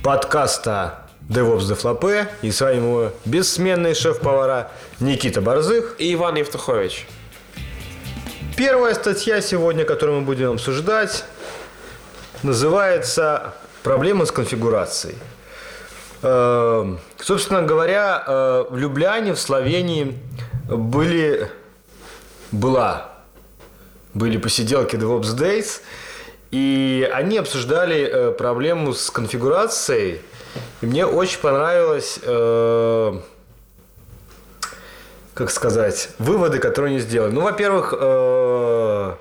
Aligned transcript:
подкаста 0.04 1.08
DevOps 1.30 1.68
Дефлопе 1.70 2.28
и 2.42 2.52
с 2.52 2.60
вами 2.60 2.76
его 2.76 3.14
бессменный 3.24 3.96
шеф-повара 3.96 4.72
Никита 5.00 5.40
Борзых. 5.40 5.96
И 6.00 6.14
Иван 6.14 6.36
Евтухович. 6.36 7.08
Первая 8.56 8.94
статья 8.94 9.42
сегодня, 9.42 9.84
которую 9.84 10.20
мы 10.20 10.26
будем 10.26 10.52
обсуждать, 10.52 11.26
называется 12.44 13.56
«Проблемы 13.82 14.28
с 14.28 14.32
конфигурацией». 14.32 15.16
Э, 16.22 16.96
Собственно 17.18 17.64
говоря, 17.64 18.24
э, 18.28 18.66
в 18.70 18.78
Любляне, 18.78 19.34
в 19.34 19.40
Словении 19.40 20.20
были, 20.70 21.50
была, 22.52 23.10
были 24.14 24.38
посиделки 24.38 24.98
DevOps 24.98 25.36
Days, 25.36 25.82
и 26.52 27.10
они 27.12 27.40
обсуждали 27.40 28.02
э, 28.02 28.32
проблему 28.34 28.94
с 28.94 29.10
конфигурацией. 29.10 30.22
И 30.82 30.86
мне 30.86 31.08
очень 31.08 31.40
понравилось, 31.40 32.20
э, 32.22 33.20
как 35.34 35.50
сказать, 35.50 36.10
выводы, 36.20 36.60
которые 36.60 36.92
они 36.92 37.00
сделали. 37.00 37.32
Ну, 37.32 37.42
во-первых, 37.42 37.94
э, 37.98 39.16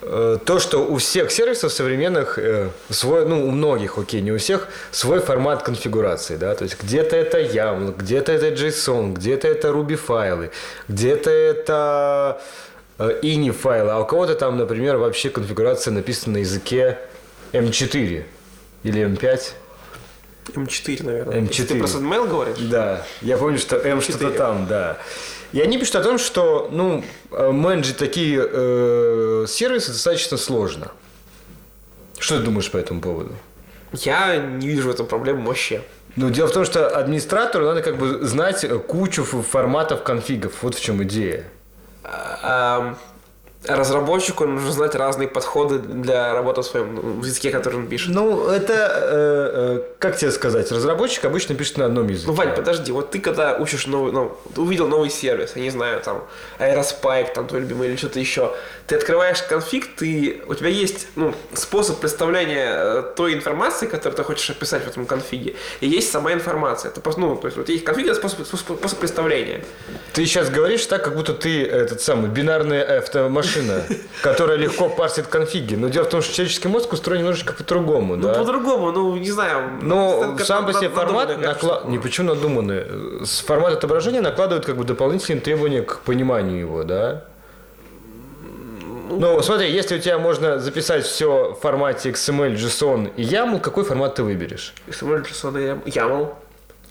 э, 0.00 0.38
то, 0.44 0.58
что 0.58 0.86
у 0.86 0.96
всех 0.96 1.30
сервисов 1.30 1.72
современных 1.72 2.38
э, 2.38 2.70
свой, 2.88 3.26
ну, 3.26 3.46
у 3.46 3.50
многих, 3.50 3.98
окей, 3.98 4.22
не 4.22 4.32
у 4.32 4.38
всех, 4.38 4.68
свой 4.92 5.20
формат 5.20 5.62
конфигурации, 5.62 6.36
да, 6.36 6.54
то 6.54 6.64
есть 6.64 6.82
где-то 6.82 7.16
это 7.16 7.38
YAML, 7.40 7.96
где-то 7.98 8.32
это 8.32 8.48
JSON, 8.48 9.12
где-то 9.12 9.46
это 9.46 9.68
Ruby 9.68 9.96
файлы, 9.96 10.50
где-то 10.88 11.30
это 11.30 12.40
э, 12.98 13.18
ini 13.22 13.52
файлы, 13.52 13.90
а 13.90 14.00
у 14.00 14.06
кого-то 14.06 14.36
там, 14.36 14.56
например, 14.56 14.96
вообще 14.96 15.28
конфигурация 15.28 15.92
написана 15.92 16.34
на 16.34 16.38
языке 16.38 16.98
M4 17.52 18.24
или 18.84 19.06
M5. 19.06 19.40
М4, 20.54 21.02
наверное. 21.04 21.40
М4. 21.40 21.48
Если 21.48 21.64
ты 21.64 21.78
просто 21.78 21.98
mail 21.98 22.28
говоришь? 22.28 22.58
Да, 22.58 23.04
я 23.22 23.36
помню, 23.36 23.58
что 23.58 23.76
М 23.76 24.00
что-то 24.00 24.30
там, 24.30 24.66
да. 24.66 24.98
И 25.52 25.60
они 25.60 25.78
пишут 25.78 25.96
о 25.96 26.02
том, 26.02 26.18
что, 26.18 26.68
ну, 26.72 27.04
э, 27.30 27.50
менеджить 27.50 27.96
такие 27.96 28.44
э, 28.44 29.46
сервисы 29.48 29.92
достаточно 29.92 30.36
сложно. 30.36 30.90
Что 32.18 32.38
ты 32.38 32.44
думаешь 32.44 32.70
по 32.70 32.76
этому 32.76 33.00
поводу? 33.00 33.32
Я 33.92 34.36
не 34.36 34.68
вижу 34.68 34.88
в 34.88 34.90
этом 34.90 35.06
проблемы 35.06 35.46
вообще. 35.46 35.82
Ну, 36.16 36.30
дело 36.30 36.48
в 36.48 36.52
том, 36.52 36.64
что 36.64 36.88
администратору 36.88 37.66
надо 37.66 37.82
как 37.82 37.98
бы 37.98 38.24
знать 38.24 38.66
кучу 38.86 39.22
форматов 39.24 40.02
конфигов. 40.02 40.62
Вот 40.62 40.74
в 40.74 40.80
чем 40.82 41.02
идея. 41.04 41.44
А, 42.02 42.96
разработчику 43.68 44.46
нужно 44.46 44.72
знать 44.72 44.94
разные 44.94 45.28
подходы 45.28 45.78
для 45.78 46.32
работы 46.32 46.62
в 46.62 46.64
своем 46.64 46.94
ну, 46.94 47.24
языке, 47.24 47.50
который 47.50 47.76
он 47.76 47.88
пишет. 47.88 48.14
Ну, 48.14 48.48
это, 48.48 48.72
э, 48.72 49.78
э, 49.78 49.82
как 49.98 50.16
тебе 50.16 50.30
сказать, 50.30 50.70
разработчик 50.72 51.24
обычно 51.24 51.54
пишет 51.54 51.78
на 51.78 51.86
одном 51.86 52.08
языке. 52.08 52.28
Ну, 52.28 52.34
Вань, 52.34 52.54
подожди, 52.54 52.92
вот 52.92 53.10
ты 53.10 53.20
когда 53.20 53.56
учишь 53.56 53.86
новый, 53.86 54.12
ну, 54.12 54.36
увидел 54.56 54.88
новый 54.88 55.10
сервис, 55.10 55.52
я 55.56 55.62
не 55.62 55.70
знаю, 55.70 56.00
там, 56.00 56.24
Aerospike, 56.58 57.32
там, 57.34 57.46
твой 57.46 57.60
любимый 57.62 57.88
или 57.88 57.96
что-то 57.96 58.20
еще, 58.20 58.54
ты 58.86 58.96
открываешь 58.96 59.42
конфиг, 59.42 59.96
ты, 59.96 60.42
у 60.46 60.54
тебя 60.54 60.68
есть, 60.68 61.08
ну, 61.16 61.34
способ 61.54 61.98
представления 61.98 62.72
э, 62.76 63.02
той 63.16 63.34
информации, 63.34 63.86
которую 63.86 64.16
ты 64.16 64.22
хочешь 64.22 64.48
описать 64.50 64.84
в 64.84 64.88
этом 64.88 65.06
конфиге, 65.06 65.56
и 65.80 65.88
есть 65.88 66.10
сама 66.10 66.32
информация. 66.32 66.90
Это 66.90 67.02
ну, 67.16 67.36
то 67.36 67.46
есть, 67.46 67.56
вот 67.56 67.68
есть 67.68 67.84
конфиг, 67.84 68.06
это 68.06 68.14
способ, 68.14 68.46
способ, 68.46 68.78
способ 68.78 68.98
представления. 68.98 69.64
Ты 70.12 70.24
сейчас 70.26 70.50
говоришь 70.50 70.84
так, 70.86 71.04
как 71.04 71.16
будто 71.16 71.34
ты 71.34 71.64
этот 71.64 72.00
самый 72.00 72.30
бинарная 72.30 72.98
автомашина, 72.98 73.55
которая 74.22 74.56
легко 74.56 74.88
парсит 74.88 75.26
конфиги. 75.26 75.74
Но 75.74 75.88
дело 75.88 76.04
в 76.04 76.08
том, 76.08 76.22
что 76.22 76.34
человеческий 76.34 76.68
мозг 76.68 76.92
устроен 76.92 77.20
немножечко 77.20 77.52
по-другому, 77.52 78.16
Ну, 78.16 78.28
да? 78.28 78.34
по-другому, 78.34 78.92
ну, 78.92 79.16
не 79.16 79.30
знаю. 79.30 79.78
Это 80.34 80.44
сам 80.44 80.66
по 80.66 80.72
себе 80.72 80.88
формат 80.88 81.38
накла... 81.38 81.82
не 81.86 81.98
почему 81.98 82.28
надуманный. 82.34 83.24
С 83.24 83.40
формат 83.40 83.74
отображения 83.74 84.20
накладывают 84.20 84.66
как 84.66 84.76
бы 84.76 84.84
дополнительные 84.84 85.40
требования 85.40 85.82
к 85.82 86.00
пониманию 86.00 86.58
его, 86.58 86.82
да? 86.82 87.24
Ну, 89.08 89.40
смотри, 89.42 89.70
если 89.70 89.96
у 89.96 89.98
тебя 90.00 90.18
можно 90.18 90.58
записать 90.58 91.04
все 91.04 91.52
в 91.52 91.60
формате 91.60 92.10
XML, 92.10 92.54
JSON 92.56 93.12
и 93.16 93.22
YAML, 93.22 93.60
какой 93.60 93.84
формат 93.84 94.16
ты 94.16 94.22
выберешь? 94.24 94.74
XML, 94.88 95.24
JSON 95.24 95.82
и 95.84 95.90
YAML. 95.90 96.34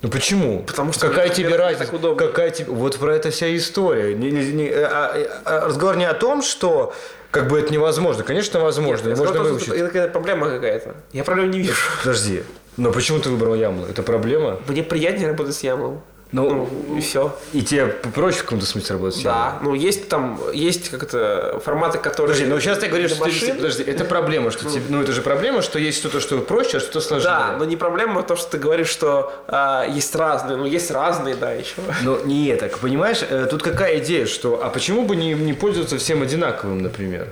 Ну 0.01 0.09
почему? 0.09 0.63
Потому 0.63 0.94
что 0.94 1.07
какая 1.07 1.29
тебе 1.29 1.56
разница? 1.56 1.91
Какая 2.16 2.51
тебе... 2.51 2.72
Вот 2.72 2.97
про 2.97 3.16
это 3.16 3.31
вся 3.31 3.56
история. 3.56 4.13
Не- 4.13 4.31
не- 4.31 4.51
не- 4.51 4.69
а- 4.69 5.28
а- 5.45 5.66
разговор 5.67 5.97
не 5.97 6.06
о 6.06 6.13
том, 6.13 6.41
что 6.44 6.94
как 7.31 7.47
бы 7.47 7.59
это 7.59 7.73
невозможно. 7.73 8.23
Конечно, 8.23 8.59
возможно. 8.59 9.09
Нет, 9.09 9.17
можно 9.17 9.41
выучить. 9.41 9.69
Это 9.69 9.88
какая-то 9.88 10.11
проблема 10.13 10.50
какая-то. 10.50 10.95
Я 11.11 11.23
проблем 11.23 11.51
не 11.51 11.59
вижу. 11.59 11.75
Подожди. 12.03 12.44
Но 12.78 12.91
почему 12.91 13.19
ты 13.19 13.29
выбрал 13.29 13.56
YAML? 13.56 13.89
Это 13.89 14.03
проблема? 14.03 14.59
Мне 14.67 14.83
приятнее 14.83 15.29
работать 15.29 15.56
с 15.56 15.63
YAML. 15.63 16.00
Ну, 16.35 16.68
Ну, 16.90 16.97
и 16.97 17.00
все. 17.00 17.34
и 17.53 17.62
тебе 17.62 17.88
проще 17.88 18.40
в 18.40 18.44
каком-то 18.44 18.66
смысле 18.66 18.96
работать? 18.96 19.23
Да, 19.23 19.57
ну 19.62 19.73
есть 19.73 20.09
там, 20.09 20.38
есть 20.53 20.90
как 20.90 21.03
это 21.03 21.62
форматы, 21.63 21.97
которые... 21.97 22.34
Подожди, 22.35 22.53
ну 22.53 22.59
сейчас 22.59 22.79
ты 22.79 22.88
говоришь, 22.88 23.12
что 23.12 23.23
ты, 23.23 23.31
машин. 23.31 23.56
подожди, 23.56 23.84
это 23.84 24.03
проблема, 24.03 24.51
что 24.51 24.69
тебе, 24.69 24.84
ну 24.90 25.01
это 25.01 25.13
же 25.13 25.22
проблема, 25.22 25.62
что 25.62 25.79
есть 25.79 25.97
что-то, 25.97 26.19
что 26.19 26.40
проще, 26.40 26.78
а 26.78 26.79
что-то 26.81 27.00
сложнее. 27.00 27.29
Да, 27.31 27.56
но 27.57 27.63
не 27.63 27.78
проблема 27.78 28.22
то, 28.22 28.35
что 28.35 28.51
ты 28.51 28.57
говоришь, 28.57 28.90
что 28.90 29.31
а, 29.47 29.85
есть 29.88 30.13
разные, 30.13 30.57
ну 30.57 30.66
есть 30.66 30.91
разные, 30.91 31.35
да, 31.35 31.53
еще. 31.53 31.75
Но 32.03 32.19
не 32.25 32.47
это, 32.47 32.68
понимаешь, 32.79 33.19
э, 33.22 33.47
тут 33.50 33.63
какая 33.63 34.00
идея, 34.00 34.25
что, 34.25 34.62
а 34.62 34.69
почему 34.69 35.06
бы 35.06 35.16
не, 35.16 35.34
не 35.34 35.53
пользоваться 35.53 35.97
всем 35.97 36.22
одинаковым, 36.22 36.81
например? 36.81 37.29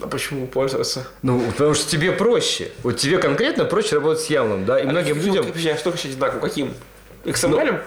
А 0.00 0.06
почему 0.06 0.46
пользоваться? 0.46 1.08
Ну, 1.22 1.40
потому 1.50 1.74
что 1.74 1.90
тебе 1.90 2.12
проще. 2.12 2.70
Вот 2.84 2.98
тебе 2.98 3.18
конкретно 3.18 3.64
проще 3.64 3.96
работать 3.96 4.22
с 4.22 4.26
ямлом, 4.30 4.64
да, 4.64 4.78
и 4.78 4.84
многим 4.86 5.16
Почему- 5.16 5.34
людям... 5.34 5.72
А 5.74 5.76
что 5.76 5.90
хочешь 5.90 6.04
одинаково? 6.06 6.38
Каким? 6.38 6.72
XML? 7.24 7.80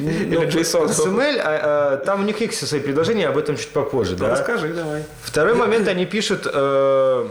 Или 0.00 0.46
JSON? 0.46 0.86
XML, 0.86 1.38
а, 1.38 1.94
а, 1.94 1.96
там 1.98 2.20
у 2.20 2.24
них 2.24 2.40
есть 2.40 2.66
свои 2.66 2.80
предложения, 2.80 3.28
об 3.28 3.36
этом 3.36 3.56
чуть 3.56 3.70
попозже, 3.70 4.16
да? 4.16 4.30
Расскажи, 4.30 4.72
давай. 4.72 5.04
Второй 5.22 5.54
момент, 5.54 5.88
они 5.88 6.06
пишут 6.06 6.46
э, 6.52 7.28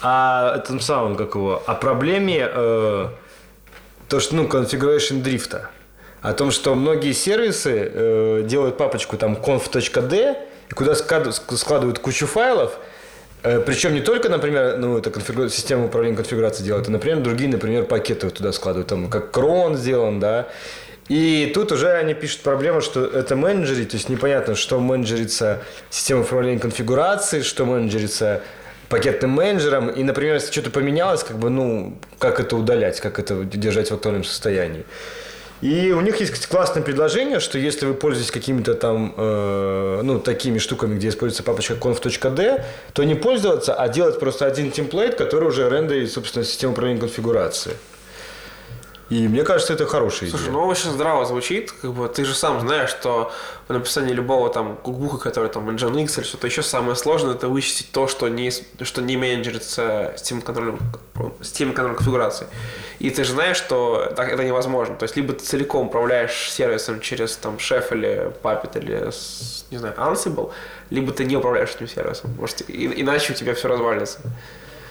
о 0.00 0.56
этом 0.56 0.80
самом, 0.80 1.16
как 1.16 1.34
его, 1.34 1.62
о 1.66 1.74
проблеме, 1.74 2.48
э, 2.50 3.08
то, 4.08 4.20
что, 4.20 4.36
ну, 4.36 4.44
configuration 4.46 5.22
дрифта. 5.22 5.70
О 6.22 6.32
том, 6.32 6.50
что 6.50 6.74
многие 6.74 7.12
сервисы 7.12 7.90
э, 7.92 8.42
делают 8.44 8.78
папочку 8.78 9.16
там 9.16 9.34
conf.d, 9.34 10.36
куда 10.74 10.94
складывают 10.94 11.98
кучу 11.98 12.26
файлов, 12.26 12.78
причем 13.44 13.94
не 13.94 14.00
только, 14.00 14.28
например, 14.30 14.78
ну, 14.78 14.96
это 14.96 15.10
конфигу- 15.10 15.50
система 15.50 15.84
управления 15.84 16.16
конфигурацией 16.16 16.66
делает, 16.66 16.88
а, 16.88 16.90
например, 16.90 17.20
другие, 17.20 17.50
например, 17.50 17.84
пакеты 17.84 18.30
туда 18.30 18.52
складывают, 18.52 18.88
там, 18.88 19.10
как 19.10 19.30
крон 19.30 19.76
сделан, 19.76 20.18
да. 20.18 20.48
И 21.08 21.50
тут 21.54 21.70
уже 21.70 21.92
они 21.92 22.14
пишут 22.14 22.40
проблему, 22.40 22.80
что 22.80 23.04
это 23.04 23.36
менеджерить, 23.36 23.90
то 23.90 23.96
есть 23.96 24.08
непонятно, 24.08 24.54
что 24.54 24.80
менеджерится 24.80 25.62
система 25.90 26.22
управления 26.22 26.58
конфигурацией, 26.58 27.42
что 27.42 27.66
менеджерится 27.66 28.40
пакетным 28.88 29.30
менеджером, 29.32 29.90
и, 29.90 30.02
например, 30.02 30.34
если 30.34 30.50
что-то 30.50 30.70
поменялось, 30.70 31.22
как 31.22 31.38
бы, 31.38 31.50
ну, 31.50 31.98
как 32.18 32.40
это 32.40 32.56
удалять, 32.56 33.00
как 33.00 33.18
это 33.18 33.44
держать 33.44 33.90
в 33.90 33.94
актуальном 33.94 34.24
состоянии. 34.24 34.84
И 35.64 35.92
у 35.92 36.02
них 36.02 36.20
есть 36.20 36.46
классное 36.46 36.82
предложение, 36.82 37.40
что 37.40 37.58
если 37.58 37.86
вы 37.86 37.94
пользуетесь 37.94 38.30
какими-то 38.30 38.74
там, 38.74 39.14
э, 39.16 40.00
ну, 40.02 40.20
такими 40.20 40.58
штуками, 40.58 40.96
где 40.96 41.08
используется 41.08 41.42
папочка 41.42 41.72
conf.d, 41.72 42.64
то 42.92 43.04
не 43.04 43.14
пользоваться, 43.14 43.72
а 43.72 43.88
делать 43.88 44.20
просто 44.20 44.44
один 44.44 44.70
темплейт, 44.70 45.14
который 45.14 45.48
уже 45.48 45.70
рендерит, 45.70 46.12
собственно, 46.12 46.44
систему 46.44 46.72
управления 46.72 47.00
конфигурацией. 47.00 47.78
И 49.10 49.28
мне 49.28 49.42
кажется, 49.44 49.74
это 49.74 49.84
хорошая 49.86 50.28
идея. 50.30 50.38
Слушай, 50.38 50.50
ну 50.52 50.64
очень 50.66 50.90
здраво 50.90 51.26
звучит, 51.26 51.72
как 51.72 51.92
бы 51.92 52.08
ты 52.08 52.24
же 52.24 52.34
сам 52.34 52.60
знаешь, 52.60 52.88
что 52.90 53.30
в 53.68 53.72
написании 53.72 54.14
любого 54.14 54.48
там 54.48 54.76
кукбука, 54.76 55.18
который 55.18 55.50
там 55.50 55.68
Nginx 55.68 56.16
или 56.18 56.24
что-то 56.24 56.46
еще, 56.46 56.62
самое 56.62 56.96
сложное 56.96 57.34
это 57.34 57.48
вычистить 57.48 57.92
то, 57.92 58.08
что 58.08 58.28
не, 58.28 58.50
что 58.50 59.02
не 59.02 59.16
менеджерится 59.18 60.14
системой 60.16 60.42
контроля, 60.42 60.78
системой 61.42 61.74
контроля 61.74 61.96
конфигурации. 61.96 62.46
И 62.98 63.10
ты 63.10 63.24
же 63.24 63.32
знаешь, 63.32 63.58
что 63.58 64.10
так 64.16 64.30
это 64.32 64.42
невозможно. 64.42 64.94
То 64.96 65.02
есть 65.04 65.16
либо 65.16 65.34
ты 65.34 65.44
целиком 65.44 65.88
управляешь 65.88 66.50
сервисом 66.50 67.00
через 67.00 67.36
там 67.36 67.56
Chef 67.56 67.92
или 67.94 68.32
Puppet 68.42 68.78
или 68.78 69.10
не 69.70 69.78
знаю, 69.78 69.94
Ansible, 69.98 70.50
либо 70.90 71.12
ты 71.12 71.24
не 71.24 71.36
управляешь 71.36 71.70
этим 71.74 71.88
сервисом. 71.88 72.34
Может, 72.38 72.68
и- 72.70 73.02
иначе 73.02 73.32
у 73.34 73.36
тебя 73.36 73.54
все 73.54 73.68
развалится. 73.68 74.20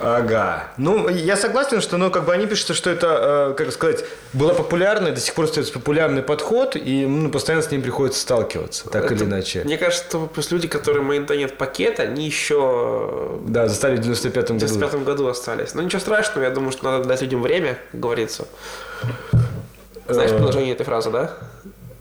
Ага. 0.04 0.66
Ну, 0.78 1.08
я 1.10 1.38
согласен, 1.38 1.80
что, 1.82 1.98
ну, 1.98 2.12
как 2.12 2.26
бы 2.26 2.34
они 2.34 2.46
пишут, 2.46 2.76
что 2.76 2.90
это, 2.90 3.52
э, 3.52 3.54
как 3.58 3.72
сказать, 3.72 4.04
было 4.34 4.54
популярно, 4.54 5.12
до 5.12 5.20
сих 5.20 5.34
пор 5.34 5.46
остается 5.46 5.74
популярный 5.74 6.22
подход, 6.22 6.76
и 6.76 7.06
ну, 7.06 7.30
постоянно 7.30 7.64
с 7.64 7.72
ним 7.72 7.82
приходится 7.82 8.20
сталкиваться, 8.20 8.90
так 8.90 9.06
Это- 9.06 9.14
или 9.16 9.24
иначе. 9.24 9.62
Мне 9.64 9.78
кажется, 9.78 10.04
что 10.06 10.28
плюс 10.28 10.52
люди, 10.52 10.68
которые 10.68 11.04
maintainят 11.04 11.58
пакет, 11.58 12.00
они 12.00 12.26
еще 12.26 13.40
Да, 13.48 13.68
застали 13.68 13.96
в 13.96 14.00
95-м 14.02 14.58
в 14.58 14.62
году. 14.62 14.74
95 14.74 15.04
году 15.06 15.28
остались. 15.28 15.74
Ну 15.74 15.82
ничего 15.82 16.00
страшного, 16.00 16.44
я 16.46 16.52
думаю, 16.52 16.72
что 16.72 16.84
надо 16.92 17.06
дать 17.06 17.22
людям 17.22 17.42
время, 17.42 17.78
как 17.92 18.00
говорится. 18.02 18.46
Знаешь 20.08 20.32
Э. 20.32 20.36
продолжение 20.36 20.74
этой 20.74 20.84
фразы, 20.86 21.10
да? 21.12 21.32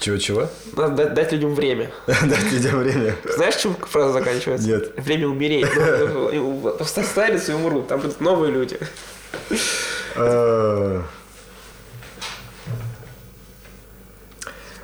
Чего-чего? 0.02 0.49
Надо 0.76 0.96
дать, 0.96 1.14
дать 1.14 1.32
людям 1.32 1.54
время. 1.54 1.93
Дайте 2.06 2.56
людям 2.56 2.81
время. 2.81 3.14
Знаешь, 3.25 3.54
чем 3.54 3.76
фраза 3.76 4.12
заканчивается? 4.14 4.66
Нет. 4.66 4.93
Время 4.99 5.28
умереть. 5.28 5.69
Ну, 5.76 6.32
ну, 6.78 6.84
Состарятся 6.84 7.52
и 7.52 7.54
умрут. 7.54 7.87
Там 7.87 8.00
будут 8.00 8.20
новые 8.20 8.52
люди. 8.52 8.78
Э, 10.16 11.02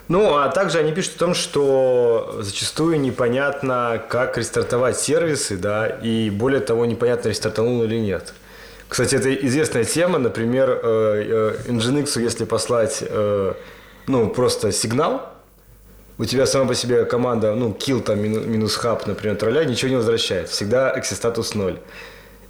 Ну, 0.06 0.36
а 0.36 0.48
также 0.48 0.78
они 0.78 0.92
пишут 0.92 1.16
о 1.16 1.18
том, 1.18 1.34
что 1.34 2.38
зачастую 2.40 2.98
непонятно, 2.98 4.02
как 4.08 4.38
рестартовать 4.38 4.98
сервисы, 4.98 5.58
да, 5.58 5.86
и 5.86 6.30
более 6.30 6.60
того, 6.60 6.86
непонятно, 6.86 7.28
рестартанул 7.28 7.82
или 7.82 7.96
нет. 7.96 8.32
Кстати, 8.88 9.16
это 9.16 9.34
известная 9.34 9.84
тема, 9.84 10.18
например, 10.18 10.80
э, 10.82 11.56
э, 11.66 11.70
Nginx, 11.70 12.22
если 12.22 12.46
послать, 12.46 13.02
э, 13.02 13.52
ну, 14.08 14.28
просто 14.28 14.72
сигнал, 14.72 15.22
у 16.18 16.24
тебя 16.24 16.46
сама 16.46 16.66
по 16.66 16.74
себе 16.74 17.04
команда, 17.04 17.54
ну, 17.54 17.70
kill 17.70 18.00
там 18.00 18.18
мину- 18.18 18.44
минус 18.46 18.74
хаб, 18.76 19.06
например, 19.06 19.36
тролля, 19.36 19.64
ничего 19.64 19.90
не 19.90 19.96
возвращает. 19.96 20.48
Всегда 20.48 20.98
эксистатус 20.98 21.54
0. 21.54 21.78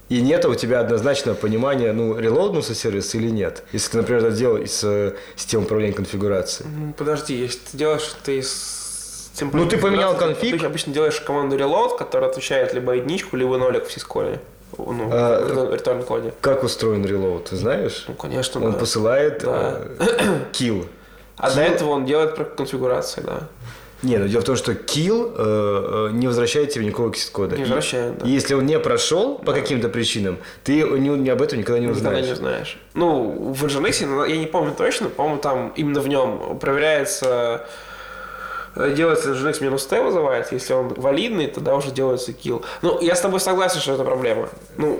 И 0.09 0.21
нет 0.21 0.43
у 0.45 0.55
тебя 0.55 0.79
однозначного 0.79 1.35
понимания, 1.35 1.93
ну, 1.93 2.17
релоуднулся 2.17 2.73
сервис 2.73 3.13
или 3.13 3.29
нет. 3.29 3.63
Если 3.71 3.91
ты, 3.91 3.97
например, 3.97 4.25
это 4.25 4.35
делал 4.35 4.57
из 4.57 4.83
э, 4.83 5.13
системы 5.35 5.65
управления 5.65 5.93
конфигурацией. 5.93 6.67
Подожди, 6.97 7.35
если 7.35 7.59
ты 7.59 7.77
делаешь 7.77 8.15
ты 8.23 8.41
с 8.41 9.29
тем 9.35 9.51
Ну, 9.53 9.67
ты 9.67 9.77
поменял 9.77 10.17
конфиг. 10.17 10.59
Ты 10.59 10.65
обычно 10.65 10.93
делаешь 10.93 11.21
команду 11.21 11.55
reload, 11.57 11.95
которая 11.97 12.31
отвечает 12.31 12.73
либо 12.73 12.93
единичку, 12.93 13.37
либо 13.37 13.57
нолик 13.59 13.85
в 13.85 13.91
сисколе. 13.91 14.39
Ну, 14.77 15.09
А, 15.11 15.45
в 15.45 15.71
виртуальном 15.71 16.05
коде. 16.05 16.33
Как 16.41 16.63
устроен 16.63 17.05
релоуд, 17.05 17.45
ты 17.45 17.55
знаешь? 17.55 18.05
Ну, 18.07 18.15
конечно, 18.15 18.63
Он 18.65 18.71
да. 18.71 18.77
посылает 18.79 19.43
Да. 19.43 19.81
э, 19.99 20.39
kill. 20.53 20.87
А 21.39 21.53
до 21.53 21.61
этого 21.61 21.91
он 21.91 22.05
делает 22.05 22.35
про 22.35 22.43
конфигурации, 22.43 23.21
да. 23.21 23.47
Не, 24.01 24.17
ну 24.17 24.27
дело 24.27 24.41
в 24.41 24.45
том, 24.45 24.55
что 24.55 24.71
kill 24.71 25.33
э, 25.37 26.09
э, 26.09 26.13
не 26.13 26.27
возвращает 26.27 26.71
тебе 26.71 26.85
никакого 26.85 27.13
кода. 27.33 27.57
Не 27.57 27.63
возвращает, 27.63 28.17
да. 28.17 28.25
И 28.25 28.29
если 28.29 28.53
он 28.53 28.65
не 28.65 28.79
прошел 28.79 29.37
по 29.37 29.51
каким-то 29.51 29.89
причинам, 29.89 30.37
ты 30.63 30.83
не, 30.83 31.09
не 31.09 31.29
об 31.29 31.41
этом 31.41 31.59
никогда 31.59 31.79
не 31.79 31.87
Никогда 31.87 32.09
узнаешь. 32.09 32.27
не 32.27 32.35
знаешь. 32.35 32.77
Ну, 32.93 33.53
в 33.53 33.65
Nginx, 33.65 34.05
ну, 34.05 34.23
я 34.23 34.37
не 34.37 34.45
помню 34.45 34.73
точно, 34.77 35.09
по-моему, 35.09 35.41
там 35.41 35.73
именно 35.75 35.99
в 35.99 36.07
нем 36.07 36.59
проверяется 36.59 37.65
э, 38.75 38.93
делается 38.95 39.31
Nginx 39.31 39.61
минус 39.61 39.85
T 39.85 40.01
вызывает, 40.01 40.51
если 40.53 40.73
он 40.73 40.93
валидный, 40.95 41.47
тогда 41.47 41.75
уже 41.75 41.91
делается 41.91 42.31
kill. 42.31 42.63
Ну, 42.81 43.01
я 43.01 43.15
с 43.15 43.21
тобой 43.21 43.41
согласен, 43.41 43.81
что 43.81 43.93
это 43.93 44.05
проблема. 44.05 44.47
Ну, 44.77 44.97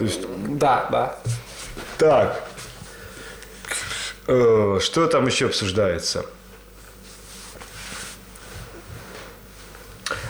да, 0.50 0.88
да. 0.92 1.16
Так. 1.98 2.49
Э, 4.30 4.78
Что 4.80 5.08
там 5.08 5.26
еще 5.26 5.48
обсуждается? 5.48 6.24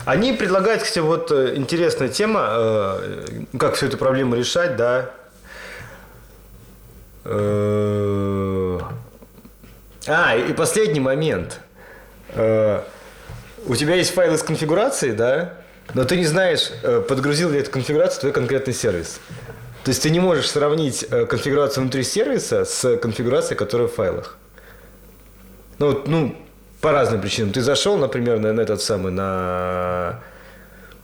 Они 0.05 0.31
предлагают, 0.31 0.83
кстати, 0.83 0.99
вот 0.99 1.31
э, 1.31 1.55
интересная 1.57 2.07
тема, 2.07 2.47
э, 2.49 3.43
как 3.59 3.75
всю 3.75 3.87
эту 3.87 3.97
проблему 3.97 4.35
решать, 4.35 4.77
да. 4.77 5.11
А, 10.07 10.35
и 10.35 10.53
последний 10.53 11.01
момент. 11.01 11.59
У 12.33 13.75
тебя 13.75 13.95
есть 13.95 14.13
файлы 14.13 14.37
с 14.37 14.43
конфигурацией, 14.43 15.13
да, 15.13 15.55
но 15.93 16.05
ты 16.05 16.15
не 16.15 16.25
знаешь, 16.25 16.71
подгрузил 17.07 17.49
ли 17.51 17.59
эту 17.59 17.69
конфигурацию 17.69 18.21
твой 18.21 18.31
конкретный 18.31 18.73
сервис. 18.73 19.19
То 19.83 19.89
есть 19.89 20.03
ты 20.03 20.09
не 20.09 20.19
можешь 20.19 20.49
сравнить 20.49 21.05
э, 21.09 21.25
конфигурацию 21.25 21.83
внутри 21.83 22.03
сервиса 22.03 22.65
с 22.65 22.97
конфигурацией, 22.97 23.57
которая 23.57 23.87
в 23.87 23.93
файлах. 23.93 24.37
Ну, 25.79 26.03
ну, 26.05 26.35
по 26.81 26.91
разным 26.91 27.21
причинам. 27.21 27.51
Ты 27.51 27.61
зашел, 27.61 27.97
например, 27.97 28.39
на, 28.39 28.53
на 28.53 28.61
этот 28.61 28.81
самый, 28.81 29.11
на 29.11 30.19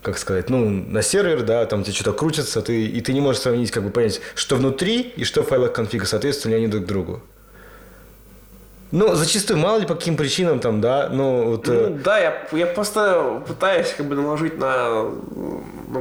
как 0.01 0.19
сказать, 0.19 0.51
ну, 0.51 0.69
на 0.69 1.01
сервер, 1.01 1.41
да, 1.41 1.65
там 1.65 1.83
тебе 1.83 1.93
что-то 1.95 2.13
крутится, 2.13 2.61
ты, 2.61 2.85
и 2.85 3.01
ты 3.01 3.11
не 3.11 3.21
можешь 3.21 3.41
сравнить, 3.41 3.71
как 3.71 3.83
бы 3.83 3.89
понять, 3.89 4.21
что 4.35 4.55
внутри 4.55 5.01
и 5.01 5.23
что 5.23 5.41
в 5.41 5.47
файлах 5.47 5.73
конфига, 5.73 6.05
соответственно, 6.05 6.51
ли 6.51 6.57
они 6.57 6.67
друг 6.67 6.85
другу. 6.85 7.23
Ну, 8.91 9.15
зачастую, 9.15 9.57
мало 9.57 9.79
ли 9.79 9.87
по 9.87 9.95
каким 9.95 10.15
причинам 10.15 10.59
там, 10.59 10.79
да, 10.79 11.09
ну, 11.11 11.45
вот... 11.45 11.67
э, 11.67 11.87
Ну, 11.89 11.99
да, 12.03 12.19
я, 12.19 12.47
я 12.51 12.67
просто 12.67 13.41
пытаюсь 13.47 13.93
как 13.97 14.05
бы 14.05 14.15
наложить 14.15 14.59
на 14.59 15.05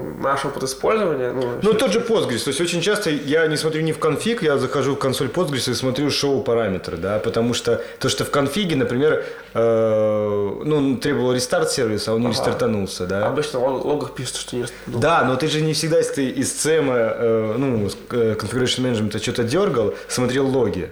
наш 0.01 0.45
опыт 0.45 0.63
использования. 0.63 1.33
Ну, 1.33 1.43
Ну, 1.63 1.73
тот 1.75 1.93
же 1.93 2.01
Postgres. 2.01 2.45
То 2.45 2.51
есть, 2.51 2.61
очень 2.61 2.81
часто 2.81 3.11
я 3.11 3.47
не 3.47 3.57
смотрю 3.57 3.83
не 3.83 3.93
в 3.93 3.99
конфиг, 3.99 4.43
я 4.43 4.59
захожу 4.59 4.95
в 4.95 4.99
консоль 4.99 5.29
Postgres 5.29 5.71
и 5.71 5.75
смотрю 5.75 6.11
шоу-параметры, 6.11 6.97
да, 6.97 7.19
потому 7.19 7.55
что 7.55 7.81
то, 7.99 8.09
что 8.09 8.25
в 8.25 8.31
конфиге, 8.31 8.77
например, 8.77 9.25
э, 9.55 10.51
ну, 10.65 10.97
требовал 10.97 11.33
рестарт 11.33 11.71
сервиса, 11.71 12.11
а 12.13 12.15
он 12.15 12.23
не 12.23 12.29
рестартанулся, 12.29 13.07
да. 13.07 13.27
Обычно 13.27 13.59
в 13.61 13.63
лог- 13.63 13.85
логах 13.85 14.15
пишут, 14.15 14.37
что 14.37 14.57
не 14.57 14.65
ну, 14.87 14.99
Да, 14.99 15.25
но 15.25 15.37
ты 15.37 15.49
же 15.49 15.61
не 15.61 15.73
всегда, 15.73 15.99
если 15.99 16.15
ты 16.15 16.29
из 16.29 16.53
CM, 16.53 16.91
э, 16.91 17.55
ну, 17.59 17.89
э, 18.11 18.35
Configuration 18.35 18.83
Management 18.85 19.21
что-то 19.23 19.45
дергал, 19.45 19.95
смотрел 20.09 20.47
логи. 20.47 20.91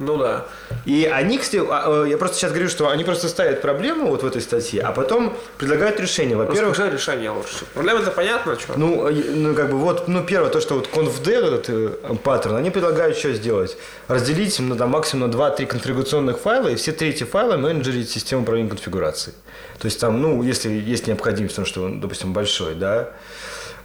Ну 0.00 0.16
да. 0.16 0.46
И 0.86 1.04
они, 1.04 1.36
кстати, 1.36 1.62
э, 1.62 2.08
я 2.08 2.16
просто 2.16 2.38
сейчас 2.38 2.52
говорю, 2.52 2.70
что 2.70 2.88
они 2.88 3.04
просто 3.04 3.28
ставят 3.28 3.60
проблему 3.60 4.06
вот 4.06 4.22
в 4.22 4.26
этой 4.26 4.40
статье, 4.40 4.80
а 4.80 4.92
потом 4.92 5.36
предлагают 5.58 6.00
решение. 6.00 6.38
Во-первых, 6.38 6.70
Расскажи 6.70 6.90
решение 6.90 7.30
лучше. 7.30 7.66
Проблема 7.74 8.00
это 8.00 8.10
понятно, 8.10 8.58
что? 8.58 8.78
Ну, 8.78 9.06
э, 9.06 9.12
ну, 9.12 9.54
как 9.54 9.70
бы 9.70 9.76
вот, 9.76 10.08
ну, 10.08 10.24
первое, 10.24 10.48
то, 10.48 10.58
что 10.62 10.76
вот 10.76 10.88
conf 10.90 11.20
этот 11.30 11.68
э, 11.68 12.14
паттерн, 12.24 12.56
они 12.56 12.70
предлагают 12.70 13.18
что 13.18 13.34
сделать? 13.34 13.76
Разделить 14.08 14.58
ну, 14.58 14.74
там, 14.74 14.88
максимум 14.88 15.30
на 15.30 15.34
2-3 15.34 15.66
конфигурационных 15.66 16.38
файла, 16.38 16.68
и 16.68 16.76
все 16.76 16.92
третьи 16.92 17.26
файлы 17.26 17.58
менеджерить 17.58 18.08
систему 18.08 18.40
управления 18.40 18.70
конфигурацией. 18.70 19.36
То 19.78 19.84
есть 19.84 20.00
там, 20.00 20.22
ну, 20.22 20.42
если 20.42 20.70
есть 20.70 21.08
необходимость, 21.08 21.56
потому 21.56 21.66
что 21.66 21.84
он, 21.84 22.00
допустим, 22.00 22.32
большой, 22.32 22.74
да, 22.74 23.10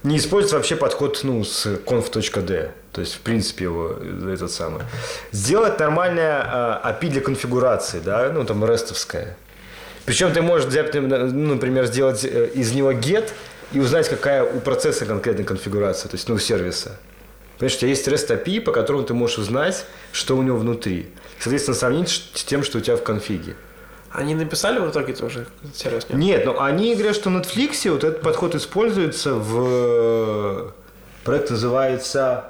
не 0.05 0.17
использовать 0.17 0.53
вообще 0.53 0.75
подход, 0.75 1.19
ну, 1.23 1.43
с 1.43 1.65
conf.d, 1.65 2.71
то 2.91 3.01
есть, 3.01 3.15
в 3.15 3.19
принципе, 3.21 3.65
его, 3.65 3.97
э, 3.99 4.33
этот 4.33 4.51
самый. 4.51 4.83
Сделать 5.31 5.79
нормальное 5.79 6.41
э, 6.83 6.89
API 6.89 7.09
для 7.09 7.21
конфигурации, 7.21 7.99
да, 7.99 8.31
ну, 8.31 8.45
там, 8.45 8.63
рестовское. 8.63 9.35
Причем 10.05 10.31
ты 10.31 10.43
можешь 10.43 10.71
ну, 10.93 11.55
например, 11.55 11.87
сделать 11.87 12.23
э, 12.23 12.51
из 12.53 12.71
него 12.73 12.91
get 12.91 13.31
и 13.73 13.79
узнать, 13.79 14.07
какая 14.07 14.43
у 14.43 14.59
процесса 14.59 15.05
конкретная 15.05 15.45
конфигурация, 15.45 16.07
то 16.07 16.15
есть, 16.15 16.29
ну, 16.29 16.37
сервиса. 16.37 16.99
Понимаешь, 17.57 17.75
у 17.77 17.79
тебя 17.79 17.89
есть 17.89 18.07
REST 18.07 18.43
API, 18.43 18.61
по 18.61 18.71
которому 18.71 19.03
ты 19.03 19.13
можешь 19.13 19.39
узнать, 19.39 19.85
что 20.11 20.37
у 20.37 20.43
него 20.43 20.57
внутри. 20.57 21.07
Соответственно, 21.39 21.75
сравнить 21.75 22.29
с 22.33 22.43
тем, 22.43 22.63
что 22.63 22.77
у 22.77 22.81
тебя 22.81 22.95
в 22.95 23.03
конфиге. 23.03 23.55
Они 24.15 24.33
написали 24.33 24.79
в 24.79 24.89
итоге 24.89 25.13
тоже 25.13 25.47
сервис? 25.73 26.07
Нет? 26.09 26.17
Нет, 26.17 26.45
но 26.45 26.61
они 26.61 26.93
говорят, 26.95 27.15
что 27.15 27.29
в 27.29 27.33
Netflix 27.35 27.89
вот 27.89 28.03
этот 28.03 28.21
подход 28.21 28.55
используется 28.55 29.33
в... 29.33 30.73
Проект 31.23 31.49
называется 31.49 32.45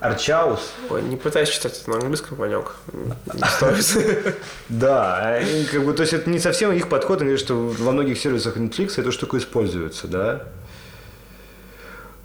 Archaus. 0.00 0.60
Ой, 0.88 1.02
не 1.02 1.16
пытаюсь 1.16 1.50
читать 1.50 1.78
это 1.78 1.90
на 1.90 1.96
английском, 1.96 2.38
Ванек. 2.38 2.76
Да, 4.68 5.40
как 5.70 5.84
бы, 5.84 5.92
то 5.92 6.02
есть 6.02 6.14
это 6.14 6.30
не 6.30 6.38
совсем 6.38 6.72
их 6.72 6.88
подход, 6.88 7.20
они 7.20 7.30
говорят, 7.30 7.44
что 7.44 7.54
во 7.54 7.92
многих 7.92 8.18
сервисах 8.18 8.56
Netflix 8.56 8.94
эта 8.96 9.12
штука 9.12 9.38
используется, 9.38 10.08
да. 10.08 10.44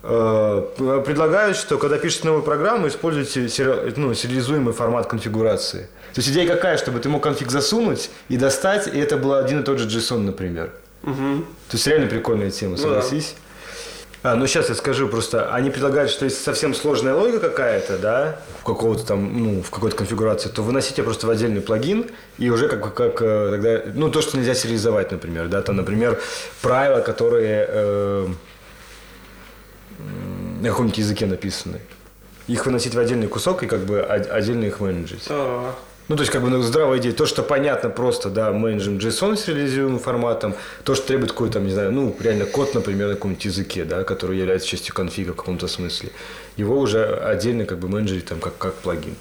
Э, 0.04 1.02
Предлагают, 1.06 1.58
что 1.58 1.78
когда 1.78 1.98
пишете 1.98 2.28
новую 2.28 2.44
программу, 2.44 2.88
используйте 2.88 3.42
ну, 3.96 4.14
сериализуемый 4.14 4.74
формат 4.74 5.08
конфигурации. 5.08 5.90
То 6.14 6.20
есть 6.20 6.30
идея 6.30 6.48
какая, 6.48 6.78
чтобы 6.78 7.00
ты 7.00 7.10
мог 7.10 7.24
конфиг 7.24 7.52
засунуть 7.52 8.10
и 8.28 8.38
достать, 8.38 8.88
и 8.88 9.00
это 9.00 9.18
был 9.18 9.34
один 9.34 9.62
и 9.62 9.64
тот 9.64 9.80
же 9.80 9.88
JSON, 9.88 10.20
например. 10.20 10.72
То 11.70 11.78
есть 11.78 11.88
реально 11.88 12.08
прикольная 12.08 12.52
тема, 12.52 12.78
согласись? 12.78 13.36
А, 14.24 14.36
ну 14.36 14.46
сейчас 14.46 14.70
я 14.70 14.76
скажу 14.76 15.08
просто. 15.08 15.52
Они 15.52 15.72
предлагают, 15.72 16.12
что 16.12 16.26
если 16.26 16.38
совсем 16.44 16.76
сложная 16.76 17.16
логика 17.16 17.50
какая-то, 17.50 17.98
да, 17.98 18.40
в 18.60 18.64
какого-то 18.64 19.04
там, 19.04 19.44
ну, 19.44 19.64
в 19.64 19.72
какой-то 19.72 19.98
конфигурации, 19.98 20.50
то 20.50 20.62
выносите 20.62 21.02
просто 21.02 21.26
в 21.26 21.32
отдельный 21.32 21.62
плагин 21.62 22.06
и 22.38 22.52
уже 22.52 22.68
как, 22.68 22.94
как 22.94 23.20
э, 23.22 23.50
тогда, 23.52 23.82
ну, 23.96 24.12
то, 24.12 24.22
что 24.22 24.38
нельзя 24.38 24.54
сериализовать, 24.54 25.12
например, 25.12 25.48
да, 25.48 25.64
там, 25.64 25.76
например, 25.76 26.20
правила, 26.62 27.00
которые 27.02 27.66
э, 27.68 28.28
на 30.62 30.70
каком-нибудь 30.70 30.98
языке 30.98 31.26
написаны. 31.26 31.80
Их 32.48 32.66
выносить 32.66 32.96
в 32.96 33.00
отдельный 33.00 33.28
кусок 33.28 33.64
и 33.64 33.68
как 33.68 33.82
бы 33.82 34.02
отдельно 34.02 34.66
их 34.66 34.80
менеджить. 34.80 35.26
А, 35.30 35.74
Ну, 36.08 36.18
то 36.18 36.24
есть, 36.24 36.32
как 36.32 36.42
бы 36.42 36.50
ну, 36.50 36.62
здравая 36.62 37.00
идея. 37.00 37.14
То, 37.14 37.26
что 37.26 37.42
понятно 37.42 37.90
просто, 37.90 38.30
да, 38.30 38.52
менеджем 38.52 38.98
JSON 38.98 39.38
с 39.38 39.48
реализуемым 39.48 40.00
форматом, 40.00 40.56
то, 40.84 40.94
что 40.94 41.08
требует 41.08 41.32
какой-то, 41.32 41.54
там, 41.54 41.66
не 41.66 41.72
знаю, 41.72 41.92
ну, 41.94 42.16
реально 42.20 42.46
код, 42.46 42.76
например, 42.76 43.08
на 43.08 43.14
каком-нибудь 43.14 43.46
языке, 43.46 43.86
да, 43.86 44.04
который 44.04 44.38
является 44.38 44.68
частью 44.68 44.94
конфига 44.94 45.32
в 45.32 45.36
каком-то 45.36 45.68
смысле. 45.68 46.10
Его 46.58 46.78
уже 46.78 47.06
отдельно 47.06 47.66
как 47.66 47.80
бы 47.80 47.88
менеджерить 47.88 48.26
там 48.26 48.40
как, 48.40 48.58
как 48.58 48.74
плагин. 48.74 49.16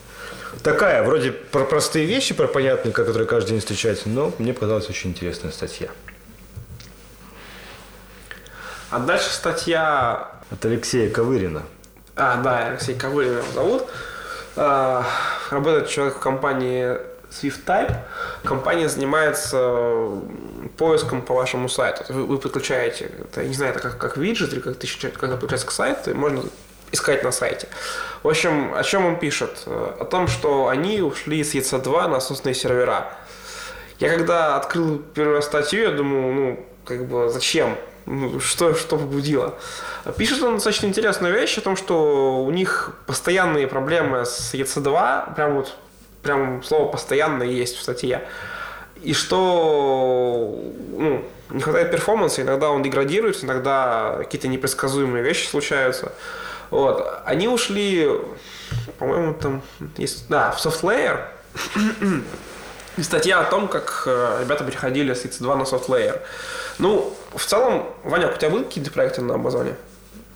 Такая, 0.65 1.05
вроде 1.05 1.31
про 1.31 1.65
простые 1.65 2.07
вещи, 2.07 2.35
про 2.35 2.49
понятные, 2.49 2.93
которые 2.93 3.27
каждый 3.27 3.51
день 3.51 3.61
встречаются, 3.61 4.09
но 4.09 4.33
мне 4.39 4.53
показалась 4.53 4.89
очень 4.89 5.11
интересная 5.11 5.53
статья. 5.53 5.89
А 8.91 8.99
дальше 8.99 9.31
статья 9.31 10.33
От 10.51 10.65
Алексея 10.65 11.11
Ковырина. 11.11 11.63
А, 12.17 12.43
да, 12.43 12.67
Алексей 12.67 12.97
Ковылин 12.97 13.39
его 13.39 13.53
зовут. 13.55 13.85
А, 14.57 15.07
работает 15.51 15.89
человек 15.89 16.17
в 16.17 16.19
компании 16.19 16.97
SwiftType. 17.31 17.95
Компания 18.43 18.89
занимается 18.89 20.11
поиском 20.77 21.23
по 21.23 21.35
вашему 21.35 21.69
сайту. 21.69 22.13
Вы, 22.13 22.27
вы 22.27 22.39
подключаете, 22.39 23.13
это, 23.21 23.43
я 23.43 23.49
не 23.49 23.55
знаю, 23.55 23.73
это 23.73 23.81
как, 23.81 23.97
как 23.97 24.17
виджет 24.17 24.53
или 24.53 24.61
как, 24.61 24.77
ты, 24.77 24.89
как 24.89 25.31
подключается 25.31 25.69
к 25.69 25.71
сайту, 25.71 26.11
и 26.11 26.15
можно 26.15 26.43
искать 26.91 27.23
на 27.23 27.31
сайте. 27.31 27.69
В 28.25 28.29
общем, 28.29 28.75
о 28.75 28.83
чем 28.83 29.07
он 29.07 29.21
пишет? 29.21 29.63
О 29.67 30.05
том, 30.05 30.27
что 30.27 30.67
они 30.67 31.01
ушли 31.01 31.45
с 31.45 31.55
EC2 31.55 32.09
на 32.09 32.19
собственные 32.19 32.57
сервера. 32.57 33.13
Я 34.01 34.09
когда 34.09 34.57
открыл 34.57 34.99
первую 34.99 35.43
статью, 35.43 35.83
я 35.83 35.91
думаю, 35.93 36.35
ну, 36.35 36.67
как 36.85 37.07
бы, 37.07 37.31
зачем? 37.31 37.77
Ну, 38.12 38.40
что, 38.40 38.75
что 38.75 38.99
побудило? 38.99 39.55
Пишет 40.17 40.43
он 40.43 40.55
достаточно 40.55 40.87
интересную 40.87 41.33
вещь 41.33 41.57
о 41.59 41.61
том, 41.61 41.76
что 41.76 42.43
у 42.45 42.50
них 42.50 42.97
постоянные 43.07 43.69
проблемы 43.69 44.26
с 44.26 44.52
EC2, 44.52 45.37
прям 45.37 45.55
вот, 45.55 45.76
прям 46.21 46.61
слово 46.64 46.90
постоянно 46.90 47.45
есть 47.45 47.76
в 47.76 47.83
статье. 47.83 48.26
И 49.00 49.14
что 49.14 50.61
ну, 50.90 51.25
не 51.50 51.61
хватает 51.61 51.93
перформанса, 51.93 52.43
иногда 52.43 52.71
он 52.71 52.83
деградируется, 52.83 53.47
иногда 53.47 54.17
какие-то 54.19 54.49
непредсказуемые 54.49 55.23
вещи 55.23 55.47
случаются. 55.47 56.12
Вот. 56.71 57.23
Они 57.25 57.47
ушли, 57.47 58.11
по-моему, 58.99 59.35
там 59.35 59.62
есть, 59.97 60.29
да, 60.29 60.50
в 60.50 60.59
SoftLayer. 60.59 61.26
И 62.97 63.03
статья 63.03 63.41
о 63.41 63.45
том, 63.45 63.69
как 63.69 64.03
э, 64.07 64.39
ребята 64.43 64.65
переходили 64.65 65.15
с 65.15 65.25
EC2 65.25 65.57
на 65.57 65.63
SoftLayer. 65.63 66.21
Ну, 66.79 67.15
в 67.35 67.45
целом, 67.45 67.87
Ваня, 68.05 68.29
у 68.29 68.37
тебя 68.37 68.51
были 68.51 68.65
какие-то 68.65 68.91
проекты 68.91 69.23
на 69.23 69.35
Амазоне? 69.35 69.75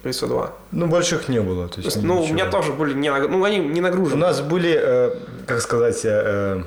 EC2? 0.04 0.50
Ну, 0.72 0.86
больших 0.86 1.28
не 1.28 1.40
было. 1.40 1.68
То 1.68 1.80
есть, 1.80 2.02
ну, 2.02 2.20
ничего. 2.20 2.30
у 2.30 2.34
меня 2.34 2.46
тоже 2.46 2.72
были 2.72 2.94
не, 2.94 3.10
ну, 3.10 3.44
они 3.44 3.58
не 3.58 3.80
нагружены. 3.80 4.16
У 4.16 4.26
нас 4.26 4.40
были, 4.40 4.78
э, 4.78 5.14
как 5.46 5.60
сказать, 5.60 6.04
э, 6.04 6.62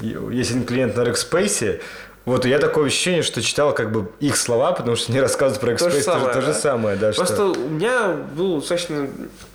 э, 0.00 0.30
есть 0.30 0.50
один 0.50 0.64
клиент 0.64 0.96
на 0.96 1.02
Rackspace, 1.02 1.80
вот 2.24 2.44
я 2.44 2.58
такое 2.58 2.86
ощущение, 2.86 3.22
что 3.22 3.42
читал 3.42 3.74
как 3.74 3.90
бы 3.90 4.10
их 4.20 4.36
слова, 4.36 4.72
потому 4.72 4.96
что 4.96 5.10
они 5.10 5.20
рассказывают 5.20 5.60
про 5.60 5.76
То 5.76 5.90
же 5.90 5.98
Rackspace 5.98 6.04
то, 6.04 6.12
самое, 6.12 6.34
то 6.34 6.40
же 6.40 6.46
да. 6.46 6.54
самое, 6.54 6.96
да. 6.96 7.12
Просто 7.12 7.34
что... 7.34 7.60
у 7.60 7.68
меня 7.68 8.08
был 8.12 8.60
достаточно 8.60 9.08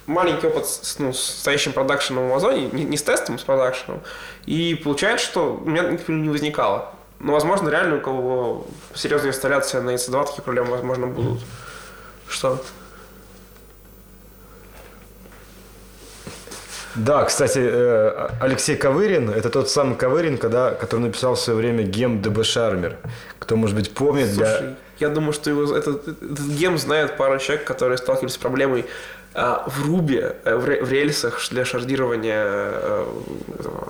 маленький 0.05 0.47
опыт 0.47 0.67
с, 0.67 1.00
ну, 1.00 1.13
с 1.13 1.19
стоящим 1.19 1.71
продакшеном 1.71 2.27
в 2.27 2.31
Амазоне, 2.31 2.69
не, 2.71 2.83
не 2.83 2.97
с 2.97 3.03
тестом, 3.03 3.39
с 3.39 3.43
продакшеном. 3.43 4.01
И 4.45 4.75
получается, 4.75 5.25
что 5.25 5.62
у 5.63 5.69
меня 5.69 5.83
никаких 5.83 6.05
проблем 6.05 6.24
не 6.24 6.29
возникало. 6.29 6.93
Но, 7.19 7.33
возможно, 7.33 7.69
реально 7.69 7.97
у 7.97 8.01
кого 8.01 8.67
серьезная 8.93 9.31
инсталляция 9.31 9.81
на 9.81 9.91
EC2, 9.91 10.27
такие 10.27 10.43
проблемы, 10.43 10.71
возможно, 10.71 11.07
будут. 11.07 11.39
Что? 12.27 12.62
Да, 16.97 17.23
кстати, 17.25 17.59
э, 17.61 18.29
Алексей 18.41 18.75
Ковырин, 18.75 19.29
это 19.29 19.49
тот 19.49 19.69
самый 19.69 19.95
Ковырин, 19.95 20.37
когда, 20.37 20.71
который 20.71 21.01
написал 21.01 21.35
в 21.35 21.39
свое 21.39 21.59
время 21.59 21.83
гем 21.83 22.21
DB 22.21 22.41
Charmer. 22.41 22.95
Кто, 23.37 23.55
может 23.55 23.75
быть, 23.75 23.91
помнит, 23.91 24.33
для... 24.33 24.45
Слушай, 24.45 24.75
я 24.99 25.09
думаю, 25.09 25.33
что 25.33 25.51
его, 25.51 25.75
этот, 25.75 26.07
этот 26.07 26.45
гем 26.59 26.77
знает 26.79 27.15
пару 27.15 27.37
человек, 27.37 27.65
которые 27.65 27.99
сталкивались 27.99 28.33
с 28.33 28.37
проблемой 28.37 28.85
в 29.38 29.86
Ruby, 29.88 30.36
э, 30.46 30.56
в, 30.56 30.65
ре- 30.65 30.84
в 30.84 30.91
рельсах 30.91 31.39
для 31.51 31.63
шардирования 31.65 32.44
э, 32.46 33.06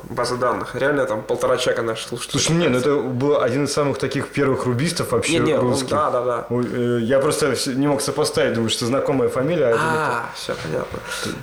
базы 0.10 0.36
данных. 0.38 0.76
Реально 0.76 1.06
там 1.06 1.22
полтора 1.22 1.58
человека 1.58 1.84
наших 1.84 2.10
слушателей. 2.10 2.42
Слушай, 2.44 2.58
не, 2.60 2.68
ну 2.68 2.78
это 2.80 2.96
был 2.98 3.42
один 3.42 3.64
из 3.66 3.74
самых 3.74 3.98
таких 3.98 4.28
первых 4.28 4.66
рубистов 4.66 5.12
вообще 5.12 5.40
Не, 5.40 5.52
не, 5.54 5.56
русских. 5.58 5.90
да, 5.90 6.12
да, 6.12 6.22
да. 6.26 6.46
Э, 6.50 7.00
Я 7.02 7.20
просто 7.20 7.56
не 7.72 7.88
мог 7.88 8.02
сопоставить, 8.02 8.54
думаю, 8.54 8.70
что 8.70 8.86
знакомая 8.86 9.30
фамилия, 9.30 9.74
а. 9.74 9.78
А, 9.80 10.30
все 10.36 10.54
понятно. 10.64 11.00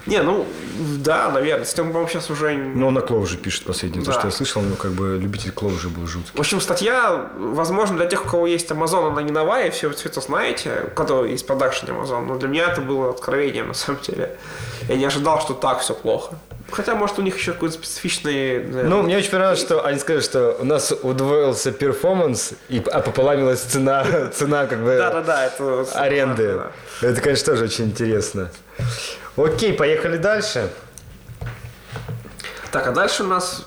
Не, 0.07 0.23
ну, 0.23 0.47
да, 0.99 1.31
наверное. 1.31 1.65
С 1.65 1.73
тем, 1.75 1.87
по-моему, 1.87 2.09
сейчас 2.09 2.31
уже... 2.31 2.53
Ну, 2.53 2.89
он 2.89 2.95
на 2.95 2.99
Clojure 3.01 3.37
пишет 3.37 3.65
последнее, 3.65 4.05
то, 4.05 4.13
что 4.13 4.27
я 4.27 4.31
слышал, 4.31 4.61
ну, 4.63 4.75
как 4.77 4.91
бы 4.93 5.17
любитель 5.19 5.51
Clojure 5.51 5.89
был 5.89 6.07
жуткий. 6.07 6.33
В 6.35 6.41
общем, 6.41 6.61
статья, 6.61 7.31
возможно, 7.37 7.97
для 7.97 8.07
тех, 8.07 8.25
у 8.27 8.29
кого 8.29 8.47
есть 8.47 8.71
Amazon, 8.71 9.09
она 9.09 9.23
не 9.23 9.33
новая, 9.33 9.71
все, 9.71 9.91
все 9.91 10.09
это 10.09 10.21
знаете, 10.21 10.71
у 10.89 10.95
кого 10.95 11.25
есть 11.25 11.47
production 11.47 11.87
Amazon, 11.87 12.27
но 12.27 12.37
для 12.37 12.49
меня 12.49 12.69
это 12.71 12.81
было 12.81 13.11
откровением, 13.11 13.69
на 13.69 13.75
самом 13.75 13.94
деле. 14.03 14.37
Я 14.89 14.97
не 14.97 15.05
ожидал, 15.05 15.41
что 15.41 15.55
так 15.55 15.81
все 15.81 15.95
плохо. 15.95 16.37
Хотя, 16.71 16.95
может, 16.95 17.19
у 17.19 17.23
них 17.23 17.37
еще 17.37 17.53
какой-то 17.53 17.75
специфичный... 17.75 18.67
знаю, 18.71 18.89
Ну, 18.89 19.03
мне 19.03 19.17
очень 19.19 19.31
понравилось, 19.31 19.61
что 19.61 19.85
они 19.85 19.99
сказали, 19.99 20.23
что 20.23 20.57
у 20.59 20.65
нас 20.65 20.93
удвоился 21.03 21.73
performance, 21.73 22.53
и, 22.69 22.83
а 22.91 23.01
пополамилась 23.01 23.61
цена, 23.61 24.05
цена 24.35 24.67
как 24.67 24.81
бы 24.81 24.97
Да-да-да, 24.97 25.47
это... 25.47 25.87
аренды. 25.95 26.55
да. 27.01 27.09
Это, 27.09 27.21
конечно, 27.21 27.53
тоже 27.53 27.65
очень 27.65 27.87
интересно. 27.87 28.51
Окей, 29.37 29.73
поехали 29.73 30.17
дальше. 30.17 30.71
Так, 32.73 32.89
а 32.89 32.93
дальше 32.93 33.23
у 33.23 33.27
нас 33.27 33.67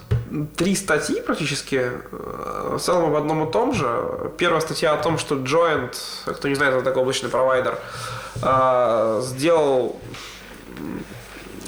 три 0.56 0.76
статьи 0.76 1.22
практически, 1.22 1.92
э, 2.12 2.76
в 2.78 2.80
целом 2.80 3.06
об 3.06 3.16
одном 3.16 3.48
и 3.48 3.52
том 3.52 3.74
же. 3.74 4.32
Первая 4.38 4.60
статья 4.60 4.94
о 4.94 4.98
том, 4.98 5.18
что 5.18 5.36
Joint, 5.36 5.96
кто 6.26 6.48
не 6.48 6.56
знает, 6.56 6.74
это 6.74 6.84
такой 6.84 7.04
облачный 7.04 7.30
провайдер, 7.30 7.78
э, 8.42 9.22
сделал 9.24 10.00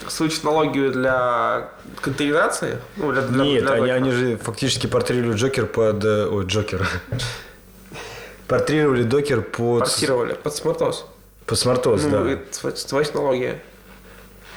свою 0.08 0.32
технологию 0.32 0.92
для 0.92 1.70
контейнеризации. 2.02 2.78
Ну, 2.98 3.12
для, 3.12 3.22
для- 3.24 3.44
Нет, 3.44 3.64
для 3.64 3.74
они, 3.74 3.90
они 3.92 4.12
же 4.12 4.38
фактически 4.38 4.88
портировали 4.88 5.34
Джокер 5.36 5.66
под... 5.66 6.04
э, 6.04 6.28
Ой, 6.28 6.46
Джокер. 6.46 6.88
Портировали 8.48 9.04
докер 9.04 9.42
под... 9.42 9.80
Портировали 9.82 10.34
под 10.34 10.56
смартос. 10.56 11.06
Под 11.46 11.60
смартос, 11.60 12.04
Ну, 12.04 12.10
да. 12.24 12.32
это 12.32 12.60
твоя- 12.90 13.06
технология. 13.06 13.62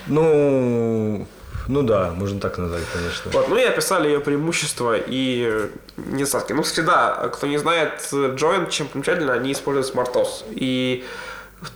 Ну, 0.07 1.27
ну 1.69 1.83
да, 1.83 2.11
можно 2.11 2.41
так 2.41 2.59
назвать, 2.59 2.83
конечно. 2.93 3.31
Вот, 3.33 3.49
ну 3.49 3.57
и 3.57 3.63
описали 3.63 4.09
ее 4.09 4.21
преимущества 4.21 4.97
и 4.99 5.71
недостатки. 5.97 6.53
Ну, 6.55 6.63
кстати, 6.63 6.85
да, 6.85 7.29
кто 7.33 7.47
не 7.47 7.59
знает, 7.59 8.01
э, 8.13 8.35
Joint, 8.35 8.71
чем 8.71 8.89
примечательно, 8.89 9.33
они 9.35 9.53
используют 9.53 9.95
SmartOS. 9.95 10.45
И 10.51 11.05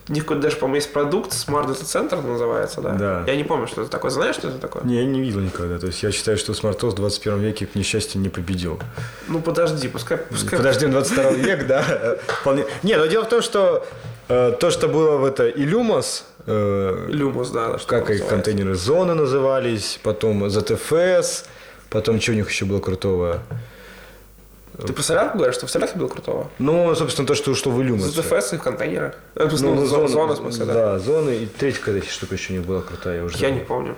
у 0.08 0.12
них 0.12 0.22
какой-то 0.24 0.42
даже, 0.42 0.56
по-моему, 0.56 0.76
есть 0.76 0.92
продукт, 0.92 1.32
Smart 1.32 1.66
Data 1.66 1.82
Center 1.82 2.26
называется, 2.26 2.80
да? 2.80 2.92
Да. 2.92 3.24
Я 3.26 3.36
не 3.36 3.44
помню, 3.44 3.66
что 3.66 3.82
это 3.82 3.90
такое. 3.90 4.10
Знаешь, 4.10 4.36
что 4.36 4.48
это 4.48 4.58
такое? 4.58 4.84
Не, 4.84 4.96
я 4.96 5.04
не 5.04 5.20
видел 5.20 5.40
никогда. 5.40 5.78
То 5.78 5.86
есть 5.86 6.02
я 6.02 6.12
считаю, 6.12 6.38
что 6.38 6.54
смартос 6.54 6.94
в 6.94 6.96
21 6.96 7.40
веке, 7.40 7.66
к 7.66 7.74
несчастью, 7.74 8.20
не 8.20 8.28
победил. 8.28 8.80
Ну, 9.28 9.40
подожди, 9.40 9.88
пускай... 9.88 10.18
пускай... 10.18 10.58
Подождем 10.58 10.90
22 10.92 11.30
век, 11.32 11.66
да. 11.66 12.16
Вполне. 12.40 12.64
Не, 12.82 12.96
но 12.96 13.06
дело 13.06 13.24
в 13.24 13.28
том, 13.28 13.42
что 13.42 13.86
э, 14.28 14.56
то, 14.58 14.70
что 14.70 14.88
было 14.88 15.16
в 15.16 15.24
это 15.24 15.44
э, 15.44 15.52
Люмус, 15.56 16.24
да. 16.46 17.72
да, 17.72 17.78
как 17.86 18.04
это 18.04 18.12
и 18.12 18.18
называется. 18.18 18.26
контейнеры 18.26 18.74
зоны 18.74 19.14
назывались, 19.14 19.98
потом 20.02 20.44
ZFS, 20.44 21.44
потом 21.90 22.20
что 22.20 22.32
у 22.32 22.34
них 22.34 22.48
еще 22.50 22.64
было 22.64 22.80
крутого? 22.80 23.42
Ты 24.84 24.92
про 24.92 25.02
солярку 25.02 25.38
говоришь, 25.38 25.56
что 25.56 25.66
в 25.66 25.70
солярке 25.70 25.98
было 25.98 26.08
крутого? 26.08 26.50
Ну, 26.58 26.94
собственно, 26.94 27.26
то, 27.26 27.34
что 27.34 27.50
ушло 27.50 27.72
в 27.72 27.80
Illumos. 27.80 28.08
ZFS 28.14 28.56
и 28.56 28.58
контейнеры. 28.58 29.14
Э, 29.34 29.48
Ну, 29.60 29.74
ну, 29.74 29.86
зоны, 29.86 30.08
зона, 30.08 30.32
в 30.34 30.36
смысле, 30.36 30.64
да. 30.66 30.74
Да, 30.74 30.98
зоны. 30.98 31.30
И 31.36 31.46
третья 31.46 31.80
какая-то 31.80 32.08
штука 32.08 32.34
еще 32.34 32.52
них 32.52 32.64
была 32.64 32.82
крутая. 32.82 33.18
Я, 33.18 33.24
уже 33.24 33.38
Я 33.38 33.50
не 33.50 33.60
помню. 33.60 33.96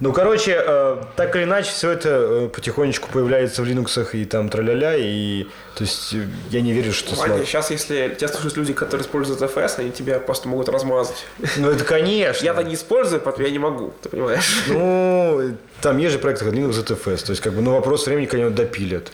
Ну, 0.00 0.12
короче, 0.12 0.60
э, 0.66 0.96
так 1.14 1.36
или 1.36 1.44
иначе, 1.44 1.70
все 1.70 1.90
это 1.90 2.08
э, 2.08 2.48
потихонечку 2.48 3.08
появляется 3.12 3.62
в 3.62 3.66
Linux 3.66 4.04
и 4.14 4.24
там 4.24 4.48
траля 4.48 4.96
и 4.96 5.44
то 5.76 5.84
есть 5.84 6.12
э, 6.14 6.26
я 6.50 6.60
не 6.60 6.72
верю, 6.72 6.92
что 6.92 7.14
Ваня, 7.14 7.34
смарт- 7.34 7.46
сейчас, 7.46 7.70
если 7.70 8.12
тебя 8.18 8.26
слушают 8.26 8.56
люди, 8.56 8.72
которые 8.72 9.04
используют 9.06 9.40
ZFS, 9.40 9.74
они 9.78 9.92
тебя 9.92 10.18
просто 10.18 10.48
могут 10.48 10.68
размазать. 10.68 11.24
Ну, 11.56 11.70
это 11.70 11.84
конечно. 11.84 12.44
Я-то 12.44 12.64
не 12.64 12.74
использую, 12.74 13.20
поэтому 13.20 13.46
я 13.46 13.52
не 13.52 13.60
могу, 13.60 13.92
ты 14.02 14.08
понимаешь? 14.08 14.64
Ну, 14.66 15.56
там 15.80 15.98
есть 15.98 16.14
же 16.14 16.18
проект 16.18 16.40
как 16.42 16.52
Linux 16.52 16.72
ZFS, 16.84 17.24
то 17.24 17.30
есть 17.30 17.40
как 17.40 17.52
бы, 17.52 17.62
ну, 17.62 17.70
вопрос 17.72 18.04
времени, 18.06 18.26
когда 18.26 18.46
его 18.46 18.54
допилят. 18.54 19.12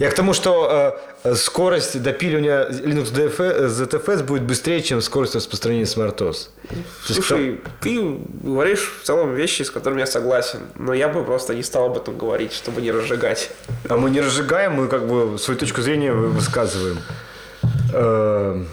Я 0.00 0.10
к 0.10 0.14
тому, 0.14 0.32
что 0.32 0.96
э, 1.24 1.28
э, 1.28 1.34
скорость 1.34 2.02
допиливания 2.02 2.66
Linux 2.70 3.12
DF 3.12 3.66
ZFS 3.66 4.22
будет 4.24 4.44
быстрее, 4.44 4.80
чем 4.80 5.02
скорость 5.02 5.34
распространения 5.34 5.84
SmartOS. 5.84 6.48
Слушай, 7.04 7.60
ты 7.82 8.16
говоришь 8.42 8.94
в 9.02 9.04
целом 9.04 9.34
вещи, 9.34 9.62
с 9.62 9.70
которыми 9.70 10.00
я 10.00 10.06
согласен, 10.06 10.60
но 10.76 10.94
я 10.94 11.08
бы 11.08 11.22
просто 11.22 11.54
не 11.54 11.62
стал 11.62 11.84
об 11.90 11.98
этом 11.98 12.16
говорить, 12.16 12.54
чтобы 12.54 12.80
не 12.80 12.90
разжигать. 12.90 13.50
А 13.90 13.98
мы 13.98 14.08
не 14.08 14.22
разжигаем, 14.22 14.72
мы 14.72 14.88
как 14.88 15.06
бы 15.06 15.38
свою 15.38 15.60
точку 15.60 15.82
зрения 15.82 16.12
вы- 16.14 16.28
высказываем. 16.28 16.96
Э, 17.92 18.64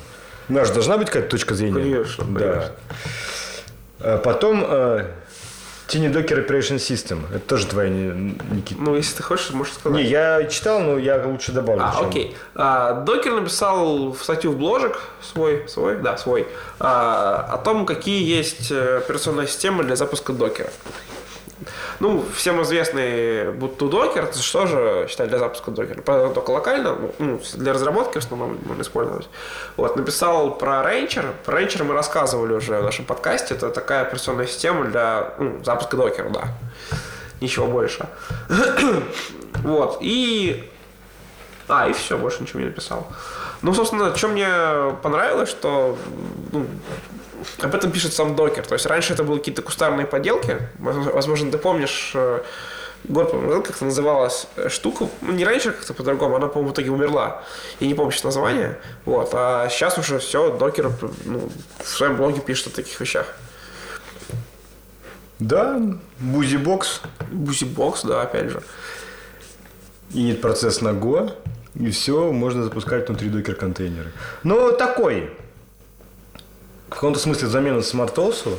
У 0.50 0.54
нас 0.54 0.68
же 0.70 0.74
должна 0.76 0.98
быть 0.98 1.08
какая-то 1.08 1.30
точка 1.30 1.56
зрения. 1.56 1.74
Конечно, 1.82 2.24
Да. 2.30 2.40
конечно. 2.40 2.72
Э, 4.00 4.18
Потом, 4.24 4.64
э, 4.66 5.08
Tiny 5.88 6.12
Docker 6.12 6.46
Operation 6.46 6.75
System. 6.77 7.20
Это 7.29 7.39
тоже 7.48 7.65
твоя, 7.67 7.89
Никита. 7.89 8.82
Ну, 8.82 8.96
если 8.96 9.15
ты 9.17 9.24
хочешь, 9.24 9.51
можешь 9.51 9.74
сказать. 9.74 9.98
Не, 9.98 10.10
я 10.10 10.44
читал, 10.46 10.82
но 10.82 10.98
я 10.98 11.24
лучше 11.25 11.53
добавлю. 11.53 11.84
А, 11.86 11.96
чем- 11.98 12.10
окей. 12.10 12.36
А, 12.56 12.94
Докер 13.01 13.34
написал 13.34 14.12
в 14.12 14.22
статью 14.22 14.51
в 14.51 14.58
бложек 14.58 15.00
свой, 15.22 15.67
свой, 15.70 15.98
да, 15.98 16.17
свой, 16.17 16.48
а, 16.79 17.50
о 17.53 17.58
том, 17.58 17.86
какие 17.86 18.22
есть 18.22 18.70
э, 18.72 18.98
операционные 18.98 19.48
системы 19.48 19.84
для 19.86 19.96
запуска 19.96 20.34
докера. 20.34 20.70
Ну, 22.00 22.24
всем 22.36 22.62
известный 22.62 23.48
Ubuntu 23.48 23.89
Docker, 23.89 24.38
что 24.39 24.68
же 24.68 25.08
считать 25.10 25.30
для 25.30 25.39
запуска 25.39 25.72
докера? 25.72 26.01
Правда, 26.01 26.34
только 26.34 26.51
локально, 26.51 26.98
ну, 27.18 27.42
для 27.56 27.74
разработки 27.74 28.20
в 28.20 28.24
основном 28.24 28.60
можно 28.66 28.84
использовать. 28.84 29.27
Вот, 29.77 29.96
написал 29.96 30.56
про 30.58 30.84
Rancher. 30.84 31.34
Про 31.46 31.62
Rancher 31.62 31.84
мы 31.84 31.94
рассказывали 31.94 32.54
уже 32.54 32.80
в 32.80 32.84
нашем 32.84 33.06
подкасте. 33.06 33.56
Это 33.56 33.70
такая 33.70 34.04
операционная 34.04 34.46
система 34.46 34.86
для 34.86 35.34
ну, 35.39 35.63
запуска 35.63 35.98
докера, 35.98 36.30
да. 36.30 36.48
Ничего 37.42 37.68
больше. 37.68 38.08
вот, 39.63 39.98
и 40.01 40.70
а, 41.68 41.89
и 41.89 41.94
все, 41.94 42.18
больше 42.18 42.42
ничего 42.42 42.62
не 42.62 42.68
написал. 42.68 43.08
Ну, 43.62 43.74
собственно, 43.74 44.16
что 44.16 44.28
мне 44.28 44.48
понравилось, 45.02 45.50
что 45.50 45.98
ну, 46.52 46.68
об 47.60 47.76
этом 47.76 47.92
пишет 47.92 48.14
сам 48.14 48.36
докер. 48.36 48.66
То 48.66 48.74
есть 48.74 48.86
раньше 48.86 49.14
это 49.14 49.24
были 49.24 49.40
какие-то 49.40 49.62
кустарные 49.62 50.06
поделки. 50.06 50.58
Возможно, 50.80 51.52
ты 51.52 51.58
помнишь, 51.58 52.12
э, 52.14 52.42
год 53.06 53.34
назад 53.34 53.68
как-то 53.68 53.86
называлась 53.86 54.48
э, 54.56 54.70
штука. 54.70 55.08
Ну, 55.22 55.34
не 55.34 55.46
раньше 55.46 55.72
как-то 55.72 55.94
по-другому, 55.94 56.36
она, 56.36 56.48
по-моему, 56.48 56.72
в 56.72 56.74
итоге 56.74 56.92
умерла. 56.92 57.44
Я 57.80 57.88
не 57.88 57.94
помню 57.94 58.12
сейчас 58.12 58.26
название. 58.26 58.80
Вот. 59.06 59.32
А 59.34 59.68
сейчас 59.70 59.98
уже 59.98 60.20
все, 60.20 60.56
докер 60.56 60.92
ну, 61.26 61.50
в 61.84 61.88
своем 61.88 62.16
блоге 62.16 62.42
пишет 62.42 62.68
о 62.68 62.70
таких 62.72 63.00
вещах. 63.00 63.26
Да, 65.40 65.80
бузибокс, 66.20 67.02
Бузибокс, 67.32 68.02
да, 68.04 68.24
опять 68.24 68.50
же. 68.50 68.64
инит 70.12 70.42
процесс 70.42 70.82
на 70.82 70.90
Go, 70.90 71.32
и 71.80 71.92
все, 71.92 72.32
можно 72.32 72.64
запускать 72.64 73.08
внутри 73.08 73.30
докер 73.30 73.56
контейнеры. 73.56 74.12
Но 74.44 74.72
такой, 74.72 75.32
в 76.88 76.92
каком-то 76.92 77.20
смысле 77.20 77.48
замена 77.48 77.82
смартосу, 77.82 78.58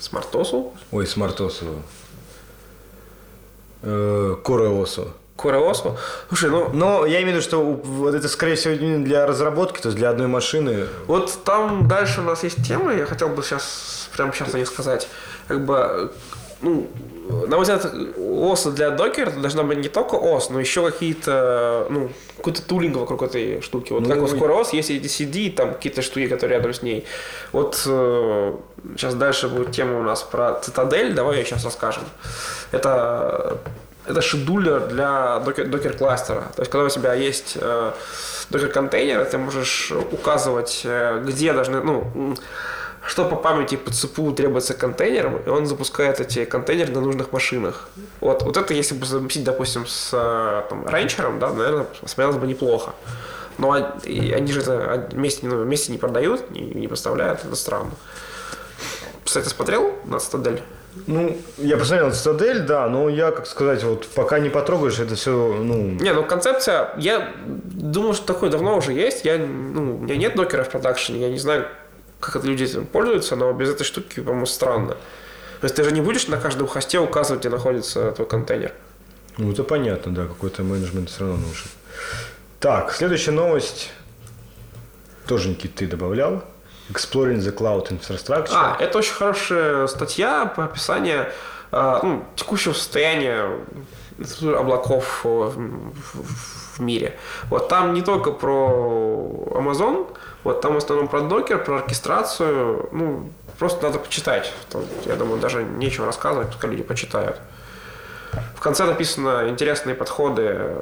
Смартосу, 0.00 0.74
ой, 0.92 1.06
смартосу, 1.06 1.82
кореосу. 3.82 5.12
Кореосу. 5.36 5.96
Слушай, 6.28 6.50
ну, 6.50 6.70
Но 6.72 7.06
я 7.06 7.22
имею 7.22 7.28
в 7.28 7.30
виду, 7.36 7.42
что 7.42 7.62
вот 7.62 8.14
это, 8.14 8.28
скорее 8.28 8.54
всего, 8.56 8.74
для 9.04 9.26
разработки, 9.26 9.80
то 9.80 9.88
есть 9.88 9.98
для 9.98 10.10
одной 10.10 10.26
машины. 10.26 10.86
Вот 11.06 11.44
там 11.44 11.86
дальше 11.86 12.20
у 12.20 12.24
нас 12.24 12.42
есть 12.42 12.66
темы, 12.66 12.94
я 12.94 13.06
хотел 13.06 13.28
бы 13.28 13.42
сейчас, 13.42 14.08
прямо 14.16 14.32
сейчас 14.32 14.54
о 14.54 14.58
них 14.58 14.66
сказать. 14.66 15.08
Как 15.46 15.64
бы, 15.64 16.12
ну, 16.60 16.88
на 17.28 17.56
мой 17.56 17.60
взгляд, 17.62 17.86
ОС 18.18 18.64
для 18.64 18.90
докера 18.90 19.30
должна 19.30 19.62
быть 19.62 19.78
не 19.78 19.88
только 19.88 20.14
ОС, 20.14 20.50
но 20.50 20.60
еще 20.60 20.84
какие-то, 20.90 21.86
ну, 21.90 22.10
какой-то 22.36 22.62
тулинг 22.62 22.96
вокруг 22.96 23.22
этой 23.22 23.60
штуки. 23.60 23.92
Вот 23.92 24.02
Ну, 24.02 24.08
как 24.08 24.22
у 24.22 24.26
и- 24.26 24.30
ScoreOS 24.30 24.68
есть 24.72 24.90
EDCD, 24.90 25.46
и 25.46 25.50
там 25.50 25.74
какие-то 25.74 26.02
штуки, 26.02 26.28
которые 26.28 26.58
рядом 26.58 26.72
с 26.72 26.82
ней. 26.82 27.04
Вот 27.52 27.82
э, 27.86 28.54
сейчас 28.96 29.14
дальше 29.14 29.48
будет 29.48 29.72
тема 29.72 29.98
у 29.98 30.02
нас 30.02 30.22
про 30.22 30.54
Цитадель, 30.60 31.12
давай 31.14 31.36
ее 31.38 31.44
сейчас 31.44 31.64
расскажем. 31.64 32.04
Это 32.72 33.58
это 34.06 34.22
шедулер 34.22 34.86
для 34.86 35.38
докер, 35.40 35.66
докер 35.66 35.92
кластера. 35.92 36.44
То 36.56 36.62
есть, 36.62 36.70
когда 36.70 36.86
у 36.86 36.88
тебя 36.88 37.12
есть 37.12 37.58
э, 37.60 37.92
докер 38.48 38.68
контейнер, 38.68 39.22
ты 39.26 39.36
можешь 39.36 39.92
указывать, 40.12 40.80
э, 40.84 41.22
где 41.26 41.52
должны, 41.52 41.82
ну, 41.82 42.34
что 43.08 43.24
по 43.24 43.36
памяти 43.36 43.76
по 43.76 43.90
ЦПУ 43.90 44.32
требуется 44.32 44.74
контейнером, 44.74 45.38
и 45.38 45.48
он 45.48 45.64
запускает 45.64 46.20
эти 46.20 46.44
контейнеры 46.44 46.92
на 46.92 47.00
нужных 47.00 47.32
машинах. 47.32 47.88
Вот, 48.20 48.42
вот 48.42 48.56
это 48.56 48.74
если 48.74 48.94
бы 48.94 49.06
заместить, 49.06 49.44
допустим, 49.44 49.86
с 49.86 50.10
э, 50.12 50.68
там, 50.68 50.86
рейнчером, 50.86 51.38
да, 51.38 51.50
наверное, 51.50 51.86
смотрелось 52.04 52.36
бы 52.36 52.46
неплохо. 52.46 52.92
Но 53.56 53.72
они 53.72 54.52
же 54.52 54.60
это 54.60 55.08
вместе, 55.10 55.46
ну, 55.46 55.62
вместе 55.62 55.90
не 55.90 55.98
продают, 55.98 56.50
не, 56.50 56.60
не 56.60 56.86
поставляют, 56.86 57.44
это 57.44 57.56
странно. 57.56 57.90
Кстати, 59.24 59.48
смотрел 59.48 59.94
на 60.04 60.20
Стадель? 60.20 60.62
Ну, 61.06 61.36
я 61.56 61.76
посмотрел 61.78 62.12
Цитадель, 62.12 62.60
да, 62.60 62.88
но 62.88 63.08
я, 63.08 63.30
как 63.30 63.46
сказать, 63.46 63.84
вот 63.84 64.06
пока 64.08 64.38
не 64.38 64.50
потрогаешь, 64.50 64.98
это 64.98 65.14
все, 65.14 65.30
ну, 65.30 65.76
Не, 66.00 66.12
ну 66.12 66.24
концепция, 66.24 66.90
я 66.98 67.32
думаю, 67.46 68.12
что 68.12 68.26
такое 68.26 68.50
давно 68.50 68.76
уже 68.76 68.92
есть. 68.92 69.24
Я, 69.24 69.38
ну, 69.38 69.96
у 69.96 69.98
меня 70.00 70.16
нет 70.16 70.34
докера 70.34 70.64
в 70.64 70.68
продакшене, 70.68 71.20
я 71.20 71.30
не 71.30 71.38
знаю, 71.38 71.68
как 72.20 72.36
это 72.36 72.46
люди 72.46 72.64
этим 72.64 72.86
пользуются, 72.86 73.36
но 73.36 73.52
без 73.52 73.70
этой 73.70 73.84
штуки, 73.84 74.20
по-моему, 74.20 74.46
странно. 74.46 74.96
То 75.60 75.64
есть 75.64 75.74
ты 75.74 75.84
же 75.84 75.92
не 75.92 76.00
будешь 76.00 76.28
на 76.28 76.36
каждом 76.38 76.66
хосте 76.68 76.98
указывать, 77.00 77.40
где 77.40 77.48
находится 77.48 78.12
твой 78.12 78.26
контейнер. 78.28 78.72
ну, 79.38 79.50
это 79.52 79.64
понятно, 79.64 80.14
да, 80.14 80.26
какой-то 80.26 80.62
менеджмент 80.62 81.10
все 81.10 81.20
равно 81.20 81.36
нужен. 81.46 81.68
Так, 82.60 82.92
следующая 82.92 83.32
новость, 83.32 83.90
тоже, 85.26 85.48
Никит, 85.48 85.74
ты 85.74 85.86
добавлял. 85.86 86.42
Exploring 86.90 87.38
the 87.38 87.54
Cloud 87.54 87.88
Infrastructure. 87.90 88.50
А, 88.52 88.76
это 88.80 88.98
очень 88.98 89.12
хорошая 89.14 89.86
статья 89.88 90.46
по 90.46 90.64
описанию 90.64 91.26
а, 91.70 92.00
ну, 92.02 92.24
текущего 92.34 92.72
состояния 92.72 93.50
облаков 94.56 95.20
э, 95.24 95.28
в, 95.28 95.54
в- 96.14 96.76
в 96.76 96.80
мире. 96.80 97.18
Вот 97.50 97.68
там 97.68 97.92
не 97.94 98.02
только 98.02 98.30
про 98.32 99.50
Amazon, 99.54 100.06
вот 100.44 100.60
там 100.60 100.74
в 100.74 100.76
основном 100.76 101.08
про 101.08 101.20
докер, 101.20 101.62
про 101.64 101.76
оркестрацию. 101.76 102.88
Ну, 102.92 103.30
просто 103.58 103.82
надо 103.84 103.98
почитать. 103.98 104.52
Там, 104.70 104.82
я 105.06 105.16
думаю, 105.16 105.40
даже 105.40 105.62
нечего 105.62 106.06
рассказывать, 106.06 106.50
только 106.50 106.66
люди 106.66 106.82
почитают. 106.82 107.36
В 108.54 108.60
конце 108.60 108.84
написано 108.84 109.48
интересные 109.48 109.94
подходы 109.94 110.76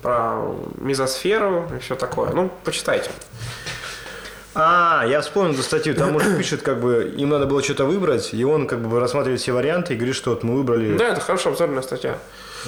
про 0.00 0.36
мезосферу 0.78 1.68
и 1.76 1.80
все 1.80 1.96
такое. 1.96 2.30
Ну, 2.30 2.50
почитайте. 2.64 3.10
А, 4.54 5.04
я 5.08 5.20
вспомнил 5.22 5.54
эту 5.54 5.62
статью. 5.62 5.94
Там 5.94 6.12
мужик 6.12 6.36
пишет, 6.36 6.62
как 6.62 6.80
бы, 6.80 7.12
им 7.16 7.30
надо 7.30 7.46
было 7.46 7.62
что-то 7.62 7.84
выбрать, 7.84 8.34
и 8.34 8.44
он 8.44 8.66
как 8.66 8.80
бы 8.80 9.00
рассматривает 9.00 9.40
все 9.40 9.52
варианты 9.52 9.94
и 9.94 9.96
говорит, 9.96 10.14
что 10.14 10.30
вот 10.30 10.42
мы 10.42 10.56
выбрали... 10.56 10.96
Да, 10.96 11.08
это 11.08 11.20
хорошая 11.20 11.52
обзорная 11.54 11.82
статья. 11.82 12.18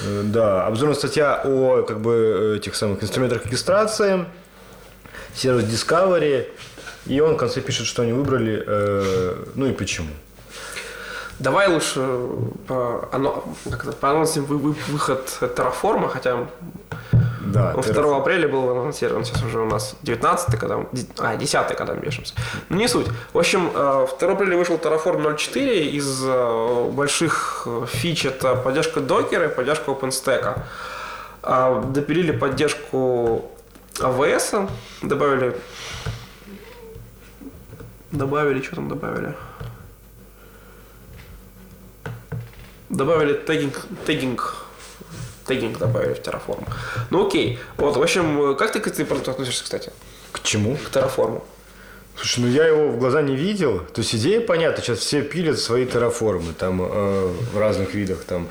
Э, 0.03 0.21
Да, 0.23 0.65
обзорная 0.65 0.95
статья 0.95 1.41
о 1.45 1.83
как 1.83 1.99
бы 2.01 2.55
этих 2.57 2.75
самых 2.75 3.03
инструментах 3.03 3.45
регистрации, 3.45 4.25
сервис 5.35 5.65
Discovery, 5.65 6.47
и 7.07 7.19
он 7.19 7.33
в 7.35 7.37
конце 7.37 7.61
пишет, 7.61 7.85
что 7.87 8.01
они 8.01 8.13
выбрали, 8.13 8.63
э, 8.65 9.35
ну 9.55 9.65
и 9.67 9.71
почему. 9.73 10.09
Давай 11.39 11.67
лучше 11.67 11.99
по, 12.67 13.09
ано- 13.11 13.43
как 13.69 13.83
это, 13.83 13.91
поанонсим 13.91 14.45
вы- 14.45 14.57
вы- 14.57 14.75
выход 14.87 15.27
Terraform, 15.41 16.07
хотя 16.07 16.47
Да, 17.41 17.73
он 17.75 17.81
Terraform. 17.81 17.93
2 17.93 18.17
апреля 18.17 18.47
был 18.47 18.69
анонсирован, 18.69 19.23
сейчас 19.25 19.43
уже 19.43 19.59
у 19.59 19.65
нас 19.65 19.95
19 20.01 20.57
когда 20.57 20.77
мы, 20.77 20.85
а, 21.19 21.35
10 21.35 21.75
когда 21.75 21.93
мы 21.93 21.99
пишемся. 22.01 22.33
Ну, 22.69 22.77
не 22.77 22.87
суть. 22.87 23.07
В 23.33 23.37
общем, 23.37 23.69
э, 23.75 24.07
2 24.19 24.31
апреля 24.33 24.57
вышел 24.57 24.77
Terraform 24.77 25.21
0.4, 25.21 25.89
из 25.97 26.23
э, 26.25 26.89
больших 26.91 27.63
э, 27.67 27.85
фич 27.87 28.25
это 28.25 28.55
поддержка 28.55 28.99
докера 29.01 29.45
и 29.45 29.53
поддержка 29.55 29.91
OpenStack. 29.91 30.57
А, 31.43 31.81
Допилили 31.83 32.31
поддержку 32.31 33.51
AWS, 33.99 34.69
добавили 35.01 35.55
добавили, 38.11 38.61
что 38.61 38.75
там 38.75 38.89
добавили? 38.89 39.33
Добавили 42.89 43.33
тегинг, 43.33 43.85
тегинг, 44.05 44.65
тегинг 45.45 45.77
добавили 45.77 46.13
в 46.13 46.19
Terraform. 46.21 46.67
Ну 47.09 47.27
окей. 47.27 47.59
Вот, 47.77 47.97
в 47.97 48.01
общем, 48.01 48.55
как 48.55 48.71
ты 48.71 48.79
к 48.79 48.87
этой 48.87 49.05
продукту 49.05 49.31
относишься, 49.31 49.63
кстати? 49.63 49.91
К 50.31 50.41
чему? 50.41 50.77
К 50.77 50.95
Terraform. 50.95 51.43
Слушай, 52.15 52.39
ну 52.41 52.47
я 52.47 52.65
его 52.67 52.89
в 52.89 52.97
глаза 52.97 53.21
не 53.21 53.35
видел. 53.35 53.79
То 53.79 54.01
есть 54.01 54.15
идея 54.15 54.39
понятна, 54.39 54.81
сейчас 54.81 54.99
все 54.99 55.21
пилят 55.21 55.59
свои 55.59 55.85
терраформы 55.85 56.53
там 56.53 56.81
э, 56.81 57.33
в 57.53 57.57
разных 57.57 57.93
видах 57.93 58.23
там. 58.23 58.47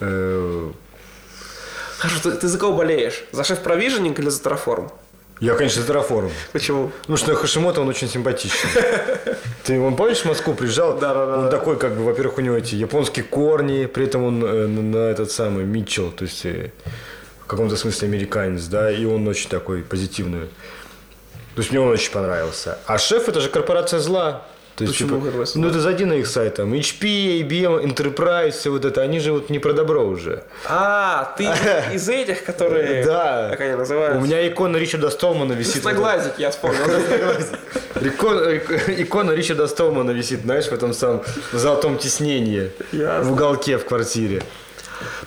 э, 0.00 0.72
Хорошо, 2.02 2.18
ты, 2.20 2.32
ты 2.32 2.48
за 2.48 2.58
кого 2.58 2.76
болеешь? 2.76 3.22
За 3.30 3.44
шеф 3.44 3.60
провиженинг 3.60 4.18
или 4.18 4.28
за 4.28 4.42
Terraform? 4.42 4.90
я, 5.38 5.54
конечно, 5.54 5.82
за 5.82 5.86
терраформ. 5.86 6.32
Почему? 6.52 6.90
Ну 7.06 7.16
что 7.16 7.34
Хашимото, 7.36 7.80
он 7.80 7.88
очень 7.88 8.08
симпатичный. 8.08 8.70
Ты 9.64 9.80
он 9.80 9.94
помнишь, 9.94 10.22
в 10.22 10.24
Москву 10.24 10.54
приезжал? 10.54 10.98
Да, 10.98 11.14
да, 11.14 11.26
да, 11.26 11.38
Он 11.38 11.50
такой, 11.50 11.78
как 11.78 11.96
бы, 11.96 12.04
во-первых, 12.04 12.38
у 12.38 12.40
него 12.40 12.56
эти 12.56 12.74
японские 12.74 13.24
корни, 13.24 13.86
при 13.86 14.06
этом 14.06 14.24
он 14.24 14.44
э, 14.44 14.66
на 14.66 14.82
на 14.82 15.10
этот 15.10 15.30
самый 15.30 15.64
Митчелл, 15.64 16.10
то 16.10 16.24
есть 16.24 16.44
э, 16.44 16.72
в 17.44 17.46
каком-то 17.46 17.76
смысле 17.76 18.08
американец, 18.08 18.64
да, 18.66 18.90
и 18.90 19.04
он 19.04 19.28
очень 19.28 19.48
такой 19.48 19.82
позитивный. 19.82 20.48
То 21.54 21.60
есть 21.60 21.70
мне 21.70 21.80
он 21.80 21.88
очень 21.88 22.10
понравился. 22.10 22.78
А 22.86 22.98
шеф 22.98 23.28
это 23.28 23.40
же 23.40 23.48
корпорация 23.48 24.00
зла. 24.00 24.42
То 24.76 24.84
есть, 24.84 24.94
Почему 24.94 25.20
типа, 25.20 25.44
ну 25.56 25.70
ты 25.70 25.80
зайди 25.80 26.06
на 26.06 26.14
их 26.14 26.26
сайт, 26.26 26.54
там, 26.54 26.72
HP, 26.72 27.42
IBM, 27.42 27.84
Enterprise, 27.84 28.52
все 28.52 28.70
вот 28.70 28.84
это, 28.86 29.02
они 29.02 29.20
же 29.20 29.32
вот 29.32 29.50
не 29.50 29.58
про 29.58 29.74
добро 29.74 30.02
уже. 30.02 30.44
А, 30.66 31.34
ты 31.36 31.44
из 31.94 32.08
этих, 32.08 32.44
которые... 32.44 33.04
Да. 33.04 33.48
Как 33.50 33.60
они 33.60 33.74
называются? 33.74 34.18
У 34.18 34.22
меня 34.22 34.48
икона 34.48 34.78
Ричарда 34.78 35.10
Столмана 35.10 35.52
висит. 35.52 35.82
Красноглазик, 35.82 36.32
я 36.38 36.50
вспомнил. 36.50 36.84
Икона, 38.02 39.32
Ричарда 39.32 39.66
Столмана 39.66 40.10
висит, 40.12 40.40
знаешь, 40.42 40.66
в 40.66 40.72
этом 40.72 40.94
самом 40.94 41.22
золотом 41.52 41.98
тиснении. 41.98 42.70
В 42.92 43.32
уголке 43.32 43.76
в 43.76 43.84
квартире. 43.84 44.42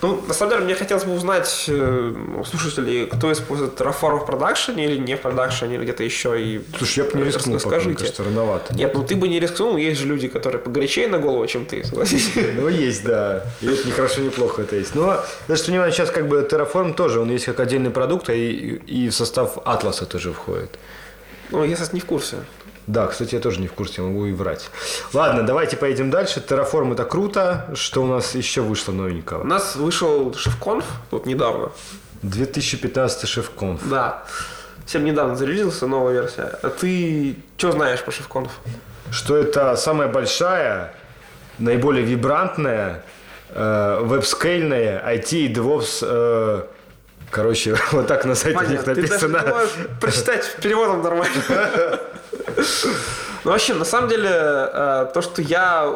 Ну, 0.02 0.22
на 0.28 0.34
самом 0.34 0.52
деле, 0.52 0.66
мне 0.66 0.76
хотелось 0.76 1.04
бы 1.04 1.14
узнать 1.14 1.66
э, 1.68 2.14
у 2.38 2.44
слушателей, 2.44 3.06
кто 3.08 3.32
использует 3.32 3.80
Terraform 3.80 4.20
в 4.20 4.26
продакшене 4.26 4.86
или 4.86 4.98
не 4.98 5.16
в 5.16 5.22
продакшене, 5.22 5.76
или 5.76 5.84
где-то 5.84 6.04
еще. 6.04 6.42
И 6.42 6.62
Слушай, 6.78 7.06
я 7.06 7.12
бы 7.12 7.18
не 7.18 7.24
рискнул, 7.26 7.60
пока, 7.60 7.80
мне 7.80 7.96
кажется, 7.96 8.24
рановато. 8.24 8.76
Нет, 8.76 8.94
ну 8.94 9.04
ты 9.04 9.16
бы 9.16 9.28
не 9.28 9.40
рискнул, 9.40 9.78
есть 9.78 10.00
же 10.00 10.08
люди, 10.08 10.28
которые 10.28 10.62
погорячее 10.62 11.08
на 11.08 11.20
голову, 11.20 11.46
чем 11.48 11.66
ты, 11.66 11.84
согласись. 11.84 12.32
Ну, 12.56 12.68
есть, 12.68 13.04
да. 13.04 13.44
И 13.62 13.68
это 13.68 13.86
не 13.86 13.92
хорошо, 13.92 14.22
не 14.22 14.30
плохо 14.30 14.62
это 14.62 14.76
есть. 14.76 14.96
Но, 14.96 15.24
даже 15.48 15.64
понимаю, 15.64 15.92
сейчас 15.92 16.12
как 16.12 16.28
бы 16.28 16.48
Terraform 16.50 16.94
тоже, 16.94 17.20
он 17.20 17.30
есть 17.32 17.46
как 17.46 17.60
отдельный 17.60 17.92
продукт, 17.92 18.30
и, 18.30 18.82
и 18.88 19.10
в 19.10 19.16
состав 19.16 19.58
Атласа 19.66 20.06
тоже 20.06 20.32
входит. 20.32 20.78
Ну, 21.52 21.64
я, 21.64 21.76
кстати, 21.76 21.94
не 21.94 22.02
в 22.02 22.06
курсе. 22.06 22.38
Да, 22.88 23.08
кстати, 23.08 23.36
я 23.36 23.42
тоже 23.42 23.60
не 23.62 23.68
в 23.68 23.74
курсе, 23.74 24.02
могу 24.02 24.26
и 24.28 24.32
врать. 24.32 24.70
Ладно, 25.14 25.44
давайте 25.44 25.76
поедем 25.76 26.12
дальше. 26.12 26.44
Terraform 26.48 26.94
это 26.94 27.04
круто. 27.04 27.66
Что 27.74 28.04
у 28.04 28.06
нас 28.08 28.36
еще 28.36 28.62
вышло 28.62 28.92
У 28.92 28.96
новенького? 28.96 29.44
нас 29.44 29.76
вышел 29.76 30.34
шеф-конф 30.36 30.86
тут 31.10 31.26
недавно. 31.26 31.72
2015 32.22 33.28
шеф-конф. 33.28 33.82
Да. 33.90 34.24
Всем 34.86 35.04
недавно 35.04 35.36
зарелизился 35.36 35.88
новая 35.88 36.14
версия. 36.14 36.60
А 36.62 36.70
ты 36.70 37.38
что 37.58 37.72
знаешь 37.72 38.04
по 38.04 38.12
шеф-конф? 38.12 38.52
Что 39.10 39.36
это 39.36 39.76
самая 39.78 40.08
большая, 40.08 40.94
наиболее 41.58 42.06
вибрантная, 42.06 43.04
э, 43.50 44.00
веб-скейльная 44.04 45.04
IT 45.16 45.34
и 45.34 45.54
DevOps 45.54 46.00
э, 46.04 46.64
Короче, 47.32 47.76
вот 47.92 48.08
так 48.08 48.26
на 48.26 48.36
сайте 48.36 48.58
у 48.58 48.62
них 48.62 48.84
Понятно. 48.84 48.96
Ты 48.96 49.08
даже 49.08 49.28
написано. 49.28 49.48
не 49.48 49.54
можешь 49.54 50.00
прочитать 50.00 50.56
переводом 50.62 51.02
нормально. 51.02 51.34
Ну, 53.44 53.52
вообще, 53.52 53.74
на 53.76 53.86
самом 53.86 54.10
деле, 54.10 54.30
э, 54.32 55.08
то, 55.14 55.22
что 55.22 55.42
я 55.42 55.96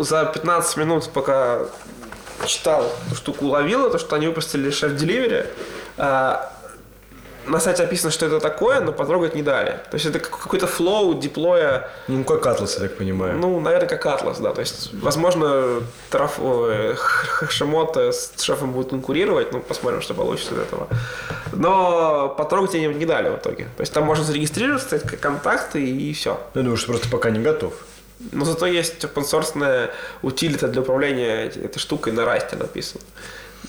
за 0.00 0.26
15 0.26 0.76
минут, 0.76 1.10
пока 1.14 1.60
читал 2.46 2.92
эту 3.06 3.16
штуку, 3.16 3.46
уловил, 3.46 3.90
то, 3.90 3.98
что 3.98 4.16
они 4.16 4.26
выпустили 4.26 4.70
шеф 4.70 4.92
Delivery, 4.92 5.46
э, 5.96 6.36
на 7.46 7.60
сайте 7.60 7.82
описано, 7.84 8.10
что 8.10 8.26
это 8.26 8.40
такое, 8.40 8.80
но 8.80 8.92
потрогать 8.92 9.34
не 9.34 9.42
дали. 9.42 9.78
То 9.90 9.94
есть 9.94 10.06
это 10.06 10.18
как- 10.18 10.38
какой-то 10.38 10.66
флоу 10.66 11.14
диплоя, 11.14 11.90
Ну, 12.08 12.24
как 12.24 12.46
Атлас, 12.46 12.74
я 12.74 12.80
так 12.88 12.96
понимаю. 12.96 13.36
ну, 13.38 13.60
наверное, 13.60 13.88
как 13.88 14.04
Atlas, 14.06 14.40
да. 14.42 14.52
То 14.52 14.60
есть, 14.60 14.90
возможно, 14.94 15.82
Траф... 16.10 16.38
ой, 16.40 16.94
Х- 16.94 17.46
Hashimoto 17.46 18.12
с 18.12 18.40
шефом 18.42 18.72
будет 18.72 18.90
конкурировать, 18.90 19.52
ну, 19.52 19.60
посмотрим, 19.60 20.00
что 20.02 20.14
получится 20.14 20.54
из 20.54 20.58
этого. 20.60 20.88
Но 21.52 22.28
потрогать 22.36 22.74
они 22.74 22.86
не 22.88 23.06
дали 23.06 23.28
в 23.30 23.36
итоге. 23.36 23.64
То 23.76 23.80
есть 23.82 23.92
там 23.92 24.04
можно 24.04 24.24
зарегистрироваться, 24.24 24.86
стать 24.88 25.02
как 25.02 25.20
контакты 25.20 25.84
и 25.84 26.12
все. 26.12 26.38
Ну, 26.54 26.60
я 26.60 26.62
думаю, 26.62 26.76
что 26.76 26.88
просто 26.92 27.08
пока 27.08 27.30
не 27.30 27.40
готов. 27.40 27.74
Но 28.32 28.44
зато 28.44 28.66
есть 28.66 29.04
open 29.04 29.24
source 29.24 29.90
утилита 30.22 30.68
для 30.68 30.80
управления 30.82 31.46
этой 31.46 31.78
штукой 31.78 32.12
на 32.12 32.24
расте 32.24 32.56
написано. 32.56 33.02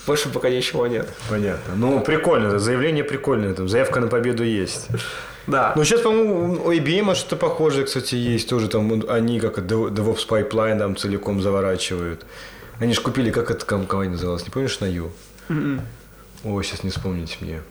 Больше 0.08 0.30
пока 0.30 0.50
ничего 0.50 0.88
нет. 0.88 1.08
Понятно. 1.30 1.74
Ну, 1.76 2.00
прикольно. 2.02 2.60
Заявление 2.60 3.04
прикольное. 3.04 3.54
Там 3.54 3.68
заявка 3.70 4.00
на 4.00 4.08
победу 4.08 4.44
есть. 4.44 4.88
Да. 5.48 5.74
Ну, 5.76 5.84
сейчас, 5.84 6.02
по-моему, 6.02 6.62
у 6.66 6.72
IBM 6.72 7.14
что-то 7.16 7.36
похожее, 7.36 7.86
кстати, 7.86 8.16
есть. 8.16 8.50
Тоже 8.50 8.68
там 8.68 8.92
он- 8.92 9.06
они 9.10 9.40
как 9.40 9.60
Dev- 9.60 9.90
DevOps 9.92 10.28
Pipeline 10.28 10.80
там 10.80 10.96
целиком 10.96 11.42
заворачивают. 11.42 12.26
Они 12.80 12.94
же 12.94 13.02
купили, 13.02 13.32
как 13.32 13.52
эта 13.52 13.66
ком- 13.66 13.86
компания 13.86 14.12
называлась, 14.12 14.44
не 14.44 14.50
помнишь, 14.50 14.80
на 14.80 14.86
Ю? 14.86 15.12
М-м. 15.50 15.82
Ой, 16.44 16.64
сейчас 16.64 16.84
не 16.84 16.90
вспомнить 16.90 17.38
мне. 17.42 17.62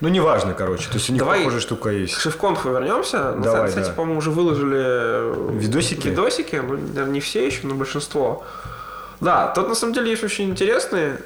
Ну, 0.00 0.08
неважно, 0.08 0.54
короче. 0.54 0.88
То 0.88 0.94
есть 0.94 1.10
у 1.10 1.12
них 1.12 1.20
Давай 1.20 1.38
похожая 1.40 1.60
штука 1.60 1.88
К 1.90 1.92
есть. 1.92 2.14
шеф-конфу 2.18 2.70
вернемся. 2.70 3.32
На 3.32 3.42
Давай, 3.42 3.70
сайте, 3.70 3.88
да. 3.90 3.94
по-моему, 3.94 4.18
уже 4.18 4.30
выложили 4.30 5.58
Видосики? 5.58 6.08
Видосики, 6.08 6.56
ну, 6.56 7.06
не 7.06 7.20
все 7.20 7.46
еще, 7.46 7.60
но 7.66 7.74
большинство. 7.74 8.44
Да, 9.20 9.48
тут 9.54 9.68
на 9.68 9.74
самом 9.74 9.92
деле 9.94 10.10
есть 10.10 10.24
очень 10.24 10.50
интересные. 10.50 11.18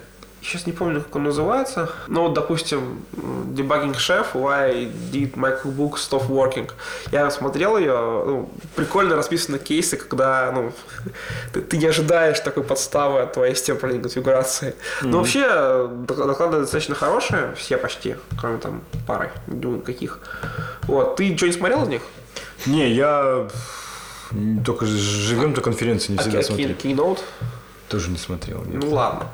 Сейчас 0.47 0.65
не 0.65 0.73
помню, 0.73 1.01
как 1.01 1.17
он 1.17 1.25
называется. 1.25 1.91
Но 2.07 2.23
вот, 2.23 2.35
допустим, 2.35 3.03
Debugging 3.17 3.95
Chef, 3.97 4.27
Why 4.35 4.93
Did 5.11 5.35
MacBook 5.35 5.95
Stop 5.95 6.29
Working. 6.29 6.71
Я 7.11 7.29
смотрел 7.33 7.77
ее, 7.77 7.93
ну, 7.93 8.51
прикольно 8.77 9.17
расписаны 9.17 9.59
кейсы, 9.59 9.97
когда 9.97 10.53
ну, 10.53 10.73
ты, 11.53 11.63
ты 11.63 11.79
не 11.79 11.87
ожидаешь 11.87 12.39
такой 12.39 12.63
подставы 12.63 13.23
от 13.23 13.33
твоей 13.33 13.57
системы 13.57 13.79
управления 13.79 14.03
конфигурацией. 14.05 14.75
Но 15.03 15.19
вообще 15.19 15.89
док- 16.07 16.27
доклады 16.27 16.61
достаточно 16.61 16.95
хорошие, 16.95 17.53
все 17.57 17.77
почти, 17.77 18.15
кроме 18.41 18.59
там 18.59 18.83
пары, 19.05 19.33
не 19.49 19.59
думаю, 19.59 19.83
каких. 19.83 20.21
Вот, 20.83 21.17
ты 21.17 21.29
ничего 21.29 21.49
не 21.49 21.55
смотрел 21.55 21.83
из 21.83 21.89
них? 21.89 22.03
Не, 22.67 22.93
я 22.93 23.49
только 24.65 24.87
живем 24.87 25.55
до 25.55 25.61
конференции, 25.61 26.13
не 26.13 26.19
А 26.19 26.21
всегда 26.21 26.43
ки- 26.43 26.77
Keynote? 26.89 27.21
Тоже 27.89 28.11
не 28.11 28.19
смотрел. 28.19 28.65
нет. 28.65 28.83
Ну 28.83 28.91
ладно. 28.91 29.29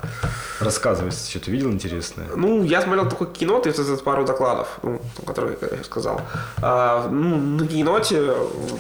Рассказывай, 0.61 1.07
если 1.11 1.31
что-то 1.31 1.51
видел 1.51 1.71
интересное. 1.71 2.27
Ну, 2.37 2.63
я 2.65 2.83
смотрел 2.83 3.09
только 3.09 3.27
и 3.41 3.47
вот 3.47 3.67
это 3.67 3.97
пару 3.97 4.25
докладов, 4.27 4.79
ну, 4.83 5.01
которые 5.27 5.57
я 5.61 5.83
сказал. 5.85 6.21
А, 6.61 7.09
ну, 7.09 7.37
на 7.39 7.67
киноте 7.67 8.35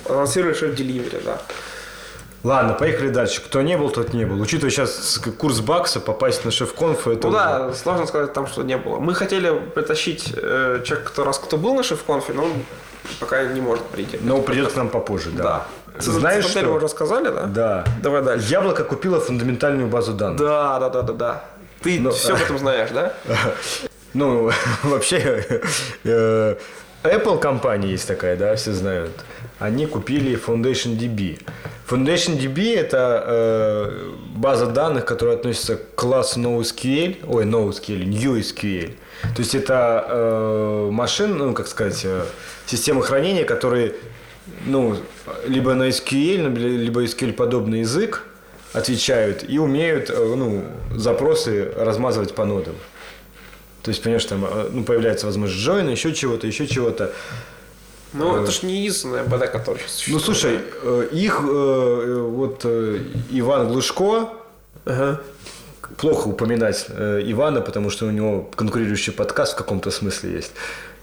анонсировали 0.08 0.54
шеф 0.54 0.78
Delivery, 0.78 1.22
да. 1.24 1.40
Ладно, 2.44 2.74
поехали 2.74 3.08
дальше. 3.10 3.40
Кто 3.40 3.62
не 3.62 3.78
был, 3.78 3.88
тот 3.90 4.12
не 4.12 4.24
был. 4.26 4.40
Учитывая 4.40 4.70
сейчас 4.70 5.20
курс 5.38 5.60
бакса, 5.60 6.00
попасть 6.00 6.44
на 6.44 6.50
шеф-конф, 6.50 7.06
это 7.06 7.28
Ну 7.28 7.34
уже- 7.34 7.38
да, 7.38 7.72
сложно 7.72 8.06
сказать 8.06 8.32
там, 8.32 8.46
что 8.48 8.62
не 8.64 8.76
было. 8.76 8.98
Мы 8.98 9.14
хотели 9.14 9.52
притащить 9.74 10.32
э, 10.36 10.82
человека, 10.84 11.10
кто 11.10 11.24
раз 11.24 11.38
кто 11.38 11.56
был 11.56 11.74
на 11.74 11.82
шеф-конфе, 11.84 12.32
но 12.32 12.44
он 12.44 12.52
пока 13.20 13.44
не 13.44 13.60
может 13.60 13.84
прийти. 13.84 14.18
Но 14.20 14.42
придет 14.42 14.72
к 14.72 14.76
нам 14.76 14.88
попозже, 14.88 15.30
да. 15.30 15.42
Да. 15.42 15.66
Знаешь 15.98 16.44
Смотрели, 16.44 16.66
вы 16.66 16.78
что? 16.78 16.84
рассказали, 16.84 17.28
да? 17.28 17.46
Да. 17.46 17.84
Давай 18.02 18.22
дальше. 18.22 18.50
Яблоко 18.50 18.84
купило 18.84 19.20
фундаментальную 19.20 19.88
базу 19.88 20.12
данных. 20.12 20.38
Да, 20.40 20.78
да, 20.78 20.88
да, 20.88 21.02
да, 21.02 21.12
да. 21.12 21.44
Ты 21.82 22.00
Ну, 22.00 22.10
все 22.10 22.34
об 22.34 22.40
этом 22.42 22.58
знаешь, 22.58 22.90
да? 22.90 23.12
Ну, 24.14 24.50
вообще, 24.82 25.44
э, 26.04 26.56
Apple 27.02 27.38
компания 27.38 27.90
есть 27.92 28.06
такая, 28.06 28.36
да, 28.36 28.54
все 28.56 28.72
знают. 28.72 29.12
Они 29.58 29.86
купили 29.86 30.38
Foundation 30.38 30.98
DB. 30.98 31.40
Foundation 31.88 32.38
DB 32.38 32.76
это 32.76 33.24
э, 33.26 34.10
база 34.36 34.66
данных, 34.66 35.04
которая 35.06 35.36
относится 35.36 35.76
к 35.76 35.94
классу 35.94 36.40
NoSQL, 36.40 37.24
ой, 37.26 37.44
NoSQL, 37.44 38.04
NewSQL. 38.04 38.94
То 39.34 39.40
есть 39.42 39.54
это 39.54 40.04
э, 40.08 40.88
машин, 40.90 41.38
ну, 41.38 41.54
как 41.54 41.68
сказать, 41.68 42.00
э, 42.04 42.24
системы 42.66 43.02
хранения, 43.02 43.44
которые, 43.44 43.94
ну, 44.66 44.96
либо 45.46 45.74
на 45.74 45.88
SQL, 45.88 46.56
либо 46.58 47.04
SQL 47.04 47.32
подобный 47.32 47.80
язык 47.80 48.24
отвечают 48.72 49.44
и 49.48 49.58
умеют, 49.58 50.10
э, 50.10 50.34
ну, 50.36 50.64
запросы 50.94 51.72
размазывать 51.76 52.34
по 52.34 52.44
нодам. 52.44 52.74
То 53.82 53.90
есть, 53.90 54.02
понимаешь, 54.02 54.24
там 54.24 54.44
э, 54.44 54.68
ну, 54.72 54.84
появляется 54.84 55.26
возможность 55.26 55.60
джойна, 55.62 55.90
еще 55.90 56.12
чего-то, 56.14 56.46
еще 56.46 56.66
чего-то. 56.66 57.12
Ну, 58.14 58.42
это 58.42 58.50
ж 58.52 58.62
не 58.62 58.78
единственная 58.78 59.24
БД, 59.24 59.50
которая 59.50 59.82
Ну, 59.82 59.88
существует. 59.88 60.22
слушай, 60.24 60.58
э, 60.82 61.08
их 61.12 61.40
э, 61.42 61.44
э, 61.46 62.20
вот 62.20 62.60
э, 62.64 62.98
Иван 63.30 63.68
Глушко, 63.68 64.28
Ага. 64.84 65.20
плохо 65.96 66.28
упоминать 66.28 66.86
э, 66.88 67.22
Ивана, 67.26 67.60
потому 67.60 67.90
что 67.90 68.06
у 68.06 68.10
него 68.10 68.42
конкурирующий 68.54 69.12
подкаст 69.12 69.54
в 69.54 69.56
каком-то 69.56 69.90
смысле 69.90 70.32
есть. 70.32 70.52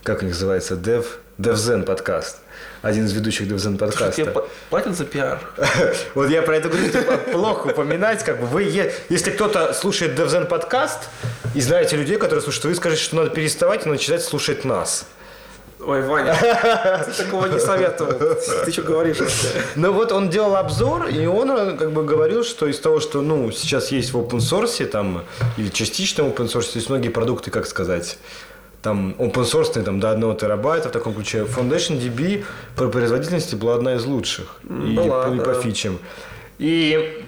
Как 0.03 0.21
них 0.21 0.33
называется? 0.33 0.75
Dev, 0.75 1.05
DevZen 1.39 1.83
подкаст. 1.83 2.39
Один 2.81 3.05
из 3.05 3.13
ведущих 3.13 3.47
DevZen 3.47 3.75
Тебе 3.75 3.77
подкаста. 3.77 4.21
пла- 4.23 4.47
платят 4.69 4.97
за 4.97 5.05
пиар? 5.05 5.39
Вот 6.13 6.29
я 6.29 6.41
про 6.41 6.57
это 6.57 6.67
говорю, 6.67 6.89
типа, 6.89 7.17
плохо 7.31 7.67
упоминать, 7.67 8.25
как 8.25 8.41
бы 8.41 8.45
вы, 8.45 8.63
если 8.63 9.31
кто-то 9.31 9.73
слушает 9.73 10.19
DevZen 10.19 10.47
подкаст 10.47 11.07
и 11.55 11.61
знаете 11.61 11.95
людей, 11.95 12.17
которые 12.17 12.41
слушают, 12.41 12.65
вы 12.65 12.75
скажете, 12.75 13.01
что 13.03 13.15
надо 13.15 13.29
переставать 13.29 13.85
и 13.85 13.89
начинать 13.89 14.21
слушать 14.21 14.65
нас. 14.65 15.05
Ой, 15.79 16.01
Ваня, 16.01 16.35
ты 17.05 17.23
такого 17.23 17.45
не 17.45 17.57
советовал. 17.57 18.35
Ты 18.65 18.71
что 18.73 18.81
говоришь? 18.81 19.19
Ну 19.75 19.93
вот 19.93 20.11
он 20.11 20.29
делал 20.29 20.57
обзор, 20.57 21.07
и 21.07 21.25
он 21.25 21.51
э, 21.51 21.77
как 21.77 21.93
бы 21.93 22.03
говорил, 22.03 22.43
что 22.43 22.67
из 22.67 22.79
того, 22.81 22.99
что 22.99 23.21
ну 23.21 23.49
сейчас 23.51 23.93
есть 23.93 24.11
в 24.11 24.17
open 24.17 24.39
source, 24.39 24.85
там, 24.87 25.23
или 25.55 25.69
частично 25.69 26.25
в 26.25 26.27
open 26.27 26.47
source, 26.47 26.73
то 26.73 26.79
есть 26.79 26.89
многие 26.89 27.07
продукты, 27.07 27.49
как 27.49 27.65
сказать, 27.65 28.17
там 28.81 29.15
open 29.19 29.43
source 29.43 29.81
там, 29.83 29.99
до 29.99 30.11
1 30.11 30.37
терабайта 30.37 30.89
в 30.89 30.91
таком 30.91 31.13
ключе. 31.13 31.39
Foundation 31.43 31.99
DB 31.99 32.45
по 32.75 32.87
производительности 32.87 33.55
была 33.55 33.75
одна 33.75 33.95
из 33.95 34.05
лучших. 34.05 34.57
И, 34.63 34.95
была, 34.95 35.27
по- 35.27 35.33
и 35.35 35.37
по 35.39 35.53
да. 35.53 35.61
фичам. 35.61 35.99
И 36.59 37.23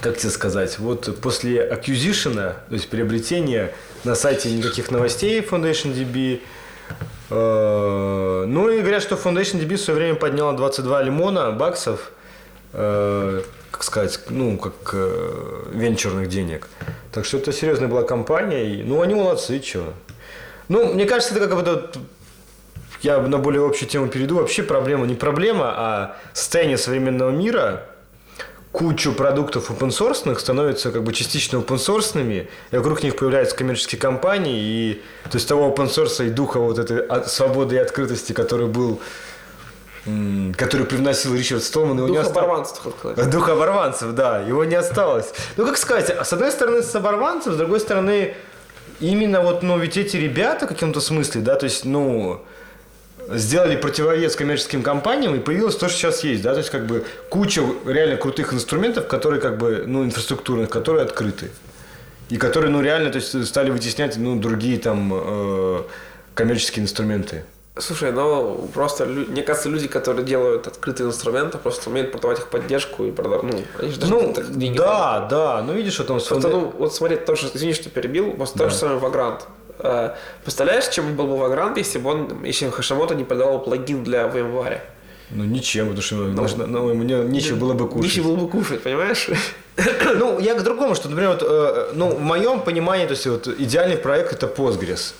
как 0.00 0.16
тебе 0.16 0.30
сказать, 0.30 0.78
вот 0.78 1.18
после 1.20 1.68
acquisition, 1.68 2.34
то 2.34 2.54
есть 2.74 2.88
приобретения 2.88 3.72
на 4.04 4.14
сайте 4.14 4.50
никаких 4.50 4.90
новостей 4.90 5.40
Foundation 5.40 5.94
DB, 5.94 6.40
Э, 7.30 8.44
Ну 8.48 8.70
и 8.70 8.80
говорят, 8.80 9.02
что 9.02 9.14
Foundation 9.16 9.60
DB 9.60 9.76
в 9.76 9.80
свое 9.80 9.98
время 9.98 10.14
подняла 10.14 10.52
22 10.54 11.02
лимона 11.02 11.50
баксов, 11.52 12.10
э, 12.72 13.42
как 13.70 13.82
сказать, 13.84 14.20
ну, 14.30 14.56
как 14.56 14.94
э, 14.94 15.64
венчурных 15.74 16.28
денег. 16.28 16.68
Так 17.12 17.24
что 17.26 17.36
это 17.36 17.52
серьезная 17.52 17.88
была 17.88 18.02
компания. 18.02 18.64
И, 18.74 18.82
ну, 18.82 19.02
они 19.02 19.14
молодцы, 19.14 19.60
чего. 19.60 19.92
Ну, 20.68 20.92
мне 20.92 21.06
кажется, 21.06 21.34
это 21.34 21.46
как 21.48 21.56
бы 21.56 21.62
вот 21.62 21.98
я 23.02 23.18
на 23.20 23.38
более 23.38 23.64
общую 23.64 23.88
тему 23.88 24.08
перейду. 24.08 24.36
Вообще 24.36 24.62
проблема 24.62 25.06
не 25.06 25.14
проблема, 25.14 25.72
а 25.76 26.16
состояние 26.32 26.78
современного 26.78 27.30
мира 27.30 27.84
кучу 28.72 29.12
продуктов 29.12 29.70
open 29.70 29.88
source 29.88 30.38
становятся 30.38 30.90
как 30.90 31.02
бы 31.02 31.12
частично 31.12 31.56
open 31.56 31.76
source 31.76 32.46
и 32.70 32.76
вокруг 32.76 33.02
них 33.02 33.16
появляются 33.16 33.56
коммерческие 33.56 34.00
компании, 34.00 34.60
и 34.60 35.02
то 35.24 35.36
есть 35.36 35.48
того 35.48 35.74
open 35.74 35.88
source 35.88 36.26
и 36.26 36.30
духа 36.30 36.60
вот 36.60 36.78
этой 36.78 37.04
свободы 37.26 37.76
и 37.76 37.78
открытости, 37.78 38.32
который 38.32 38.66
был, 38.66 39.00
который 40.56 40.86
привносил 40.86 41.34
Ричард 41.34 41.62
Столман, 41.62 41.96
его 41.96 42.08
не 42.08 42.16
Дух 42.16 42.26
осталось. 42.26 42.70
оборванцев. 42.84 43.30
Дух 43.30 43.48
оборванцев, 43.48 44.12
да, 44.12 44.40
его 44.40 44.64
не 44.64 44.74
осталось. 44.74 45.32
Ну, 45.56 45.66
как 45.66 45.76
сказать, 45.78 46.10
с 46.10 46.32
одной 46.32 46.52
стороны, 46.52 46.82
с 46.82 46.94
оборванцев, 46.94 47.54
с 47.54 47.56
другой 47.56 47.80
стороны, 47.80 48.36
именно 49.00 49.40
вот, 49.40 49.62
ну, 49.62 49.78
ведь 49.78 49.96
эти 49.96 50.16
ребята 50.16 50.66
в 50.66 50.68
каком-то 50.68 51.00
смысле, 51.00 51.40
да, 51.40 51.56
то 51.56 51.64
есть, 51.64 51.84
ну, 51.84 52.42
сделали 53.30 53.76
противовес 53.76 54.36
коммерческим 54.36 54.82
компаниям, 54.82 55.34
и 55.34 55.38
появилось 55.38 55.76
то, 55.76 55.88
что 55.88 55.98
сейчас 55.98 56.24
есть, 56.24 56.42
да, 56.42 56.52
то 56.52 56.58
есть, 56.58 56.70
как 56.70 56.86
бы, 56.86 57.04
куча 57.28 57.62
реально 57.86 58.16
крутых 58.16 58.52
инструментов, 58.52 59.06
которые, 59.06 59.40
как 59.40 59.58
бы, 59.58 59.84
ну, 59.86 60.04
инфраструктурных, 60.04 60.70
которые 60.70 61.04
открыты. 61.04 61.50
И 62.30 62.36
которые, 62.36 62.70
ну, 62.70 62.80
реально, 62.80 63.10
то 63.10 63.16
есть, 63.16 63.46
стали 63.46 63.70
вытеснять, 63.70 64.16
ну, 64.16 64.36
другие, 64.36 64.78
там, 64.78 65.12
э, 65.14 65.82
коммерческие 66.34 66.84
инструменты. 66.84 67.44
Слушай, 67.78 68.12
ну 68.12 68.68
просто, 68.74 69.06
мне 69.06 69.42
кажется, 69.42 69.68
люди, 69.68 69.88
которые 69.88 70.24
делают 70.24 70.66
открытые 70.66 71.06
инструменты, 71.08 71.58
просто 71.58 71.90
умеют 71.90 72.12
продавать 72.12 72.38
их 72.38 72.48
поддержку 72.48 73.04
и 73.04 73.10
продавать, 73.12 73.42
ну, 73.44 73.62
они 73.78 73.90
же 73.92 74.00
даже 74.00 74.12
Ну, 74.12 74.34
деньги 74.50 74.76
да, 74.78 75.26
да, 75.30 75.62
ну, 75.62 75.72
видишь, 75.74 75.98
вот 75.98 76.10
он... 76.10 76.20
Просто, 76.20 76.48
ну, 76.48 76.72
вот 76.78 76.94
смотри, 76.94 77.16
тоже, 77.16 77.48
извини, 77.54 77.74
что 77.74 77.88
перебил, 77.90 78.32
вот 78.36 78.52
то 78.52 78.68
же 78.68 78.74
самое 78.74 78.98
Vagrant. 78.98 79.42
Э, 79.78 80.14
Представляешь, 80.42 80.88
чем 80.88 81.14
был 81.14 81.26
бы 81.28 81.34
Vagrant, 81.34 81.74
если 81.78 81.98
бы 81.98 82.10
он, 82.10 82.44
если 82.44 82.68
Хашимото 82.70 83.14
не 83.14 83.24
продавал 83.24 83.60
плагин 83.62 84.02
для 84.02 84.26
VMware? 84.26 84.80
Ну, 85.30 85.44
ничем, 85.44 85.84
потому 85.88 86.02
что 86.02 86.14
ну, 86.16 86.42
нужно- 86.42 86.66
ну, 86.66 86.94
мне 86.94 87.14
нечего 87.16 87.56
было 87.56 87.74
бы 87.74 87.86
кушать. 87.86 88.04
Нечего 88.04 88.28
было 88.28 88.36
бы 88.36 88.48
кушать, 88.48 88.82
понимаешь? 88.82 89.28
Ну, 90.16 90.40
я 90.40 90.54
к 90.54 90.64
другому, 90.64 90.94
что, 90.96 91.08
например, 91.08 91.32
вот, 91.34 91.42
э, 91.42 91.90
ну, 91.94 92.10
в 92.10 92.20
моем 92.20 92.60
понимании, 92.62 93.06
то 93.06 93.12
есть, 93.12 93.26
вот, 93.26 93.46
идеальный 93.46 93.96
проект 93.96 94.32
это 94.32 94.46
Postgres. 94.46 95.12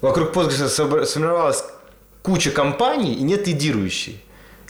Вокруг 0.00 0.32
Postgres 0.34 0.68
сформировалась 0.68 1.64
куча 2.24 2.50
компаний 2.50 3.12
и 3.12 3.22
нет 3.22 3.46
лидирующей. 3.46 4.18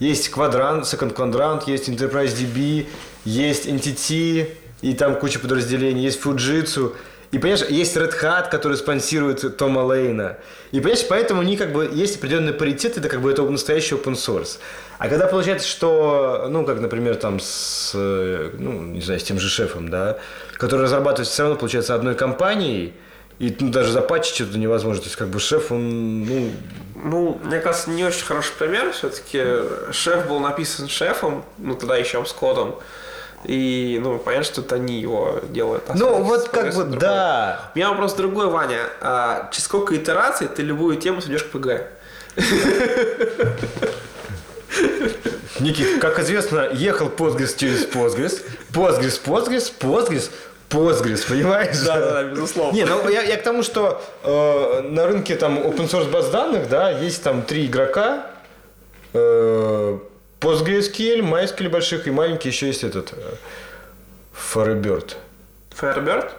Есть 0.01 0.29
Quadrant, 0.35 0.83
Second 0.83 1.14
Quadrant, 1.14 1.62
есть 1.71 1.88
Enterprise 1.88 2.35
DB, 2.35 2.87
есть 3.25 3.67
Entity, 3.67 4.49
и 4.83 4.93
там 4.93 5.14
куча 5.14 5.38
подразделений, 5.38 6.03
есть 6.03 6.21
Fujitsu. 6.21 6.95
И, 7.31 7.38
понимаешь, 7.38 7.64
есть 7.69 7.97
Red 7.97 8.21
Hat, 8.21 8.51
который 8.51 8.77
спонсирует 8.77 9.57
Тома 9.57 9.81
Лейна. 9.81 10.38
И, 10.73 10.81
понимаешь, 10.81 11.07
поэтому 11.09 11.43
они 11.43 11.57
как 11.57 11.73
бы, 11.73 11.88
есть 11.93 12.17
определенный 12.17 12.53
паритет, 12.53 12.99
это 12.99 13.09
как 13.09 13.23
бы 13.23 13.31
это 13.31 13.43
настоящий 13.43 13.95
open 13.95 14.14
source. 14.14 14.59
А 14.99 15.09
когда 15.09 15.29
получается, 15.29 15.69
что, 15.69 16.49
ну, 16.51 16.64
как, 16.64 16.81
например, 16.81 17.14
там 17.14 17.38
с, 17.38 17.93
э, 17.95 18.51
ну, 18.59 18.83
не 18.83 19.01
знаю, 19.01 19.21
с 19.21 19.23
тем 19.23 19.38
же 19.38 19.49
шефом, 19.49 19.90
да, 19.90 20.19
который 20.55 20.83
разрабатывается 20.83 21.33
все 21.33 21.43
равно, 21.45 21.57
получается, 21.57 21.95
одной 21.95 22.17
компанией, 22.17 22.95
и 23.38 23.55
ну, 23.59 23.70
даже 23.70 23.92
запатчить 23.92 24.35
что-то 24.37 24.59
невозможно. 24.59 25.03
То 25.03 25.07
есть, 25.07 25.16
как 25.16 25.29
бы 25.29 25.40
шеф, 25.40 25.73
он, 25.73 26.25
ну, 26.25 26.51
Ну, 26.94 27.40
мне 27.42 27.61
кажется, 27.61 27.90
не 27.90 28.05
очень 28.05 28.25
хороший 28.25 28.53
пример. 28.59 28.92
Все-таки 28.92 29.42
шеф 29.92 30.29
был 30.29 30.40
написан 30.40 30.88
шефом, 30.88 31.44
ну, 31.59 31.75
тогда 31.75 31.97
еще 31.97 32.25
с 32.25 32.33
кодом. 32.33 32.77
И, 33.44 34.01
ну, 34.03 34.18
понятно, 34.18 34.44
что 34.44 34.61
это 34.62 34.77
они 34.77 35.01
его 35.01 35.40
делают. 35.51 35.85
а 35.88 35.94
ну, 35.94 36.23
вот 36.23 36.49
как 36.49 36.75
бы, 36.75 36.85
другой. 36.85 36.99
да. 36.99 37.70
У 37.75 37.79
меня 37.79 37.90
вопрос 37.90 38.14
другой, 38.14 38.47
Ваня. 38.47 38.81
А, 39.03 39.51
через 39.53 39.64
сколько 39.64 39.94
итераций 39.97 40.49
ты 40.49 40.62
любую 40.62 40.97
тему 40.97 41.20
сведешь 41.20 41.44
к 41.44 41.51
ПГ? 41.51 41.83
Никит, 45.61 46.01
как 46.01 46.18
известно, 46.18 46.68
ехал 46.73 47.09
Postgres 47.09 47.57
через 47.57 47.87
Postgres, 47.87 48.42
Postgres, 48.73 49.20
Postgres, 49.25 49.73
Postgres, 49.79 50.31
Postgres, 50.70 51.29
понимаешь? 51.29 51.79
Да-да-да, 51.85 52.24
безусловно. 52.24 52.77
Не, 52.77 52.85
ну 52.85 53.09
я, 53.09 53.22
я 53.22 53.37
к 53.37 53.42
тому, 53.42 53.62
что 53.62 54.03
э, 54.22 54.81
на 54.83 55.07
рынке 55.07 55.37
там 55.37 55.59
open 55.59 55.88
source 55.88 56.11
баз 56.11 56.31
данных, 56.31 56.68
да, 56.68 56.90
есть 56.90 57.22
там 57.22 57.42
три 57.42 57.66
игрока, 57.66 58.27
э, 59.12 59.98
PostgreSQL, 60.40 61.20
MySQL 61.20 61.68
больших 61.68 62.07
и 62.07 62.11
маленький 62.11 62.48
еще 62.48 62.66
есть 62.66 62.85
этот 62.85 63.12
э, 63.12 63.16
Firebird. 64.35 65.14
Firebird? 65.81 66.31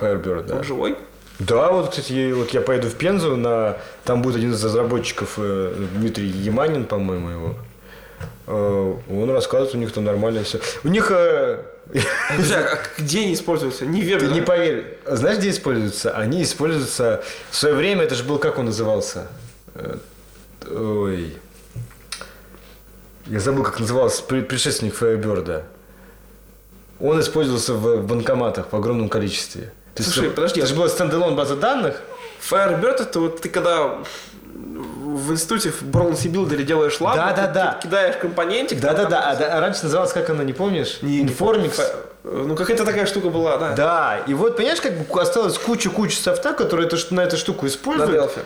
Firebird, 0.00 0.44
да. 0.44 0.56
Он 0.56 0.64
живой? 0.64 0.96
Да, 1.38 1.70
вот, 1.70 1.90
кстати, 1.90 2.12
я, 2.12 2.34
вот 2.34 2.50
я 2.50 2.60
поеду 2.60 2.88
в 2.88 2.94
Пензу, 2.94 3.36
на, 3.36 3.76
там 4.04 4.22
будет 4.22 4.36
один 4.36 4.52
из 4.52 4.64
разработчиков, 4.64 5.34
э, 5.38 5.74
Дмитрий 5.94 6.28
Яманин, 6.28 6.84
по-моему, 6.84 7.28
его. 7.30 7.54
Э, 8.46 8.94
он 9.10 9.30
рассказывает, 9.30 9.74
у 9.74 9.78
них 9.78 9.92
там 9.92 10.04
нормально 10.04 10.44
все. 10.44 10.60
У 10.84 10.88
них, 10.88 11.10
э, 11.10 11.62
А 12.30 12.78
где 12.98 13.20
они 13.20 13.34
используются? 13.34 13.84
Не 13.86 14.00
верю. 14.00 14.20
ты 14.20 14.26
не 14.28 14.40
поверишь, 14.40 14.84
знаешь, 15.06 15.38
где 15.38 15.50
используются? 15.50 16.16
Они 16.16 16.42
используются, 16.42 17.22
в 17.50 17.56
свое 17.56 17.74
время, 17.74 18.02
это 18.04 18.14
же 18.14 18.24
был, 18.24 18.38
как 18.38 18.58
он 18.58 18.66
назывался? 18.66 19.26
Э, 19.74 19.96
Ой, 20.70 21.36
я 23.26 23.40
забыл, 23.40 23.64
как 23.64 23.80
назывался 23.80 24.22
пре- 24.26 24.42
предшественник 24.42 24.94
Firebird. 25.00 25.62
Он 27.00 27.20
использовался 27.20 27.74
в 27.74 28.06
банкоматах 28.06 28.72
в 28.72 28.76
огромном 28.76 29.08
количестве. 29.08 29.72
То 29.94 30.02
Слушай, 30.02 30.30
подожди, 30.30 30.60
Это 30.60 30.66
а- 30.66 30.68
же 30.68 30.74
была 30.76 30.88
стендалон 30.88 31.36
база 31.36 31.56
данных, 31.56 32.00
Firebird 32.48 33.02
это 33.02 33.20
вот 33.20 33.40
ты 33.42 33.48
когда 33.48 33.98
в 35.16 35.32
институте 35.32 35.70
в 35.70 35.82
Бронси 35.82 36.28
Билдере 36.28 36.64
делаешь 36.64 37.00
лабу, 37.00 37.16
Да, 37.16 37.32
да, 37.32 37.46
да. 37.46 37.78
кидаешь 37.82 38.16
компонентик. 38.16 38.80
там- 38.80 38.94
Да-да-да, 38.94 39.30
а, 39.30 39.36
да, 39.36 39.56
а 39.56 39.60
раньше 39.60 39.84
называлась, 39.84 40.12
как 40.12 40.28
она, 40.30 40.44
не 40.44 40.52
помнишь? 40.52 40.98
Informix. 41.02 41.80
Ну, 42.24 42.54
какая-то 42.54 42.84
такая 42.84 43.06
штука 43.06 43.30
была, 43.30 43.56
да. 43.58 43.72
Да, 43.74 44.18
и 44.26 44.34
вот, 44.34 44.56
понимаешь, 44.56 44.80
как 44.80 44.92
бы 44.96 45.20
осталось 45.20 45.58
куча-куча 45.58 46.16
софта, 46.16 46.52
которые 46.52 46.88
на 47.10 47.20
эту 47.20 47.36
штуку 47.36 47.64
На 47.64 47.68
используют. 47.68 48.10
Delphi. 48.12 48.40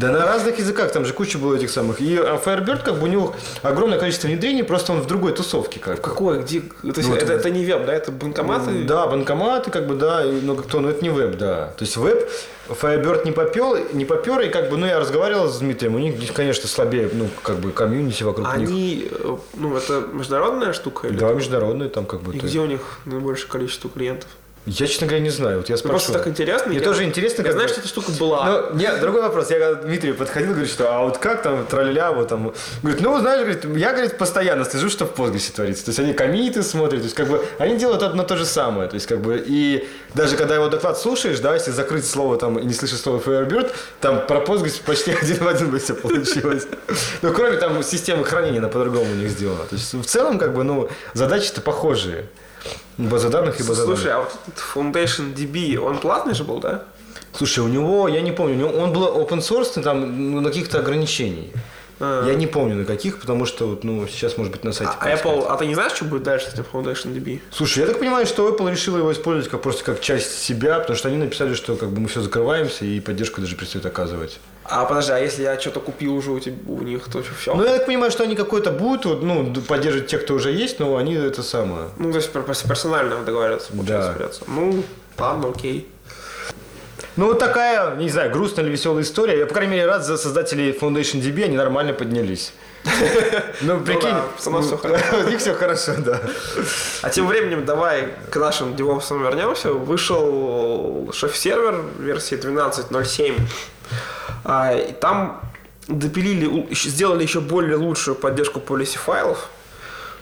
Да 0.00 0.10
на 0.12 0.24
разных 0.24 0.58
языках, 0.58 0.92
там 0.92 1.04
же 1.04 1.12
куча 1.12 1.36
было 1.36 1.56
этих 1.56 1.68
самых. 1.68 2.00
И 2.00 2.16
а 2.16 2.40
Firebird, 2.42 2.82
как 2.82 2.94
бы 2.96 3.02
у 3.04 3.06
него 3.06 3.34
огромное 3.60 3.98
количество 3.98 4.28
внедрений, 4.28 4.62
просто 4.62 4.94
он 4.94 5.02
в 5.02 5.06
другой 5.06 5.32
тусовке 5.34 5.78
как. 5.78 6.00
Какой? 6.00 6.40
Где? 6.40 6.60
То 6.60 6.86
есть 6.86 7.08
Ну, 7.08 7.14
это, 7.14 7.24
это- 7.26 7.34
это 7.34 7.50
не 7.50 7.66
веб, 7.66 7.84
да? 7.84 7.92
Это 7.92 8.10
банкоматы? 8.10 8.84
Да, 8.84 9.06
банкоматы, 9.06 9.70
как 9.70 9.86
бы, 9.86 9.96
да, 9.96 10.24
и, 10.24 10.40
ну, 10.40 10.56
кто, 10.56 10.80
ну, 10.80 10.88
это 10.88 11.02
не 11.02 11.10
веб, 11.10 11.36
да. 11.36 11.74
То 11.76 11.84
есть 11.84 11.98
веб 11.98 12.26
Firebird 12.70 13.26
не 13.26 13.32
попел, 13.32 13.76
не 13.92 14.06
попер, 14.06 14.40
и 14.40 14.48
как 14.48 14.70
бы, 14.70 14.78
ну, 14.78 14.86
я 14.86 14.98
разговаривал 15.00 15.48
с 15.48 15.58
Дмитрием, 15.58 15.96
у 15.96 15.98
них, 15.98 16.32
конечно, 16.32 16.66
слабее, 16.66 17.10
ну, 17.12 17.28
как 17.42 17.56
бы, 17.58 17.70
комьюнити 17.70 18.22
вокруг 18.22 18.56
них. 18.56 18.68
Они, 18.70 19.08
э, 19.10 19.36
ну, 19.54 19.76
это 19.76 20.04
международная 20.12 20.72
штука? 20.72 21.08
Или 21.08 21.18
Да, 21.18 21.32
международные 21.34 21.90
там, 21.90 22.06
как 22.06 22.22
бы. 22.22 22.34
И 22.34 22.38
где 22.38 22.60
у 22.60 22.66
них 22.66 23.00
наибольшее 23.04 23.50
количество 23.50 23.90
клиентов? 23.90 24.28
Я, 24.66 24.86
честно 24.86 25.06
говоря, 25.06 25.24
не 25.24 25.30
знаю. 25.30 25.56
Вот 25.58 25.70
я 25.70 25.76
спрашиваю. 25.78 26.00
просто 26.04 26.12
так 26.18 26.26
интересно. 26.28 26.68
Мне 26.68 26.78
я- 26.78 26.84
тоже 26.84 27.04
интересно, 27.04 27.40
Я 27.40 27.44
как 27.44 27.52
знаю, 27.54 27.68
бы- 27.68 27.72
что 27.72 27.80
эта 27.80 27.88
штука 27.88 28.12
была. 28.12 28.44
Ну, 28.70 28.76
нет, 28.76 29.00
другой 29.00 29.22
вопрос. 29.22 29.50
Я 29.50 29.58
когда 29.58 29.82
Дмитрию 29.82 30.14
подходил, 30.14 30.50
говорю, 30.50 30.66
что 30.68 30.92
а 30.94 31.02
вот 31.02 31.16
как 31.16 31.42
там 31.42 31.64
траля 31.66 32.12
вот 32.12 32.28
там. 32.28 32.52
Говорит, 32.82 33.00
ну, 33.00 33.18
знаешь, 33.20 33.40
говорит, 33.40 33.64
я, 33.78 33.92
говорит, 33.92 34.18
постоянно 34.18 34.66
слежу, 34.66 34.90
что 34.90 35.06
в 35.06 35.14
Postgres 35.18 35.50
творится. 35.54 35.86
То 35.86 35.88
есть 35.90 35.98
они 35.98 36.12
комиты 36.12 36.62
смотрят, 36.62 37.00
то 37.00 37.04
есть 37.04 37.14
как 37.16 37.28
бы 37.28 37.42
они 37.58 37.78
делают 37.78 38.02
одно 38.02 38.22
то 38.22 38.36
же 38.36 38.44
самое. 38.44 38.86
То 38.88 38.94
есть 38.96 39.06
как 39.06 39.20
бы 39.22 39.42
и 39.44 39.88
даже 40.14 40.36
когда 40.36 40.56
его 40.56 40.68
доклад 40.68 40.98
слушаешь, 40.98 41.40
да, 41.40 41.54
если 41.54 41.70
закрыть 41.70 42.06
слово 42.06 42.36
там 42.36 42.58
и 42.58 42.64
не 42.64 42.74
слышишь 42.74 43.00
слово 43.00 43.18
Firebird, 43.18 43.72
там 44.02 44.26
про 44.26 44.40
Postgres 44.40 44.82
почти 44.84 45.10
один 45.22 45.38
в 45.38 45.48
один 45.48 45.70
бы 45.70 45.78
все 45.78 45.94
получилось. 45.94 46.66
Ну, 47.22 47.32
кроме 47.32 47.56
там 47.56 47.82
системы 47.82 48.24
хранения, 48.24 48.58
она 48.58 48.68
по-другому 48.68 49.10
у 49.10 49.14
них 49.14 49.30
сделана. 49.30 49.64
То 49.64 49.76
есть 49.76 49.94
в 49.94 50.04
целом, 50.04 50.38
как 50.38 50.54
бы, 50.54 50.64
ну, 50.64 50.90
задачи-то 51.14 51.62
похожие. 51.62 52.26
База 52.98 53.30
данных 53.30 53.60
и 53.60 53.62
база 53.62 53.84
Слушай, 53.84 54.04
данных. 54.06 54.16
а 54.16 54.20
вот 54.20 54.32
этот 54.46 54.62
Foundation 54.74 55.34
DB, 55.34 55.78
он 55.78 55.98
платный 55.98 56.34
же 56.34 56.44
был, 56.44 56.60
да? 56.60 56.84
Слушай, 57.32 57.60
у 57.60 57.68
него, 57.68 58.08
я 58.08 58.20
не 58.20 58.32
помню, 58.32 58.54
у 58.54 58.58
него, 58.58 58.82
он 58.82 58.92
был 58.92 59.04
open 59.04 59.38
source, 59.38 59.80
там, 59.82 60.32
ну, 60.32 60.40
на 60.40 60.48
каких-то 60.48 60.78
ограничений. 60.78 61.52
А. 62.00 62.26
Я 62.26 62.34
не 62.34 62.46
помню 62.46 62.76
на 62.76 62.84
каких, 62.84 63.20
потому 63.20 63.44
что, 63.44 63.68
вот, 63.68 63.84
ну, 63.84 64.06
сейчас, 64.08 64.38
может 64.38 64.52
быть, 64.52 64.64
на 64.64 64.72
сайте. 64.72 64.92
А 64.98 65.04
поискать. 65.04 65.26
Apple, 65.26 65.46
а 65.46 65.56
ты 65.56 65.66
не 65.66 65.74
знаешь, 65.74 65.92
что 65.92 66.06
будет 66.06 66.22
дальше 66.22 66.50
с 66.50 66.54
этим 66.54 66.64
Foundation 66.72 67.14
DB? 67.14 67.40
Слушай, 67.50 67.80
я 67.80 67.86
так 67.86 67.98
понимаю, 67.98 68.26
что 68.26 68.48
Apple 68.48 68.70
решила 68.70 68.98
его 68.98 69.12
использовать 69.12 69.50
как 69.50 69.60
просто 69.60 69.84
как 69.84 70.00
часть 70.00 70.42
себя, 70.42 70.80
потому 70.80 70.96
что 70.96 71.08
они 71.08 71.18
написали, 71.18 71.54
что 71.54 71.76
как 71.76 71.90
бы 71.90 72.00
мы 72.00 72.08
все 72.08 72.22
закрываемся 72.22 72.86
и 72.86 73.00
поддержку 73.00 73.42
даже 73.42 73.54
перестают 73.54 73.84
оказывать. 73.84 74.40
А 74.64 74.84
подожди, 74.84 75.12
а 75.12 75.18
если 75.18 75.42
я 75.42 75.58
что-то 75.58 75.80
купил 75.80 76.14
уже 76.14 76.30
у, 76.30 76.38
тебя, 76.38 76.56
у 76.68 76.82
них, 76.82 77.04
то 77.10 77.22
все? 77.38 77.54
Ну, 77.54 77.64
я 77.64 77.78
так 77.78 77.86
понимаю, 77.86 78.10
что 78.12 78.22
они 78.24 78.36
какой-то 78.36 78.70
будут, 78.70 79.04
вот, 79.06 79.22
ну, 79.22 79.52
поддерживать 79.66 80.06
тех, 80.08 80.22
кто 80.24 80.34
уже 80.34 80.52
есть, 80.52 80.78
но 80.78 80.96
они 80.96 81.14
это 81.14 81.42
самое. 81.42 81.88
Ну, 81.98 82.10
то 82.12 82.18
есть 82.18 82.30
пер- 82.32 82.44
пер- 82.46 82.68
персонально 82.68 83.16
договариваться, 83.24 83.72
получается, 83.72 84.08
Да. 84.10 84.14
придется. 84.16 84.42
Ну, 84.46 84.84
ладно, 85.18 85.48
окей. 85.48 85.88
Ну, 87.16 87.26
вот 87.26 87.38
такая, 87.40 87.96
не 87.96 88.08
знаю, 88.08 88.30
грустная 88.30 88.64
или 88.64 88.70
веселая 88.72 89.02
история. 89.02 89.38
Я, 89.38 89.46
по 89.46 89.54
крайней 89.54 89.72
мере, 89.72 89.86
рад 89.86 90.04
за 90.04 90.16
создателей 90.16 90.70
Foundation 90.72 91.20
DB, 91.20 91.44
они 91.44 91.56
нормально 91.56 91.92
поднялись. 91.92 92.52
Ну, 93.62 93.80
прикинь, 93.80 94.10
да, 94.10 94.24
у 94.46 94.50
нас 94.50 94.66
всё 94.66 94.76
хорошо. 94.78 95.04
у 95.26 95.28
них 95.28 95.38
все 95.38 95.52
хорошо, 95.54 95.92
да. 95.98 96.20
А 97.02 97.10
тем 97.10 97.26
временем 97.26 97.64
давай 97.66 98.08
к 98.30 98.36
нашим 98.36 98.74
девопсам 98.76 99.22
вернемся. 99.22 99.72
Вышел 99.72 101.10
шеф-сервер 101.12 101.82
версии 101.98 102.36
12.07. 102.36 103.34
А, 104.44 104.74
и 104.74 104.92
там 104.92 105.40
допилили, 105.88 106.72
сделали 106.74 107.22
еще 107.22 107.40
более 107.40 107.76
лучшую 107.76 108.14
поддержку 108.14 108.60
policy 108.60 108.98
файлов. 108.98 109.48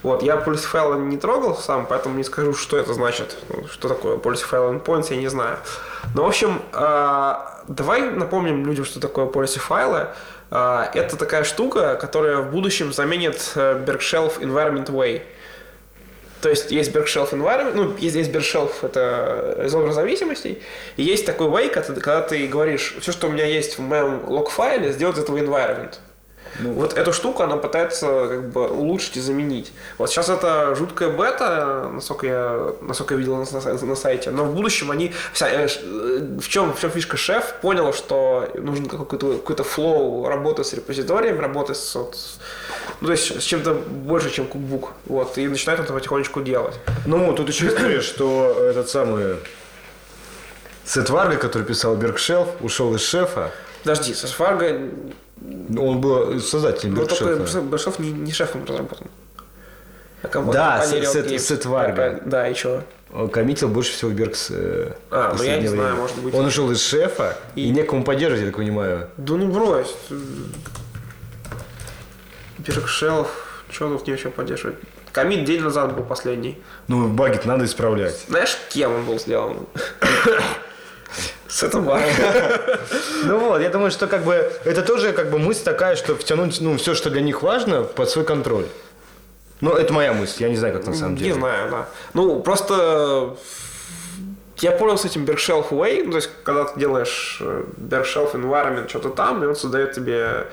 Вот, 0.03 0.23
я 0.23 0.37
policy 0.37 0.67
файлы 0.67 0.99
не 0.99 1.17
трогал 1.17 1.57
сам, 1.57 1.87
поэтому 1.87 2.17
не 2.17 2.25
скажу, 2.25 2.55
что 2.55 2.77
это 2.77 2.95
значит. 2.95 3.37
Ну, 3.49 3.67
Что 3.67 3.89
такое 3.89 4.17
policy 4.17 4.45
file 4.49 4.81
endpoints, 4.81 5.07
я 5.11 5.17
не 5.17 5.29
знаю. 5.29 5.59
Но, 6.15 6.25
в 6.25 6.29
общем, 6.29 6.63
а, 6.73 7.63
давай 7.67 8.11
напомним 8.11 8.65
людям, 8.65 8.85
что 8.85 9.01
такое 9.01 9.27
policy 9.27 9.59
файлы. 9.59 10.09
А, 10.51 10.91
Это 10.95 11.17
такая 11.17 11.45
штука, 11.45 11.97
которая 11.97 12.39
в 12.39 12.51
будущем 12.51 12.93
заменит 12.93 13.53
э, 13.55 13.85
Bergshelf 13.85 14.41
Environment 14.41 14.87
Way. 14.87 15.23
То 16.41 16.49
есть 16.49 16.71
есть 16.71 16.93
Bergshelf 16.93 17.33
Environment, 17.33 17.73
ну, 17.75 17.97
есть, 17.99 18.17
есть 18.17 18.31
Bergshelf, 18.31 18.71
это 18.83 19.57
резолвер 19.59 19.93
зависимостей, 19.93 20.63
и 20.97 21.03
есть 21.03 21.27
такой 21.27 21.49
way, 21.49 21.69
когда 21.69 21.95
ты, 21.95 22.01
когда 22.01 22.23
ты 22.23 22.47
говоришь, 22.47 22.95
все, 23.01 23.13
что 23.13 23.27
у 23.27 23.31
меня 23.31 23.45
есть 23.45 23.79
в 23.79 23.81
моем 23.81 24.23
лог-файле, 24.29 24.93
сделать 24.93 25.17
из 25.17 25.25
этого 25.25 25.39
environment. 25.39 25.95
Вот 26.61 26.97
эту 26.97 27.13
штуку 27.13 27.43
она 27.43 27.57
пытается 27.57 28.07
как 28.29 28.51
бы 28.51 28.69
улучшить 28.69 29.17
и 29.17 29.21
заменить. 29.21 29.73
Вот 29.99 30.11
сейчас 30.11 30.29
это 30.29 30.75
жуткая 30.75 31.11
бета, 31.11 31.91
насколько 31.93 32.27
я, 32.27 32.73
насколько 32.81 33.15
я 33.15 33.19
видел 33.21 33.37
на, 33.37 33.45
на- 33.61 33.87
на 33.87 33.97
сайте, 33.97 34.31
но 34.31 34.45
в 34.45 34.55
будущем 34.55 34.91
они... 34.91 35.13
Вся, 35.33 35.49
э, 35.49 35.67
э, 35.67 36.39
в, 36.41 36.49
чем, 36.49 36.73
в 36.75 36.81
чем 36.81 36.91
фишка 36.91 37.17
шеф 37.17 37.55
понял, 37.61 37.93
что 37.93 38.49
нужен 38.55 38.87
какой-то, 38.87 39.39
какой-то 39.39 39.65
флоу 39.65 40.29
работы 40.29 40.65
с 40.65 40.73
репозиторием, 40.73 41.41
работы 41.41 41.75
с, 41.75 41.95
вот, 41.95 42.17
ну, 43.01 43.07
то 43.07 43.13
есть 43.13 43.41
с 43.41 43.45
чем-то 43.45 43.75
больше, 43.75 44.31
чем 44.31 44.47
кукбук. 44.47 44.93
Вот, 45.07 45.39
и 45.39 45.47
начинает 45.49 45.81
это 45.81 45.93
потихонечку 45.93 46.41
делать. 46.43 46.75
Ну, 47.07 47.33
тут 47.33 47.49
еще 47.49 47.69
история, 47.69 48.01
что 48.01 48.57
этот 48.71 48.89
самый 48.89 49.37
Сет 50.85 51.11
Варга, 51.11 51.37
который 51.37 51.65
писал 51.65 51.97
Бергшелф, 51.97 52.49
ушел 52.63 52.95
из 52.95 53.03
шефа. 53.03 53.51
Подожди, 53.83 54.15
со 54.15 54.27
Сварга, 54.27 54.81
Он 55.79 56.01
был 56.01 56.41
создателем 56.41 56.95
ну 56.95 57.07
только 57.07 57.25
Бергшелфа. 57.25 57.61
Большов 57.63 57.99
не, 57.99 58.11
не 58.11 58.33
шефом 58.33 58.65
разработан. 58.65 59.07
А 60.23 60.29
ком- 60.29 60.51
Да, 60.51 60.79
компания 60.81 61.05
Сет- 61.05 61.05
Riot 61.05 61.13
Сет- 61.13 61.27
Games. 61.33 61.39
Сет 61.39 61.65
Варга. 61.67 62.21
Да, 62.25 62.49
и 62.49 62.55
что? 62.55 62.83
Он 63.13 63.29
коммитил 63.31 63.69
больше 63.69 63.93
всего 63.93 64.11
в 64.11 64.15
Бергс. 64.15 64.49
э, 64.51 64.93
А, 65.11 65.33
ну 65.39 65.43
я 65.45 65.57
не 65.57 65.63
последнее 65.63 65.69
знаю, 65.71 65.85
время. 65.91 66.01
может 66.01 66.19
быть. 66.19 66.35
Он 66.35 66.45
ушел 66.47 66.71
из 66.71 66.83
шефа, 66.83 67.37
и, 67.55 67.67
И- 67.67 67.71
некому 67.71 68.03
поддерживать, 68.05 68.41
я 68.41 68.47
так 68.49 68.57
понимаю. 68.57 69.09
Да 69.17 69.35
ну 69.35 69.49
брось. 69.51 69.95
Биркшелф, 72.59 73.63
что 73.71 73.89
тут 73.97 74.07
не 74.07 74.15
еще 74.15 74.31
поддерживать? 74.31 74.77
Комит 75.13 75.45
день 75.45 75.63
назад 75.63 75.95
был 75.97 76.05
последний. 76.05 76.61
Ну, 76.87 77.09
баги 77.09 77.41
надо 77.45 77.65
исправлять. 77.65 78.25
Знаешь, 78.29 78.59
кем 78.71 78.93
он 78.95 79.05
был 79.05 79.19
сделан? 79.19 79.67
С 81.49 81.63
этого 81.63 81.99
Ну 83.25 83.39
вот, 83.39 83.61
я 83.61 83.71
думаю, 83.71 83.91
что 83.91 84.07
как 84.07 84.25
бы 84.25 84.53
это 84.65 84.83
тоже 84.83 85.13
как 85.13 85.31
бы 85.31 85.39
мысль 85.39 85.65
такая, 85.65 85.97
что 85.97 86.15
втянуть 86.15 86.61
ну, 86.61 86.77
все, 86.77 86.95
что 86.95 87.11
для 87.11 87.21
них 87.21 87.43
важно, 87.43 87.83
под 87.83 88.11
свой 88.11 88.25
контроль. 88.25 88.67
Ну, 89.61 89.73
это 89.73 89.93
моя 89.93 90.13
мысль, 90.13 90.43
я 90.43 90.49
не 90.49 90.57
знаю, 90.57 90.75
как 90.75 90.87
на 90.87 90.95
самом 90.95 91.17
деле. 91.17 91.31
Не 91.31 91.39
знаю, 91.39 91.71
да. 91.71 91.89
Ну, 92.15 92.41
просто 92.41 93.37
я 94.61 94.73
понял 94.73 94.99
с 94.99 95.05
этим 95.05 95.25
Berkshelf 95.25 95.71
Way, 95.71 96.05
ну, 96.05 96.11
то 96.13 96.17
есть, 96.17 96.31
когда 96.45 96.65
ты 96.65 96.79
делаешь 96.79 97.39
э, 97.41 97.65
Berkshelf 97.77 98.35
environment, 98.35 98.89
что-то 98.89 99.11
там, 99.11 99.43
и 99.43 99.47
он 99.47 99.57
создает 99.57 99.93
тебе 99.93 100.47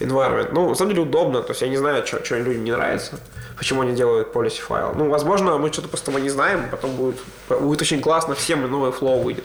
environment. 0.00 0.48
Ну, 0.52 0.68
на 0.68 0.74
самом 0.74 0.90
деле 0.90 1.02
удобно, 1.02 1.42
то 1.42 1.50
есть 1.50 1.62
я 1.62 1.68
не 1.68 1.76
знаю, 1.76 2.06
что 2.06 2.36
людям 2.36 2.64
не 2.64 2.72
нравится, 2.72 3.18
почему 3.56 3.82
они 3.82 3.94
делают 3.94 4.34
policy 4.34 4.60
файл. 4.60 4.92
Ну, 4.94 5.08
возможно, 5.08 5.58
мы 5.58 5.72
что-то 5.72 5.88
просто 5.88 6.06
того 6.06 6.18
не 6.18 6.30
знаем, 6.30 6.68
потом 6.70 6.92
будет, 6.92 7.16
будет 7.48 7.82
очень 7.82 8.00
классно, 8.00 8.34
всем 8.34 8.64
и 8.64 8.68
новый 8.68 8.92
flow 8.92 9.20
выйдет. 9.22 9.44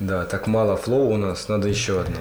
Да, 0.00 0.24
так 0.24 0.46
мало 0.46 0.76
flow 0.76 1.10
у 1.10 1.16
нас, 1.16 1.48
надо 1.48 1.68
еще 1.68 2.00
одно. 2.00 2.18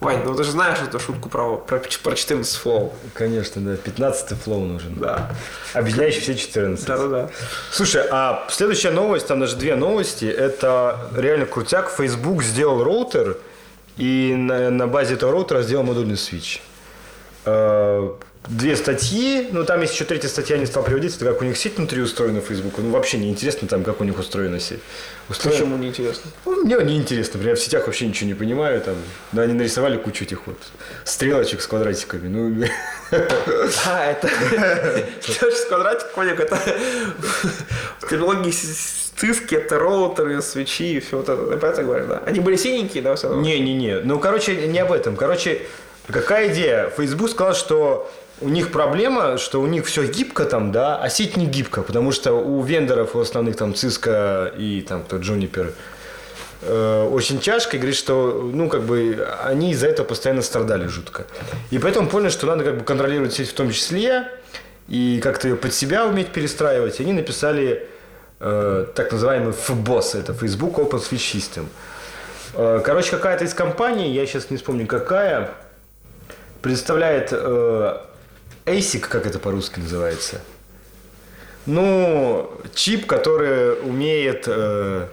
Вань, 0.00 0.22
ну 0.24 0.34
ты 0.34 0.44
же 0.44 0.52
знаешь 0.52 0.78
эту 0.78 0.98
шутку 0.98 1.28
про, 1.28 1.56
про, 1.58 1.78
про 1.78 2.14
14 2.14 2.56
flow. 2.56 2.94
Конечно, 3.12 3.60
да, 3.60 3.76
15 3.76 4.38
flow 4.38 4.64
нужен. 4.64 4.94
Да. 4.94 5.30
Объединяющий 5.74 6.20
все 6.20 6.34
14. 6.34 6.86
Да-да-да. 6.86 7.28
Слушай, 7.70 8.04
а 8.10 8.46
следующая 8.48 8.92
новость, 8.92 9.26
там 9.26 9.40
даже 9.40 9.56
две 9.56 9.76
новости, 9.76 10.24
это 10.24 11.10
реально 11.14 11.44
крутяк. 11.44 11.90
Facebook 11.90 12.42
сделал 12.42 12.82
роутер, 12.82 13.36
и 13.98 14.34
на, 14.34 14.70
на 14.70 14.86
базе 14.86 15.14
этого 15.14 15.32
роутера 15.32 15.60
сделал 15.62 15.84
модульный 15.84 16.16
свич. 16.16 16.62
Две 18.48 18.74
статьи, 18.74 19.48
ну 19.52 19.64
там 19.64 19.80
есть 19.82 19.94
еще 19.94 20.04
третья 20.04 20.26
статья, 20.28 20.56
не 20.56 20.66
стал 20.66 20.82
приводить, 20.82 21.14
это 21.14 21.26
как 21.26 21.40
у 21.42 21.44
них 21.44 21.56
сеть 21.56 21.76
внутри 21.76 22.00
устроена 22.00 22.40
в 22.40 22.44
Facebook. 22.46 22.72
Ну 22.78 22.90
вообще 22.90 23.18
не 23.18 23.28
интересно 23.30 23.68
там, 23.68 23.84
как 23.84 24.00
у 24.00 24.04
них 24.04 24.18
устроена 24.18 24.58
сеть. 24.58 24.80
Устроена- 25.28 25.58
Почему 25.58 25.76
не 25.76 25.88
интересно? 25.88 26.30
Ну, 26.46 26.64
мне 26.64 26.76
не 26.82 26.96
интересно, 26.96 27.34
например, 27.34 27.56
в 27.56 27.60
сетях 27.60 27.86
вообще 27.86 28.06
ничего 28.06 28.26
не 28.28 28.34
понимаю, 28.34 28.80
там, 28.80 28.96
да, 29.32 29.42
они 29.42 29.52
нарисовали 29.52 29.98
кучу 29.98 30.24
этих 30.24 30.46
вот 30.46 30.56
стрелочек 31.04 31.60
с 31.60 31.66
квадратиками, 31.66 32.28
ну, 32.28 32.66
А, 33.86 34.10
это... 34.10 34.28
Точно 35.40 35.66
квадратик, 35.68 36.10
понял, 36.12 36.34
это... 36.34 36.58
В 38.00 38.08
терминологии 38.08 38.50
циски, 38.50 39.54
это 39.54 39.78
роутеры, 39.78 40.40
свечи 40.42 40.96
и 40.96 41.00
все 41.00 41.18
вот 41.18 41.28
это. 41.28 41.46
Ты 41.46 41.56
про 41.58 41.68
это 41.68 41.82
говоришь, 41.82 42.08
да? 42.08 42.22
Они 42.24 42.40
были 42.40 42.56
синенькие, 42.56 43.02
да, 43.02 43.14
все 43.16 43.28
равно? 43.28 43.42
Не-не-не. 43.42 44.00
Ну, 44.00 44.18
короче, 44.18 44.66
не 44.66 44.78
об 44.78 44.90
этом. 44.92 45.14
Короче, 45.14 45.62
какая 46.10 46.52
идея? 46.52 46.90
Facebook 46.96 47.30
сказал, 47.30 47.54
что 47.54 48.10
у 48.40 48.48
них 48.48 48.72
проблема, 48.72 49.38
что 49.38 49.60
у 49.60 49.66
них 49.66 49.86
все 49.86 50.06
гибко 50.06 50.44
там, 50.44 50.72
да, 50.72 50.96
а 50.96 51.08
сеть 51.10 51.36
не 51.36 51.46
гибко, 51.46 51.82
потому 51.82 52.12
что 52.12 52.32
у 52.32 52.62
вендоров 52.62 53.14
у 53.14 53.20
основных 53.20 53.56
там 53.56 53.72
Cisco 53.72 54.56
и 54.56 54.80
там 54.80 55.02
кто 55.02 55.16
Juniper 55.16 55.72
э, 56.62 57.08
очень 57.10 57.38
тяжко, 57.38 57.76
и 57.76 57.78
говорит, 57.78 57.96
что, 57.96 58.50
ну, 58.52 58.68
как 58.68 58.82
бы, 58.82 59.28
они 59.44 59.72
из-за 59.72 59.88
этого 59.88 60.06
постоянно 60.06 60.42
страдали 60.42 60.86
жутко. 60.86 61.26
И 61.70 61.78
поэтому 61.78 62.08
поняли, 62.08 62.30
что 62.30 62.46
надо 62.46 62.64
как 62.64 62.78
бы 62.78 62.84
контролировать 62.84 63.34
сеть 63.34 63.50
в 63.50 63.54
том 63.54 63.70
числе, 63.70 64.28
и 64.88 65.20
как-то 65.22 65.48
ее 65.48 65.56
под 65.56 65.72
себя 65.72 66.06
уметь 66.06 66.28
перестраивать. 66.28 66.98
И 66.98 67.02
они 67.02 67.12
написали 67.12 67.86
э, 68.40 68.86
так 68.94 69.12
называемый 69.12 69.52
FBOSS, 69.52 70.18
это 70.18 70.34
Facebook 70.34 70.78
Open 70.78 71.00
Switch 71.00 71.36
System. 71.36 71.66
Э, 72.54 72.80
Короче, 72.84 73.10
какая-то 73.10 73.44
из 73.44 73.54
компаний, 73.54 74.12
я 74.12 74.26
сейчас 74.26 74.50
не 74.50 74.56
вспомню 74.56 74.86
какая, 74.86 75.50
представляет 76.62 77.28
э, 77.32 77.98
ASIC, 78.66 79.00
как 79.00 79.26
это 79.26 79.38
по-русски 79.38 79.80
называется. 79.80 80.40
Ну, 81.66 82.50
чип, 82.74 83.06
который 83.06 83.80
умеет 83.80 84.44
э, 84.46 85.08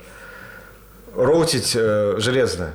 роутить 1.15 1.73
э, 1.75 2.15
железно. 2.19 2.73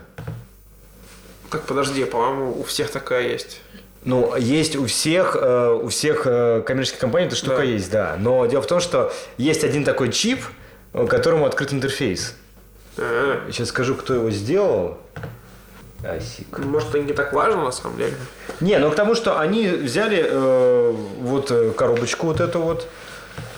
Так, 1.50 1.62
подожди, 1.62 2.04
по-моему, 2.04 2.60
у 2.60 2.62
всех 2.64 2.90
такая 2.90 3.28
есть. 3.28 3.60
Ну, 4.04 4.34
есть 4.36 4.76
у 4.76 4.86
всех, 4.86 5.36
э, 5.40 5.72
у 5.82 5.88
всех 5.88 6.22
э, 6.26 6.62
коммерческих 6.66 7.00
компаний 7.00 7.26
эта 7.28 7.36
штука 7.36 7.58
Да. 7.58 7.62
есть, 7.62 7.90
да. 7.90 8.16
Но 8.18 8.44
дело 8.46 8.62
в 8.62 8.66
том, 8.66 8.80
что 8.80 9.12
есть 9.38 9.64
один 9.64 9.84
такой 9.84 10.10
чип, 10.12 10.40
которому 11.08 11.46
открыт 11.46 11.72
интерфейс. 11.72 12.34
А, 12.98 13.48
Сейчас 13.50 13.68
скажу, 13.68 13.94
кто 13.94 14.14
его 14.14 14.30
сделал. 14.30 14.98
ASIC. 16.02 16.64
Может, 16.64 16.90
это 16.90 17.00
не 17.00 17.12
так 17.12 17.32
важно, 17.32 17.64
на 17.64 17.72
самом 17.72 17.96
деле? 17.96 18.14
Не, 18.60 18.78
ну 18.78 18.90
к 18.90 18.94
тому, 18.94 19.14
что 19.14 19.38
они 19.38 19.68
взяли 19.68 20.24
э, 20.24 20.94
вот 21.20 21.50
э, 21.50 21.70
коробочку 21.70 22.26
вот 22.26 22.40
эту 22.40 22.60
вот, 22.60 22.88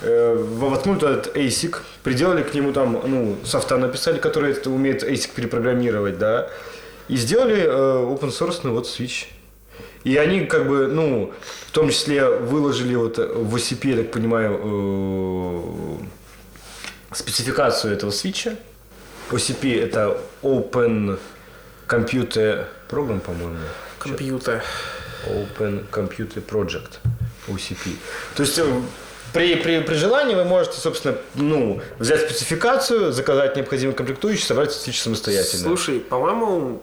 э, 0.02 0.34
воткнули 0.34 0.98
туда 0.98 1.12
этот 1.12 1.36
ASIC, 1.36 1.76
приделали 2.02 2.42
к 2.42 2.54
нему 2.54 2.72
там, 2.72 3.00
ну, 3.04 3.36
софта 3.44 3.76
написали, 3.76 4.18
который 4.18 4.52
это 4.52 4.70
умеет 4.70 5.02
ASIC 5.02 5.30
перепрограммировать, 5.34 6.18
да, 6.18 6.48
и 7.08 7.16
сделали 7.16 7.62
э, 7.62 7.68
open 7.68 8.30
source 8.30 8.68
вот 8.68 8.86
switch. 8.86 9.26
И 10.04 10.16
они 10.18 10.44
как 10.44 10.68
бы, 10.68 10.86
ну, 10.86 11.32
в 11.66 11.70
том 11.70 11.88
числе 11.88 12.28
выложили 12.28 12.94
вот 12.94 13.16
в 13.16 13.56
OCP, 13.56 13.90
я 13.90 13.96
так 13.96 14.10
понимаю, 14.10 14.60
э, 14.62 16.04
спецификацию 17.14 17.94
этого 17.94 18.10
свитча. 18.10 18.56
OCP 19.30 19.82
это 19.82 20.18
Open 20.42 21.18
Computer 21.86 22.66
Program, 22.88 23.20
по-моему. 23.20 23.58
Компьютер. 23.98 24.62
Open 25.26 25.88
Computer 25.90 26.44
Project, 26.44 26.98
OCP. 27.48 27.96
То 28.36 28.42
есть 28.42 28.58
э, 28.58 28.64
при, 29.32 29.56
при, 29.56 29.80
при 29.80 29.94
желании 29.94 30.34
вы 30.34 30.44
можете, 30.44 30.78
собственно, 30.78 31.16
ну, 31.34 31.80
взять 31.98 32.20
спецификацию, 32.20 33.12
заказать 33.12 33.56
необходимые 33.56 33.96
комплектующие, 33.96 34.46
собрать 34.46 34.72
свич 34.72 35.00
самостоятельно. 35.00 35.64
Слушай, 35.64 36.00
по-моему, 36.00 36.82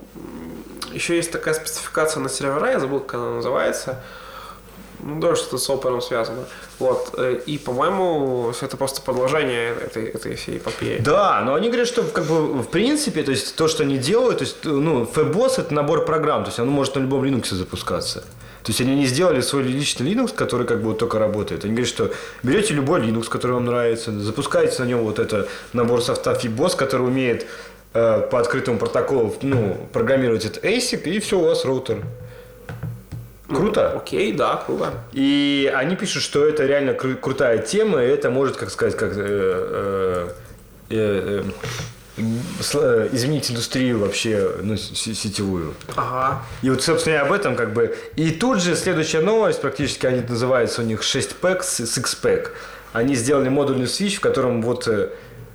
еще 0.92 1.16
есть 1.16 1.32
такая 1.32 1.54
спецификация 1.54 2.22
на 2.22 2.30
сервера, 2.30 2.72
я 2.72 2.80
забыл, 2.80 3.00
как 3.00 3.16
она 3.16 3.36
называется. 3.36 4.02
Ну, 5.04 5.20
да, 5.20 5.36
что-то 5.36 5.58
с 5.58 5.70
опером 5.70 6.02
связано. 6.02 6.46
Вот. 6.80 7.14
э, 7.18 7.42
И, 7.46 7.58
по-моему, 7.58 8.54
это 8.62 8.78
просто 8.78 9.02
продолжение 9.02 9.74
этой, 9.74 10.06
этой 10.06 10.36
всей 10.36 10.58
эпопеи. 10.58 11.00
Да, 11.00 11.42
но 11.46 11.56
они 11.56 11.68
говорят, 11.68 11.88
что 11.88 12.04
как 12.04 12.26
бы 12.26 12.62
в 12.62 12.68
принципе, 12.68 13.24
то 13.24 13.32
есть 13.32 13.56
то, 13.56 13.68
что 13.68 13.84
они 13.84 13.98
делают, 13.98 14.40
то 14.40 14.44
есть 14.44 14.58
ну, 14.64 15.04
FBOS 15.04 15.60
это 15.60 15.74
набор 15.74 16.06
программ, 16.06 16.44
то 16.44 16.50
есть 16.50 16.60
оно 16.60 16.72
может 16.72 16.96
на 16.96 17.00
любом 17.00 17.24
Linux 17.24 17.54
запускаться. 17.54 18.24
То 18.64 18.70
есть 18.70 18.82
они 18.82 18.96
не 18.96 19.06
сделали 19.08 19.42
свой 19.42 19.64
личный 19.64 20.12
Linux, 20.12 20.36
который 20.36 20.68
как 20.68 20.82
бы 20.82 20.90
вот 20.90 21.00
только 21.00 21.18
работает. 21.18 21.64
Они 21.66 21.74
говорят, 21.74 21.90
что 21.90 22.12
берете 22.44 22.76
любой 22.76 23.02
Linux, 23.02 23.28
который 23.28 23.54
вам 23.54 23.66
нравится, 23.66 24.12
запускаете 24.12 24.84
на 24.84 24.88
нем 24.88 25.00
вот 25.00 25.18
это 25.18 25.48
набор 25.74 26.02
софта 26.02 26.34
FBOS, 26.34 26.76
который 26.76 27.08
умеет 27.08 27.48
э, 27.94 28.28
по 28.30 28.40
открытому 28.40 28.78
протоколу 28.78 29.36
ну, 29.42 29.88
программировать 29.92 30.46
этот 30.46 30.64
ASIC, 30.64 31.04
и 31.10 31.20
все, 31.20 31.40
у 31.40 31.44
вас 31.44 31.66
роутер. 31.66 32.04
Круто. 33.56 33.92
Окей, 33.98 34.34
да, 34.34 34.58
круто. 34.66 34.94
И 35.12 35.72
они 35.76 35.96
пишут, 35.96 36.24
что 36.24 36.46
это 36.46 36.66
реально 36.66 36.92
кру- 36.92 37.16
крутая 37.16 37.58
тема, 37.60 38.04
и 38.04 38.08
это 38.08 38.30
может, 38.30 38.58
как 38.58 38.70
сказать, 38.70 38.96
как 38.96 39.14
э, 39.16 39.18
э, 39.18 40.30
э, 40.90 41.44
э, 42.18 42.24
э, 42.74 43.10
изменить 43.12 43.52
индустрию 43.52 44.00
вообще 44.00 44.52
ну, 44.62 44.78
сетевую. 44.78 45.74
Ага. 45.96 46.42
И 46.62 46.70
вот, 46.70 46.82
собственно, 46.82 47.16
и 47.16 47.18
об 47.18 47.32
этом 47.32 47.56
как 47.56 47.74
бы... 47.74 47.96
И 48.16 48.32
тут 48.32 48.62
же 48.62 48.76
следующая 48.76 49.22
новость, 49.22 49.62
практически 49.62 50.06
они 50.06 50.22
называются 50.22 50.82
у 50.82 50.86
них 50.86 51.04
6 51.04 51.36
пэк 51.36 51.64
с 51.64 51.78
6 51.78 52.22
пэк. 52.22 52.54
Они 52.94 53.16
сделали 53.16 53.50
модульный 53.50 53.88
свич, 53.88 54.18
в 54.18 54.22
котором 54.22 54.62
вот 54.62 54.88
э, 54.88 55.10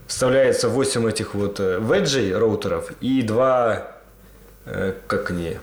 вставляется 0.07 0.69
8 0.69 1.09
этих 1.09 1.35
вот 1.35 1.59
веджей 1.59 2.35
роутеров 2.35 2.91
и 3.01 3.23
два, 3.23 3.93
э, 4.65 4.95
как 5.07 5.31
они, 5.31 5.59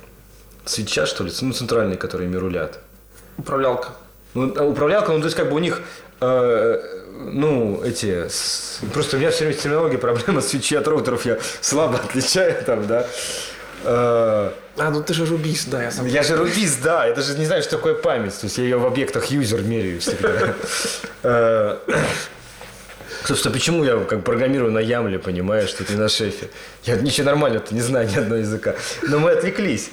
свеча, 0.66 1.06
что 1.06 1.24
ли, 1.24 1.32
ну, 1.42 1.54
центральные, 1.54 1.98
которые 1.98 2.30
ими 2.30 2.38
рулят. 2.38 2.80
Управлялка. 3.38 3.90
Ну, 4.34 4.54
а 4.58 4.64
управлялка, 4.64 5.12
ну, 5.12 5.20
то 5.20 5.26
есть, 5.26 5.36
как 5.38 5.50
бы 5.50 5.56
у 5.56 5.60
них, 5.60 5.82
э, 6.22 6.82
ну, 7.32 7.82
эти, 7.84 8.28
с- 8.28 8.80
просто 8.94 9.18
у 9.18 9.20
меня 9.20 9.30
все 9.32 9.46
время 9.46 9.58
с 9.58 9.62
терминологией 9.62 10.00
проблема 10.00 10.42
свечи 10.42 10.76
от 10.76 10.88
роутеров, 10.88 11.26
я 11.26 11.38
слабо 11.62 12.00
отличаю 12.04 12.64
там, 12.66 12.88
да. 12.88 13.06
Э, 13.86 14.52
А, 14.78 14.90
ну 14.90 15.04
ты 15.04 15.14
же 15.14 15.26
рубист, 15.26 15.70
да, 15.70 15.84
я 15.84 15.92
сам. 15.92 16.08
я 16.08 16.24
же 16.24 16.36
рубист, 16.36 16.82
да, 16.82 17.06
я 17.06 17.14
даже 17.14 17.38
не 17.38 17.46
знаю, 17.46 17.62
что 17.62 17.72
такое 17.78 17.94
память, 17.94 18.34
то 18.40 18.46
есть 18.46 18.58
я 18.58 18.64
ее 18.64 18.78
в 18.78 18.86
объектах 18.88 19.26
юзер 19.26 19.62
меряю 19.62 20.00
всегда. 20.02 21.78
Собственно, 23.26 23.54
почему 23.54 23.84
я 23.84 23.98
как 24.00 24.24
программирую 24.24 24.72
на 24.72 24.80
Ямле, 24.80 25.18
понимаешь, 25.18 25.70
что 25.70 25.84
ты 25.86 25.96
на 25.96 26.10
шефе? 26.10 26.50
Я 26.84 26.96
ничего 26.98 27.28
нормально-то 27.28 27.74
не 27.74 27.82
знаю 27.82 28.10
ни 28.14 28.16
одного 28.18 28.36
языка. 28.36 28.76
Но 29.04 29.20
мы 29.20 29.32
отвлеклись. 29.32 29.90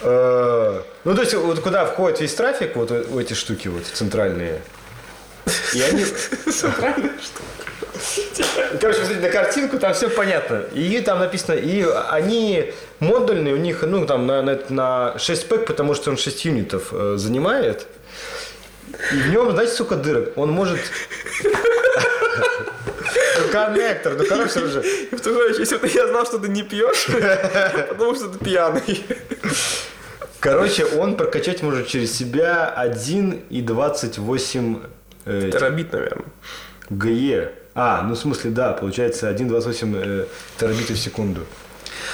Э, 0.00 0.82
Ну, 1.04 1.14
то 1.14 1.20
есть, 1.22 1.34
вот 1.34 1.60
куда 1.60 1.84
входит 1.84 2.20
весь 2.20 2.34
трафик, 2.34 2.76
вот 2.76 2.90
эти 2.90 3.34
штуки 3.34 3.68
вот 3.68 3.84
центральные. 3.86 4.62
И 5.74 5.82
они... 5.82 6.04
Короче, 8.80 8.98
посмотрите 9.00 9.20
на 9.20 9.30
картинку, 9.30 9.78
там 9.78 9.92
все 9.94 10.08
понятно. 10.08 10.64
И 10.74 11.00
там 11.00 11.18
написано, 11.20 11.54
и 11.54 11.84
они 12.10 12.72
модульные, 13.00 13.54
у 13.54 13.58
них, 13.58 13.82
ну, 13.82 14.06
там 14.06 14.26
на, 14.26 14.42
на, 14.42 14.58
на 14.68 15.18
6 15.18 15.48
пэк, 15.48 15.66
потому 15.66 15.94
что 15.94 16.10
он 16.10 16.16
6 16.16 16.44
юнитов 16.46 16.88
э, 16.92 17.14
занимает. 17.16 17.86
И 19.12 19.16
в 19.16 19.28
нем, 19.30 19.50
знаете, 19.52 19.74
сколько 19.74 19.96
дырок? 19.96 20.36
Он 20.36 20.50
может... 20.50 20.80
Ну, 22.36 23.48
коннектор, 23.50 24.14
ну, 24.16 24.24
короче, 24.26 24.60
уже... 24.60 24.82
Представляешь, 25.10 25.58
если 25.58 25.76
бы 25.76 25.88
я 25.88 26.06
знал, 26.08 26.24
что 26.24 26.38
ты 26.38 26.48
не 26.48 26.62
пьешь, 26.62 27.06
потому 27.88 28.14
что 28.14 28.28
ты 28.28 28.44
пьяный. 28.44 29.04
Короче, 30.40 30.84
он 30.84 31.16
прокачать 31.16 31.62
может 31.62 31.88
через 31.88 32.12
себя 32.12 32.72
1,28 32.76 34.86
э, 35.24 35.50
Терабит, 35.50 35.92
наверное. 35.92 36.26
ГЕ. 36.90 37.52
А, 37.74 38.02
ну 38.02 38.14
в 38.14 38.18
смысле, 38.18 38.50
да, 38.50 38.72
получается 38.72 39.30
1,28 39.30 40.02
э, 40.04 40.26
терабиты 40.58 40.94
в 40.94 40.98
секунду. 40.98 41.46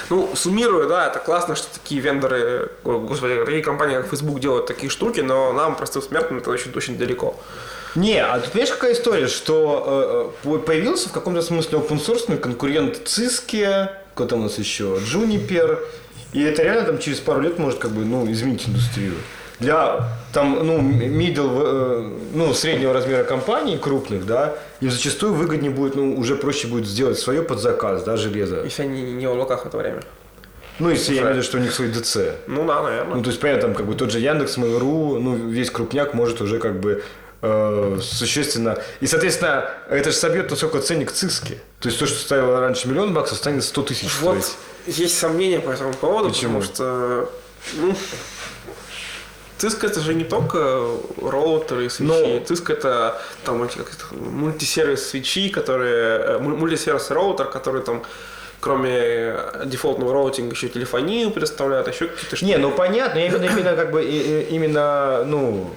Ну, 0.09 0.31
суммируя, 0.35 0.89
да, 0.89 1.09
это 1.09 1.19
классно, 1.19 1.57
что 1.57 1.67
такие 1.75 2.01
вендоры, 2.01 2.71
господи, 2.85 3.45
такие 3.45 3.63
компании, 3.63 3.97
как 3.97 4.09
Facebook 4.09 4.41
делают 4.41 4.67
такие 4.67 4.91
штуки, 4.91 5.21
но 5.21 5.53
нам, 5.53 5.77
простым 5.77 6.03
смертным, 6.03 6.39
это 6.39 6.51
очень, 6.51 6.73
очень 6.75 6.97
далеко. 6.97 7.39
Не, 7.95 8.23
а 8.23 8.39
тут 8.39 8.53
понимаешь, 8.53 8.73
какая 8.73 8.93
история, 8.93 9.27
что 9.27 10.33
э, 10.45 10.49
э, 10.49 10.59
появился 10.59 11.09
в 11.09 11.13
каком-то 11.13 11.43
смысле 11.43 11.79
open 11.79 12.05
source 12.05 12.37
конкурент 12.39 13.01
Cisco, 13.05 13.91
кто 14.15 14.27
там 14.27 14.41
у 14.41 14.43
нас 14.45 14.59
еще, 14.59 14.99
Juniper, 14.99 15.79
и 16.33 16.43
это 16.43 16.63
реально 16.63 16.85
там 16.85 16.99
через 16.99 17.19
пару 17.19 17.41
лет 17.41 17.59
может 17.59 17.79
как 17.79 17.91
бы, 17.91 18.05
ну, 18.05 18.31
изменить 18.31 18.69
индустрию. 18.69 19.15
Для 19.59 20.09
там, 20.33 20.67
ну, 20.67 20.79
middle, 20.81 21.63
э, 21.65 22.19
ну, 22.35 22.55
среднего 22.55 22.95
размера 22.95 23.25
компаний 23.25 23.77
крупных, 23.77 24.25
да, 24.25 24.55
им 24.81 24.91
зачастую 24.91 25.35
выгоднее 25.35 25.71
будет, 25.71 25.97
ну, 25.97 26.17
уже 26.17 26.37
проще 26.37 26.69
будет 26.69 26.87
сделать 26.87 27.19
свое 27.19 27.43
под 27.43 27.61
заказ, 27.61 28.05
да, 28.05 28.17
железо. 28.17 28.63
Если 28.65 28.83
они 28.83 29.03
не 29.03 29.27
в 29.27 29.33
облаках 29.33 29.65
в 29.65 29.67
это 29.67 29.77
время. 29.77 30.01
Ну, 30.79 30.89
если 30.89 31.13
я 31.13 31.21
имею 31.21 31.35
в 31.35 31.37
виду, 31.37 31.47
что 31.47 31.59
у 31.59 31.61
них 31.61 31.75
свой 31.75 31.89
ДЦ. 31.89 32.19
Ну 32.47 32.67
да, 32.67 32.83
наверное. 32.83 33.17
Ну, 33.17 33.23
то 33.23 33.29
есть, 33.29 33.39
понятно, 33.39 33.63
там, 33.63 33.75
как 33.75 33.87
бы 33.87 33.95
тот 33.95 34.11
же 34.11 34.19
Яндекс, 34.19 34.57
Mail.ru, 34.57 35.19
ну, 35.19 35.35
весь 35.35 35.71
крупняк 35.71 36.15
может 36.15 36.41
уже 36.41 36.59
как 36.59 36.81
бы 36.81 37.03
э, 37.43 37.99
существенно... 38.03 38.79
И, 39.01 39.07
соответственно, 39.07 39.71
это 39.89 40.11
же 40.11 40.17
собьет, 40.17 40.51
насколько 40.51 40.81
ценник 40.81 41.13
циски. 41.13 41.61
То 41.81 41.89
есть, 41.89 41.99
то, 41.99 42.07
что 42.07 42.19
стоило 42.19 42.61
раньше 42.61 42.89
миллион 42.89 43.15
баксов, 43.15 43.39
станет 43.39 43.65
100 43.65 43.83
тысяч 43.83 44.21
Вот 44.21 44.43
стоить. 44.45 44.99
есть 44.99 45.19
сомнения 45.19 45.61
по 45.61 45.71
этому 45.71 45.95
поводу, 45.95 46.31
Почему? 46.31 46.61
потому 46.61 46.75
что, 46.75 47.31
ну, 47.77 47.95
Cisco 49.59 49.87
это 49.87 50.01
же 50.01 50.15
не 50.15 50.25
только 50.25 50.87
роутеры 51.21 51.85
и 51.85 51.89
свечи. 51.91 52.09
Ну. 52.11 52.39
Cisco 52.49 52.73
это 52.73 53.21
там 53.45 53.63
эти 53.63 53.77
как 53.77 53.93
это, 53.93 54.15
мультисервис 54.15 55.07
свечи, 55.11 55.51
которые 55.51 56.19
э, 56.19 56.39
муль- 56.39 56.57
мультисервис 56.57 57.11
роутер, 57.11 57.47
который 57.47 57.83
там 57.83 58.03
кроме 58.61 59.37
дефолтного 59.67 60.13
роутинга 60.13 60.55
еще 60.55 60.69
телефонию 60.69 61.31
предоставляет, 61.31 61.89
еще 61.89 62.09
какие-то 62.09 62.37
штуки. 62.37 62.51
Не, 62.51 62.57
ну 62.59 62.71
понятно, 62.71 63.19
именно, 63.19 63.45
именно 63.45 63.75
как 63.77 63.91
бы 63.91 64.03
именно, 64.03 65.25
ну, 65.25 65.71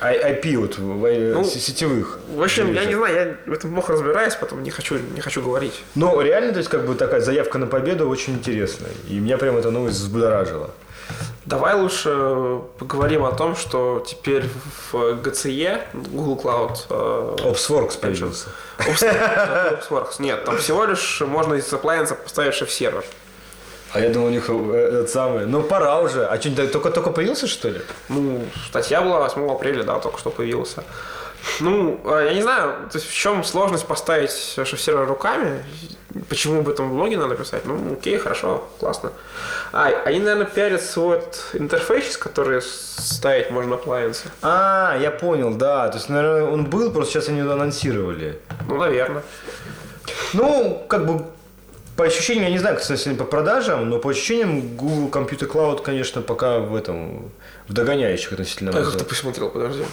IP 0.00 0.56
вот 0.56 0.78
в- 0.78 1.32
Ну, 1.34 1.44
сетевых. 1.44 2.18
В 2.34 2.42
общем, 2.42 2.68
я 2.72 2.82
железок. 2.82 2.88
не 2.88 2.94
знаю, 2.96 3.14
я 3.46 3.50
в 3.50 3.54
этом 3.54 3.72
плохо 3.74 3.92
разбираюсь, 3.92 4.34
потом 4.34 4.62
не 4.62 4.70
хочу, 4.70 4.98
не 4.98 5.20
хочу 5.20 5.42
говорить. 5.42 5.82
Но 5.94 6.20
реально, 6.22 6.52
то 6.52 6.58
есть, 6.58 6.70
как 6.70 6.86
бы 6.86 6.94
такая 6.94 7.20
заявка 7.20 7.58
на 7.58 7.66
победу 7.66 8.08
очень 8.08 8.34
интересная. 8.34 8.90
И 9.08 9.18
меня 9.18 9.36
прям 9.38 9.56
эта 9.56 9.70
новость 9.70 9.98
взбудоражила. 9.98 10.70
Давай 11.44 11.74
лучше 11.74 12.60
поговорим 12.78 13.24
о 13.24 13.32
том, 13.32 13.56
что 13.56 14.04
теперь 14.06 14.44
в 14.92 14.94
GCE, 15.22 15.80
Google 15.94 16.40
Cloud, 16.40 16.76
э, 16.88 17.36
Opsworks 17.50 17.98
появился. 17.98 18.50
Opsworks. 18.78 20.20
Нет, 20.20 20.44
там 20.44 20.56
всего 20.58 20.84
лишь 20.84 21.20
можно 21.22 21.54
из 21.54 21.72
appliance 21.72 22.14
поставить 22.14 22.54
шеф-сервер. 22.54 23.04
А 23.92 24.00
я 24.00 24.10
думал, 24.10 24.28
у 24.28 24.30
них 24.30 24.44
э, 24.48 24.88
этот 24.88 25.10
самый... 25.10 25.46
Ну, 25.46 25.62
пора 25.62 26.00
уже. 26.00 26.26
А 26.26 26.40
что, 26.40 26.68
только-только 26.68 27.10
появился, 27.10 27.46
что 27.46 27.68
ли? 27.68 27.80
Ну, 28.08 28.42
статья 28.68 29.00
была 29.00 29.18
8 29.20 29.50
апреля, 29.50 29.82
да, 29.82 29.98
только 29.98 30.18
что 30.18 30.30
появился. 30.30 30.84
Ну, 31.60 32.00
э, 32.04 32.26
я 32.26 32.34
не 32.34 32.42
знаю, 32.42 32.88
то 32.90 32.98
есть 32.98 33.08
в 33.08 33.14
чем 33.14 33.42
сложность 33.42 33.86
поставить 33.86 34.30
шеф-сервер 34.30 35.06
руками? 35.06 35.64
Почему 36.28 36.60
об 36.60 36.68
этом 36.68 36.90
в 36.90 36.94
блоге 36.94 37.16
надо 37.16 37.34
писать? 37.34 37.64
Ну, 37.64 37.94
окей, 37.94 38.18
хорошо, 38.18 38.68
классно. 38.78 39.12
А, 39.72 39.86
они, 40.04 40.20
наверное, 40.20 40.46
пиарят 40.46 40.82
свой 40.82 41.18
вот 41.20 41.50
интерфейс, 41.54 42.16
который 42.16 42.60
ставить 42.62 43.50
можно 43.50 43.74
appliance. 43.74 44.26
А, 44.42 44.96
я 45.00 45.10
понял, 45.10 45.54
да. 45.54 45.88
То 45.88 45.98
есть, 45.98 46.08
наверное, 46.08 46.44
он 46.44 46.64
был, 46.66 46.90
просто 46.92 47.14
сейчас 47.14 47.28
они 47.28 47.38
его 47.40 47.52
анонсировали. 47.52 48.40
Ну, 48.68 48.76
наверное. 48.76 49.22
Ну, 50.32 50.84
как 50.88 51.06
бы 51.06 51.24
по 52.00 52.06
ощущениям, 52.06 52.44
я 52.46 52.50
не 52.50 52.58
знаю, 52.58 52.78
кстати, 52.78 53.12
по 53.12 53.24
продажам, 53.24 53.90
но 53.90 53.98
по 53.98 54.08
ощущениям 54.08 54.74
Google 54.74 55.10
Computer 55.10 55.46
Cloud, 55.46 55.82
конечно, 55.82 56.22
пока 56.22 56.58
в 56.58 56.74
этом, 56.74 57.30
в 57.68 57.74
догоняющих 57.74 58.32
относительно 58.32 58.70
А 58.70 58.82
как 58.82 58.96
ты 58.96 59.04
посмотрел, 59.04 59.50
подожди. 59.50 59.84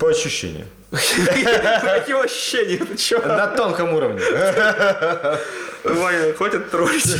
По 0.00 0.08
ощущениям. 0.08 0.66
Какие 0.90 2.24
ощущения? 2.24 2.84
Ты 2.84 2.96
чё? 2.96 3.20
На 3.24 3.46
тонком 3.46 3.94
уровне. 3.94 4.20
Ваня, 5.84 6.32
хватит 6.34 6.68
троллить. 6.68 7.16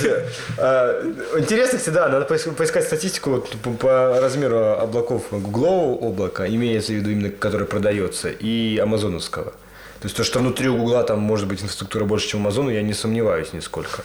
А, 0.59 1.01
Интересно, 1.39 1.79
кстати, 1.79 1.95
да, 1.95 2.09
надо 2.09 2.27
поис- 2.27 2.53
поискать 2.53 2.83
статистику 2.83 3.47
по, 3.81 4.19
размеру 4.21 4.59
облаков 4.73 5.23
гуглового 5.31 6.05
облака, 6.05 6.49
имеется 6.49 6.91
в 6.91 6.97
виду 6.97 7.11
именно, 7.11 7.31
который 7.31 7.69
продается, 7.69 8.29
и 8.29 8.77
амазоновского. 8.79 9.53
То 10.01 10.07
есть 10.07 10.17
то, 10.17 10.25
что 10.25 10.39
внутри 10.41 10.69
у 10.69 10.77
Гугла 10.77 11.03
там 11.03 11.21
может 11.21 11.49
быть 11.49 11.63
инфраструктура 11.63 12.05
больше, 12.05 12.29
чем 12.29 12.41
у 12.41 12.43
Амазона, 12.43 12.71
я 12.71 12.83
не 12.83 12.95
сомневаюсь 12.95 13.53
нисколько. 13.53 14.03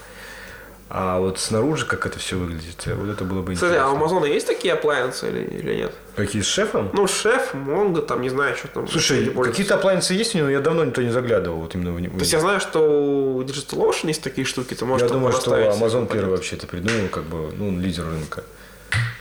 А 0.94 1.20
вот 1.20 1.40
снаружи, 1.40 1.86
как 1.86 2.06
это 2.06 2.20
все 2.20 2.36
выглядит, 2.36 2.86
вот 2.86 3.10
это 3.10 3.24
было 3.24 3.42
бы 3.42 3.54
Кстати, 3.54 3.76
а 3.76 3.76
у 3.76 3.78
интересно. 3.78 3.98
Амазона 3.98 4.26
есть 4.26 4.46
такие 4.46 4.74
appliances 4.74 5.30
или, 5.30 5.44
или 5.58 5.76
нет? 5.76 5.94
Какие 6.18 6.42
с 6.42 6.48
шефом? 6.48 6.90
Ну, 6.92 7.08
шеф, 7.08 7.54
Монго, 7.54 8.02
там, 8.02 8.22
не 8.22 8.30
знаю, 8.30 8.58
что 8.58 8.68
там. 8.68 8.90
Слушай, 8.90 9.34
какие-то 9.34 9.76
appliances 9.76 10.14
есть 10.14 10.36
у 10.36 10.40
него, 10.40 10.50
я 10.50 10.60
давно 10.60 10.84
никто 10.84 11.02
не 11.02 11.12
заглядывал 11.12 11.60
вот 11.60 11.76
именно 11.76 11.94
в 11.94 12.02
него. 12.02 12.16
То 12.16 12.20
есть 12.20 12.34
я 12.34 12.42
знаю, 12.42 12.60
что 12.60 12.80
у 12.80 13.42
DigitalOcean 13.42 14.08
есть 14.08 14.22
такие 14.22 14.44
штуки, 14.44 14.74
ты 14.74 14.84
можешь 14.84 15.08
Я 15.08 15.14
думаю, 15.14 15.32
что 15.32 15.56
Amazon 15.56 16.12
первый 16.12 16.32
вообще 16.32 16.58
это 16.58 16.68
придумал, 16.68 17.08
как 17.08 17.24
бы, 17.24 17.54
ну, 17.58 17.70
он 17.70 17.80
лидер 17.80 18.04
рынка. 18.06 18.44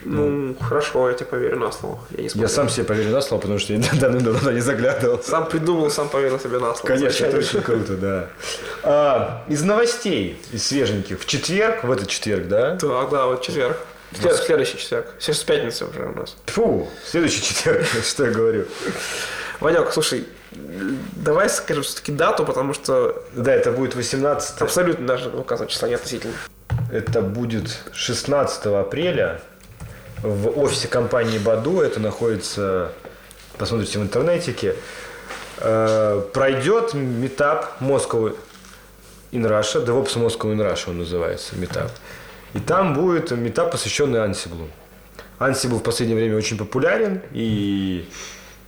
Ну, 0.04 0.56
хорошо, 0.60 1.08
я 1.10 1.14
тебе 1.14 1.26
поверю 1.26 1.58
на 1.58 1.70
слово. 1.72 1.98
Я, 2.10 2.22
не 2.22 2.30
Я 2.34 2.48
сам 2.48 2.68
себе 2.68 2.84
поверю 2.84 3.10
на 3.10 3.20
слово, 3.20 3.40
потому 3.40 3.58
что 3.58 3.72
я 3.74 3.78
давным-давно 3.92 4.38
туда 4.38 4.52
не 4.52 4.60
заглядывал. 4.60 5.22
Сам 5.22 5.46
придумал, 5.48 5.90
сам 5.90 6.08
поверил 6.08 6.38
себе 6.40 6.58
на 6.58 6.74
слово. 6.74 6.86
Конечно, 6.86 7.26
это 7.26 7.36
очень 7.38 7.60
круто, 7.60 7.94
да. 7.96 8.26
А, 8.82 9.44
из 9.48 9.62
новостей, 9.62 10.40
из 10.52 10.66
свеженьких, 10.66 11.20
в 11.20 11.26
четверг, 11.26 11.84
в 11.84 11.90
этот 11.90 12.08
четверг, 12.08 12.48
да? 12.48 12.76
Так, 12.76 13.10
да, 13.10 13.26
вот 13.26 13.42
четверг. 13.42 13.76
След- 14.18 14.36
Следующий 14.36 14.78
четверг. 14.78 15.06
Сейчас 15.20 15.38
пятница 15.44 15.86
уже 15.86 16.04
у 16.06 16.12
нас. 16.14 16.36
Фу, 16.46 16.88
следующий 17.06 17.42
четверг, 17.42 17.84
что 18.04 18.26
я 18.26 18.32
говорю. 18.32 18.64
Ванек, 19.60 19.92
слушай, 19.92 20.26
давай 20.52 21.48
скажем 21.48 21.82
все-таки 21.82 22.10
дату, 22.12 22.44
потому 22.44 22.72
что 22.74 23.22
Да, 23.34 23.52
это 23.52 23.70
будет 23.70 23.94
18 23.94 24.62
абсолютно 24.62 25.06
даже 25.06 25.28
указывать 25.28 25.70
числа 25.70 25.88
не 25.88 25.94
относительно. 25.94 26.32
Это 26.90 27.20
будет 27.20 27.78
16 27.92 28.66
апреля 28.66 29.40
в 30.22 30.58
офисе 30.58 30.88
компании 30.88 31.38
Баду. 31.38 31.80
Это 31.80 32.00
находится, 32.00 32.92
посмотрите 33.58 33.98
в 33.98 34.02
интернетике. 34.02 34.76
Э, 35.58 36.22
Пройдет 36.32 36.94
метап 36.94 37.80
Moscow 37.80 38.36
in 39.32 39.42
Russia, 39.46 39.84
DevOps 39.84 40.16
Moscow 40.16 40.52
in 40.52 40.58
Russia 40.58 40.90
он 40.90 40.98
называется, 40.98 41.56
метап. 41.56 41.90
И 42.54 42.58
там 42.58 42.94
будет 42.94 43.30
метап, 43.30 43.70
посвященный 43.70 44.18
Ansible. 44.20 44.68
Ansible 45.38 45.78
в 45.78 45.82
последнее 45.82 46.16
время 46.16 46.36
очень 46.36 46.58
популярен, 46.58 47.22
и, 47.32 48.08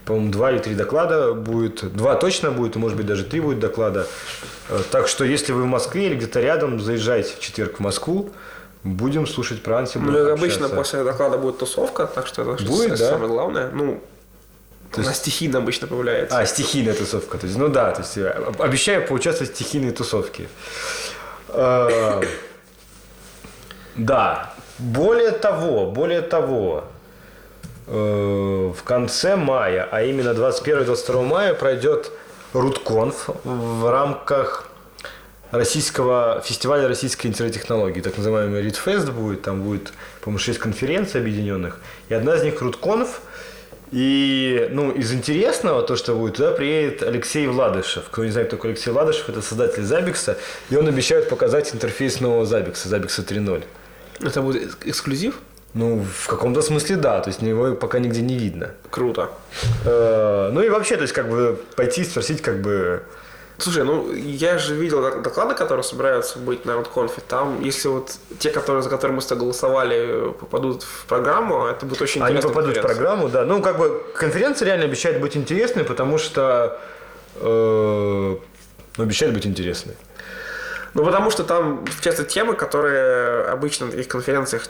по-моему, 0.05 0.31
два 0.31 0.53
или 0.53 0.59
три 0.59 0.75
доклада 0.75 1.33
будет, 1.35 1.93
два 1.95 2.15
точно 2.15 2.51
будет, 2.51 2.77
может 2.77 2.97
быть, 2.97 3.07
даже 3.07 3.25
три 3.25 3.41
будет 3.41 3.59
доклада. 3.59 4.07
Э, 4.69 4.81
Так 4.91 5.09
что, 5.09 5.25
если 5.25 5.53
вы 5.53 5.63
в 5.63 5.67
Москве 5.67 6.07
или 6.07 6.15
где-то 6.15 6.41
рядом, 6.41 6.81
заезжайте 6.81 7.35
в 7.37 7.41
четверг 7.41 7.77
в 7.79 7.81
Москву, 7.81 8.31
будем 8.85 9.27
слушать 9.27 9.63
про 9.63 9.81
Ansible. 9.83 10.11
Ну, 10.11 10.33
обычно 10.33 10.69
после 10.69 11.05
доклада 11.05 11.39
будет 11.39 11.59
тусовка, 11.59 12.07
так 12.07 12.27
что 12.27 12.43
это 12.43 12.65
Будет, 12.65 12.91
да? 12.91 12.97
самое 13.11 13.29
главное. 13.29 13.71
Ну, 13.73 14.03
То 14.93 15.01
она 15.01 15.11
есть- 15.11 15.21
стихийно 15.21 15.59
обычно 15.59 15.87
появляется. 15.87 16.39
А, 16.39 16.47
стихийная 16.47 16.95
тусовка. 16.95 17.39
То 17.39 17.47
есть, 17.47 17.59
ну 17.59 17.69
да, 17.69 17.93
то 17.93 18.03
есть 18.03 18.17
я 18.17 18.31
обещаю 18.59 19.07
поучаствовать 19.07 19.53
в 19.53 19.55
стихийной 19.57 19.93
тусовке. 19.93 20.49
Э, 21.49 22.23
Да. 23.97 24.53
Более 24.79 25.31
того, 25.33 25.87
более 25.91 26.23
того, 26.23 26.85
э, 27.87 28.73
в 28.77 28.83
конце 28.85 29.37
мая, 29.37 29.87
а 29.91 30.03
именно 30.03 30.35
21-22 30.35 31.23
мая 31.23 31.55
пройдет 31.55 32.11
Рутконф 32.55 33.31
в 33.45 33.91
рамках 33.91 34.69
российского 35.53 36.43
фестиваля 36.45 36.89
российской 36.89 37.29
интернет-технологии, 37.29 38.01
так 38.01 38.17
называемый 38.17 38.63
Ридфест 38.63 39.11
будет, 39.11 39.43
там 39.43 39.63
будет, 39.63 39.93
по-моему, 40.23 40.39
6 40.39 40.59
конференций 40.59 41.21
объединенных, 41.21 41.79
и 42.09 42.15
одна 42.15 42.35
из 42.35 42.43
них 42.43 42.61
Рутконф, 42.61 43.21
и, 43.93 44.69
ну, 44.73 44.91
из 44.91 45.13
интересного, 45.13 45.83
то, 45.83 45.97
что 45.97 46.15
будет, 46.15 46.37
туда 46.37 46.53
приедет 46.53 47.03
Алексей 47.03 47.47
Владышев. 47.47 48.05
Кто 48.11 48.25
не 48.25 48.31
знает, 48.31 48.49
кто 48.49 48.57
такой 48.57 48.71
Алексей 48.71 48.91
Владышев, 48.91 49.29
это 49.29 49.43
создатель 49.43 49.83
Забикса, 49.85 50.39
и 50.71 50.77
он 50.77 50.89
обещает 50.89 51.29
показать 51.29 51.75
интерфейс 51.75 52.19
нового 52.21 52.47
Забикса, 52.47 52.89
Забикса 52.89 53.21
3.0. 53.23 53.63
Это 54.23 54.41
будет 54.41 54.63
эк- 54.63 54.77
эксклюзив? 54.89 55.35
Ну, 55.75 56.05
в 56.19 56.27
каком-то 56.27 56.63
смысле 56.63 56.97
да, 56.97 57.21
то 57.21 57.29
есть 57.29 57.43
его 57.43 57.75
пока 57.75 57.99
нигде 57.99 58.23
не 58.23 58.39
видно. 58.39 58.71
Круто. 58.91 59.31
Э, 59.85 60.51
Ну 60.53 60.63
и 60.63 60.69
вообще, 60.71 60.97
то 60.97 61.03
есть 61.03 61.13
как 61.15 61.29
бы 61.29 61.59
пойти 61.77 62.05
спросить, 62.05 62.41
как 62.41 62.63
бы, 62.63 63.03
Слушай, 63.63 63.85
ну 63.85 64.13
я 64.13 64.59
же 64.59 64.75
видел 64.75 65.01
док- 65.03 65.23
доклады, 65.23 65.55
которые 65.55 65.85
собираются 65.85 66.39
быть 66.41 66.65
на 66.65 66.75
Рудконфе. 66.75 67.23
Там, 67.29 67.63
если 67.63 67.87
вот 67.89 68.11
те, 68.41 68.51
которые, 68.51 68.83
за 68.83 68.91
которые 68.91 69.15
мы 69.15 69.23
с 69.23 69.27
тобой 69.27 69.45
голосовали, 69.45 70.33
попадут 70.41 70.83
в 70.83 71.07
программу, 71.07 71.67
это 71.67 71.87
будет 71.87 72.03
очень 72.03 72.21
Они 72.23 72.33
интересно. 72.37 72.49
попадут 72.49 72.77
в 72.77 72.81
программу, 72.81 73.29
да. 73.29 73.45
Ну, 73.45 73.63
как 73.63 73.79
бы 73.79 74.03
конференция 74.17 74.67
реально 74.67 74.87
обещает 74.87 75.21
быть 75.21 75.37
интересной, 75.37 75.85
потому 75.85 76.19
что 76.19 76.81
э, 77.37 78.37
ну, 78.97 79.05
обещает 79.05 79.33
быть 79.33 79.47
интересной. 79.47 79.95
Ну, 80.95 81.05
потому 81.05 81.31
что 81.31 81.45
там 81.45 81.85
часто 82.03 82.25
темы, 82.25 82.55
которые 82.55 83.45
обычно 83.45 83.87
на 83.87 83.93
таких 83.93 84.09
конференциях 84.09 84.65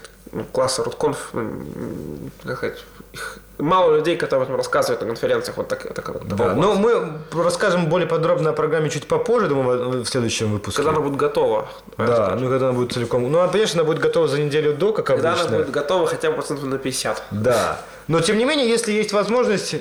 класса 0.53 0.83
Рудконф, 0.85 1.31
ну, 1.33 1.41
м, 1.41 2.31
как 2.45 2.57
сказать, 2.57 2.79
их 3.13 3.39
мало 3.59 3.97
людей, 3.97 4.17
которые 4.17 4.39
об 4.39 4.43
этом 4.45 4.57
рассказывают 4.57 5.01
на 5.03 5.07
конференциях 5.07 5.57
вот 5.59 5.69
так, 5.69 5.83
так, 5.83 5.95
такого 5.95 6.21
Да. 6.25 6.37
класса. 6.37 6.55
Ну, 6.57 6.75
мы 6.75 7.13
расскажем 7.45 7.87
более 7.89 8.09
подробно 8.09 8.51
о 8.51 8.53
программе 8.55 8.89
чуть 8.91 9.07
попозже, 9.07 9.49
думаю, 9.49 10.03
в- 10.03 10.07
следующем 10.07 10.51
выпуске. 10.53 10.77
Когда 10.83 10.91
она 10.93 11.01
будет 11.01 11.17
готова. 11.17 11.69
Да, 11.99 12.35
ну 12.41 12.49
когда 12.49 12.69
она 12.69 12.73
будет 12.73 12.93
целиком. 12.93 13.31
Ну, 13.31 13.49
конечно, 13.51 13.81
она 13.83 13.87
будет 13.87 14.01
готова 14.03 14.27
за 14.29 14.41
неделю 14.41 14.73
до, 14.75 14.93
как 14.93 15.07
Когда 15.07 15.33
обычно. 15.33 15.49
она 15.49 15.59
будет 15.59 15.71
готова 15.71 16.07
хотя 16.07 16.31
бы 16.31 16.37
процентов 16.37 16.65
на 16.65 16.79
50. 16.79 17.23
Да. 17.31 17.81
Но 18.09 18.21
тем 18.21 18.39
не 18.39 18.45
менее, 18.47 18.69
если 18.69 18.93
есть 18.93 19.13
возможность, 19.13 19.77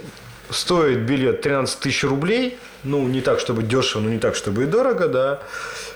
стоит 0.49 0.99
билет 0.99 1.41
13 1.41 1.80
тысяч 1.80 2.04
рублей. 2.04 2.60
Ну, 2.84 3.08
не 3.08 3.22
так, 3.22 3.39
чтобы 3.39 3.64
дешево, 3.64 4.02
но 4.02 4.10
не 4.10 4.20
так, 4.20 4.36
чтобы 4.36 4.64
и 4.64 4.66
дорого, 4.66 5.08
да. 5.08 5.39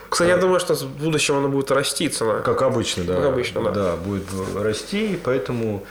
Кстати, 0.09 0.29
я 0.29 0.37
думаю, 0.37 0.59
что 0.59 0.73
в 0.75 0.85
будущем 0.85 1.37
она 1.37 1.47
будет 1.47 1.71
расти 1.71 2.09
цена. 2.09 2.39
Как 2.39 2.61
обычно, 2.61 3.03
да. 3.03 3.15
Как 3.15 3.25
обычно, 3.25 3.63
да. 3.63 3.71
Да, 3.71 3.95
будет 3.95 4.23
расти, 4.55 5.19
поэтому 5.23 5.85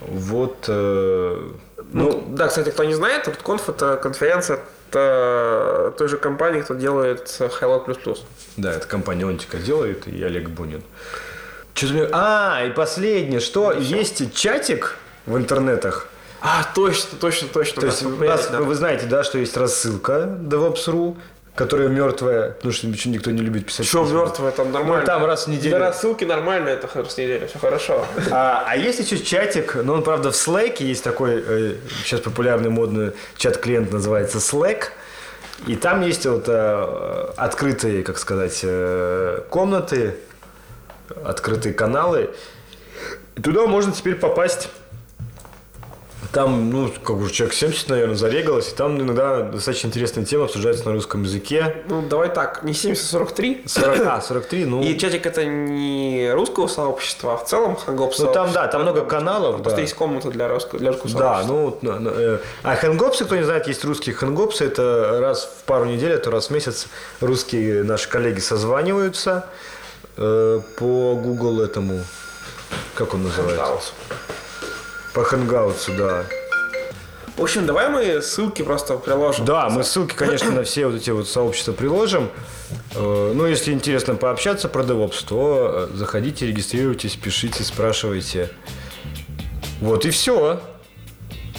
вот... 0.00 0.64
э, 0.68 1.50
Ну, 1.92 2.12
ну, 2.12 2.24
да, 2.28 2.48
кстати, 2.48 2.70
кто 2.70 2.84
не 2.84 2.94
знает, 2.94 3.26
RootConf 3.28 3.62
это 3.68 3.96
конференция 3.96 4.60
это 4.90 5.92
той 5.98 6.08
же 6.08 6.16
компании, 6.18 6.60
кто 6.60 6.74
делает 6.74 7.26
Hello++. 7.40 8.16
да, 8.56 8.72
это 8.72 8.86
компания 8.86 9.26
Онтика 9.26 9.56
делает, 9.56 10.06
и 10.06 10.22
Олег 10.22 10.50
Бунин. 10.50 10.82
Что-то 11.74 12.08
А, 12.12 12.64
и 12.64 12.70
последнее, 12.70 13.40
что 13.40 13.72
есть 13.72 14.32
чатик 14.34 14.96
в 15.26 15.36
интернетах, 15.36 16.06
А, 16.40 16.64
точно, 16.74 17.18
точно, 17.18 17.48
точно. 17.48 17.80
То 17.80 17.86
есть 17.86 18.04
у 18.04 18.10
нас, 18.10 18.50
вы 18.50 18.74
знаете, 18.74 19.06
да, 19.06 19.24
что 19.24 19.38
есть 19.38 19.56
рассылка 19.56 20.38
DevOps.ru, 20.42 21.16
которая 21.54 21.88
мертвая, 21.88 22.50
потому 22.50 22.72
что 22.72 22.88
почему 22.88 23.14
никто 23.14 23.30
не 23.30 23.40
любит 23.40 23.66
писать. 23.66 23.86
Что 23.86 24.04
мертвое, 24.04 24.50
там 24.50 24.72
нормально. 24.72 25.00
Ну, 25.00 25.06
там 25.06 25.24
раз 25.24 25.46
в 25.46 25.50
неделю. 25.50 25.76
Для 25.76 25.78
рассылки 25.78 26.24
нормально, 26.24 26.68
это 26.70 26.88
раз 26.92 27.14
в 27.14 27.18
неделю, 27.18 27.46
все 27.46 27.58
хорошо. 27.58 28.04
А, 28.30 28.64
а 28.66 28.76
есть 28.76 28.98
еще 28.98 29.22
чатик, 29.22 29.76
но 29.76 29.94
он, 29.94 30.02
правда, 30.02 30.32
в 30.32 30.34
Slack 30.34 30.82
есть 30.82 31.04
такой, 31.04 31.42
э, 31.46 31.74
сейчас 32.02 32.20
популярный 32.20 32.70
модный 32.70 33.12
чат-клиент 33.36 33.92
называется 33.92 34.38
Slack. 34.38 34.86
И 35.68 35.76
там 35.76 36.02
есть 36.02 36.26
вот 36.26 36.44
э, 36.48 37.32
открытые, 37.36 38.02
как 38.02 38.18
сказать, 38.18 38.60
э, 38.64 39.42
комнаты, 39.48 40.16
открытые 41.24 41.72
каналы. 41.72 42.30
И 43.36 43.40
туда 43.40 43.66
можно 43.66 43.92
теперь 43.92 44.16
попасть. 44.16 44.68
Там, 46.32 46.70
ну, 46.70 46.90
как 47.02 47.16
бы 47.16 47.30
человек 47.30 47.54
70, 47.54 47.88
наверное, 47.90 48.16
зарегалось. 48.16 48.72
И 48.72 48.74
там 48.74 49.00
иногда 49.00 49.42
достаточно 49.42 49.88
интересные 49.88 50.26
темы 50.26 50.44
обсуждаются 50.44 50.84
на 50.86 50.92
русском 50.92 51.22
языке. 51.22 51.76
Ну, 51.88 52.02
давай 52.02 52.28
так, 52.32 52.62
не 52.64 52.72
7043. 52.74 53.62
40, 53.66 54.00
а, 54.06 54.20
43, 54.20 54.64
ну... 54.64 54.82
И 54.82 54.98
чатик 54.98 55.26
это 55.26 55.44
не 55.44 56.30
русского 56.32 56.66
сообщества, 56.66 57.34
а 57.34 57.36
в 57.36 57.44
целом 57.46 57.76
хангоп 57.76 58.14
Ну, 58.18 58.32
там, 58.32 58.52
да, 58.52 58.66
там 58.68 58.82
много 58.82 59.04
каналов, 59.04 59.56
Просто 59.56 59.76
да. 59.76 59.82
есть 59.82 59.94
комната 59.94 60.30
для 60.30 60.48
русского, 60.48 60.78
для 60.80 60.90
русского 60.92 61.12
Да, 61.12 61.18
сообщества. 61.44 61.54
ну, 61.54 61.78
на- 61.92 62.00
на, 62.00 62.08
э, 62.10 62.38
а 62.62 62.76
хэнгопсы, 62.76 63.24
кто 63.24 63.36
не 63.36 63.44
знает, 63.44 63.68
есть 63.68 63.84
русские 63.84 64.14
хэнгопсы, 64.14 64.64
это 64.64 65.18
раз 65.20 65.44
в 65.60 65.64
пару 65.64 65.84
недель, 65.84 66.12
это 66.12 66.30
раз 66.30 66.48
в 66.48 66.50
месяц 66.50 66.86
русские 67.20 67.84
наши 67.84 68.08
коллеги 68.08 68.40
созваниваются 68.40 69.46
э, 70.16 70.60
по 70.78 71.14
Google 71.16 71.60
этому, 71.60 72.00
как 72.94 73.14
он 73.14 73.24
называется? 73.24 73.64
Хаус. 73.64 73.92
По 75.14 75.22
хэнгаутсу, 75.22 75.92
да. 75.96 76.24
В 77.36 77.42
общем, 77.42 77.66
давай 77.66 77.88
мы 77.88 78.22
ссылки 78.22 78.62
просто 78.62 78.96
приложим. 78.96 79.44
Да, 79.44 79.68
мы 79.68 79.82
ссылки, 79.82 80.14
конечно, 80.14 80.50
на 80.52 80.62
все 80.62 80.86
вот 80.86 80.96
эти 80.96 81.10
вот 81.10 81.28
сообщества 81.28 81.72
приложим. 81.72 82.30
Э, 82.94 83.32
Ну, 83.34 83.46
если 83.46 83.72
интересно 83.72 84.14
пообщаться 84.14 84.68
про 84.68 84.82
DevOps, 84.84 85.24
то 85.26 85.88
э, 85.92 85.96
заходите, 85.96 86.46
регистрируйтесь, 86.46 87.16
пишите, 87.16 87.64
спрашивайте. 87.64 88.50
Вот 89.80 90.04
и 90.06 90.10
все. 90.10 90.60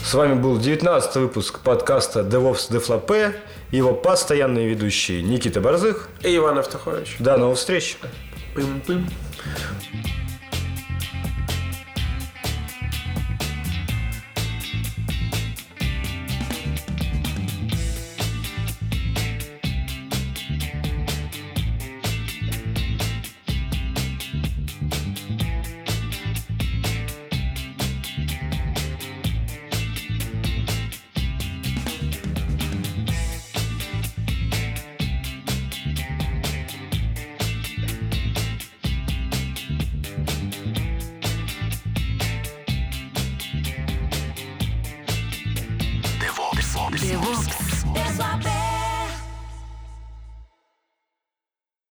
С 0.04 0.14
вами 0.14 0.36
был 0.36 0.58
19 0.58 1.16
выпуск 1.16 1.60
подкаста 1.60 2.22
DevOps 2.22 2.70
Deflopé 2.72 3.34
и 3.72 3.78
его 3.78 3.94
постоянные 3.94 4.70
ведущие 4.70 5.22
Никита 5.24 5.60
Борзых. 5.60 6.08
И 6.22 6.36
Иван 6.36 6.58
Автохович. 6.60 7.18
До 7.20 7.36
новых 7.38 7.58
встреч! 7.58 7.98
Пым-пым. 8.56 9.10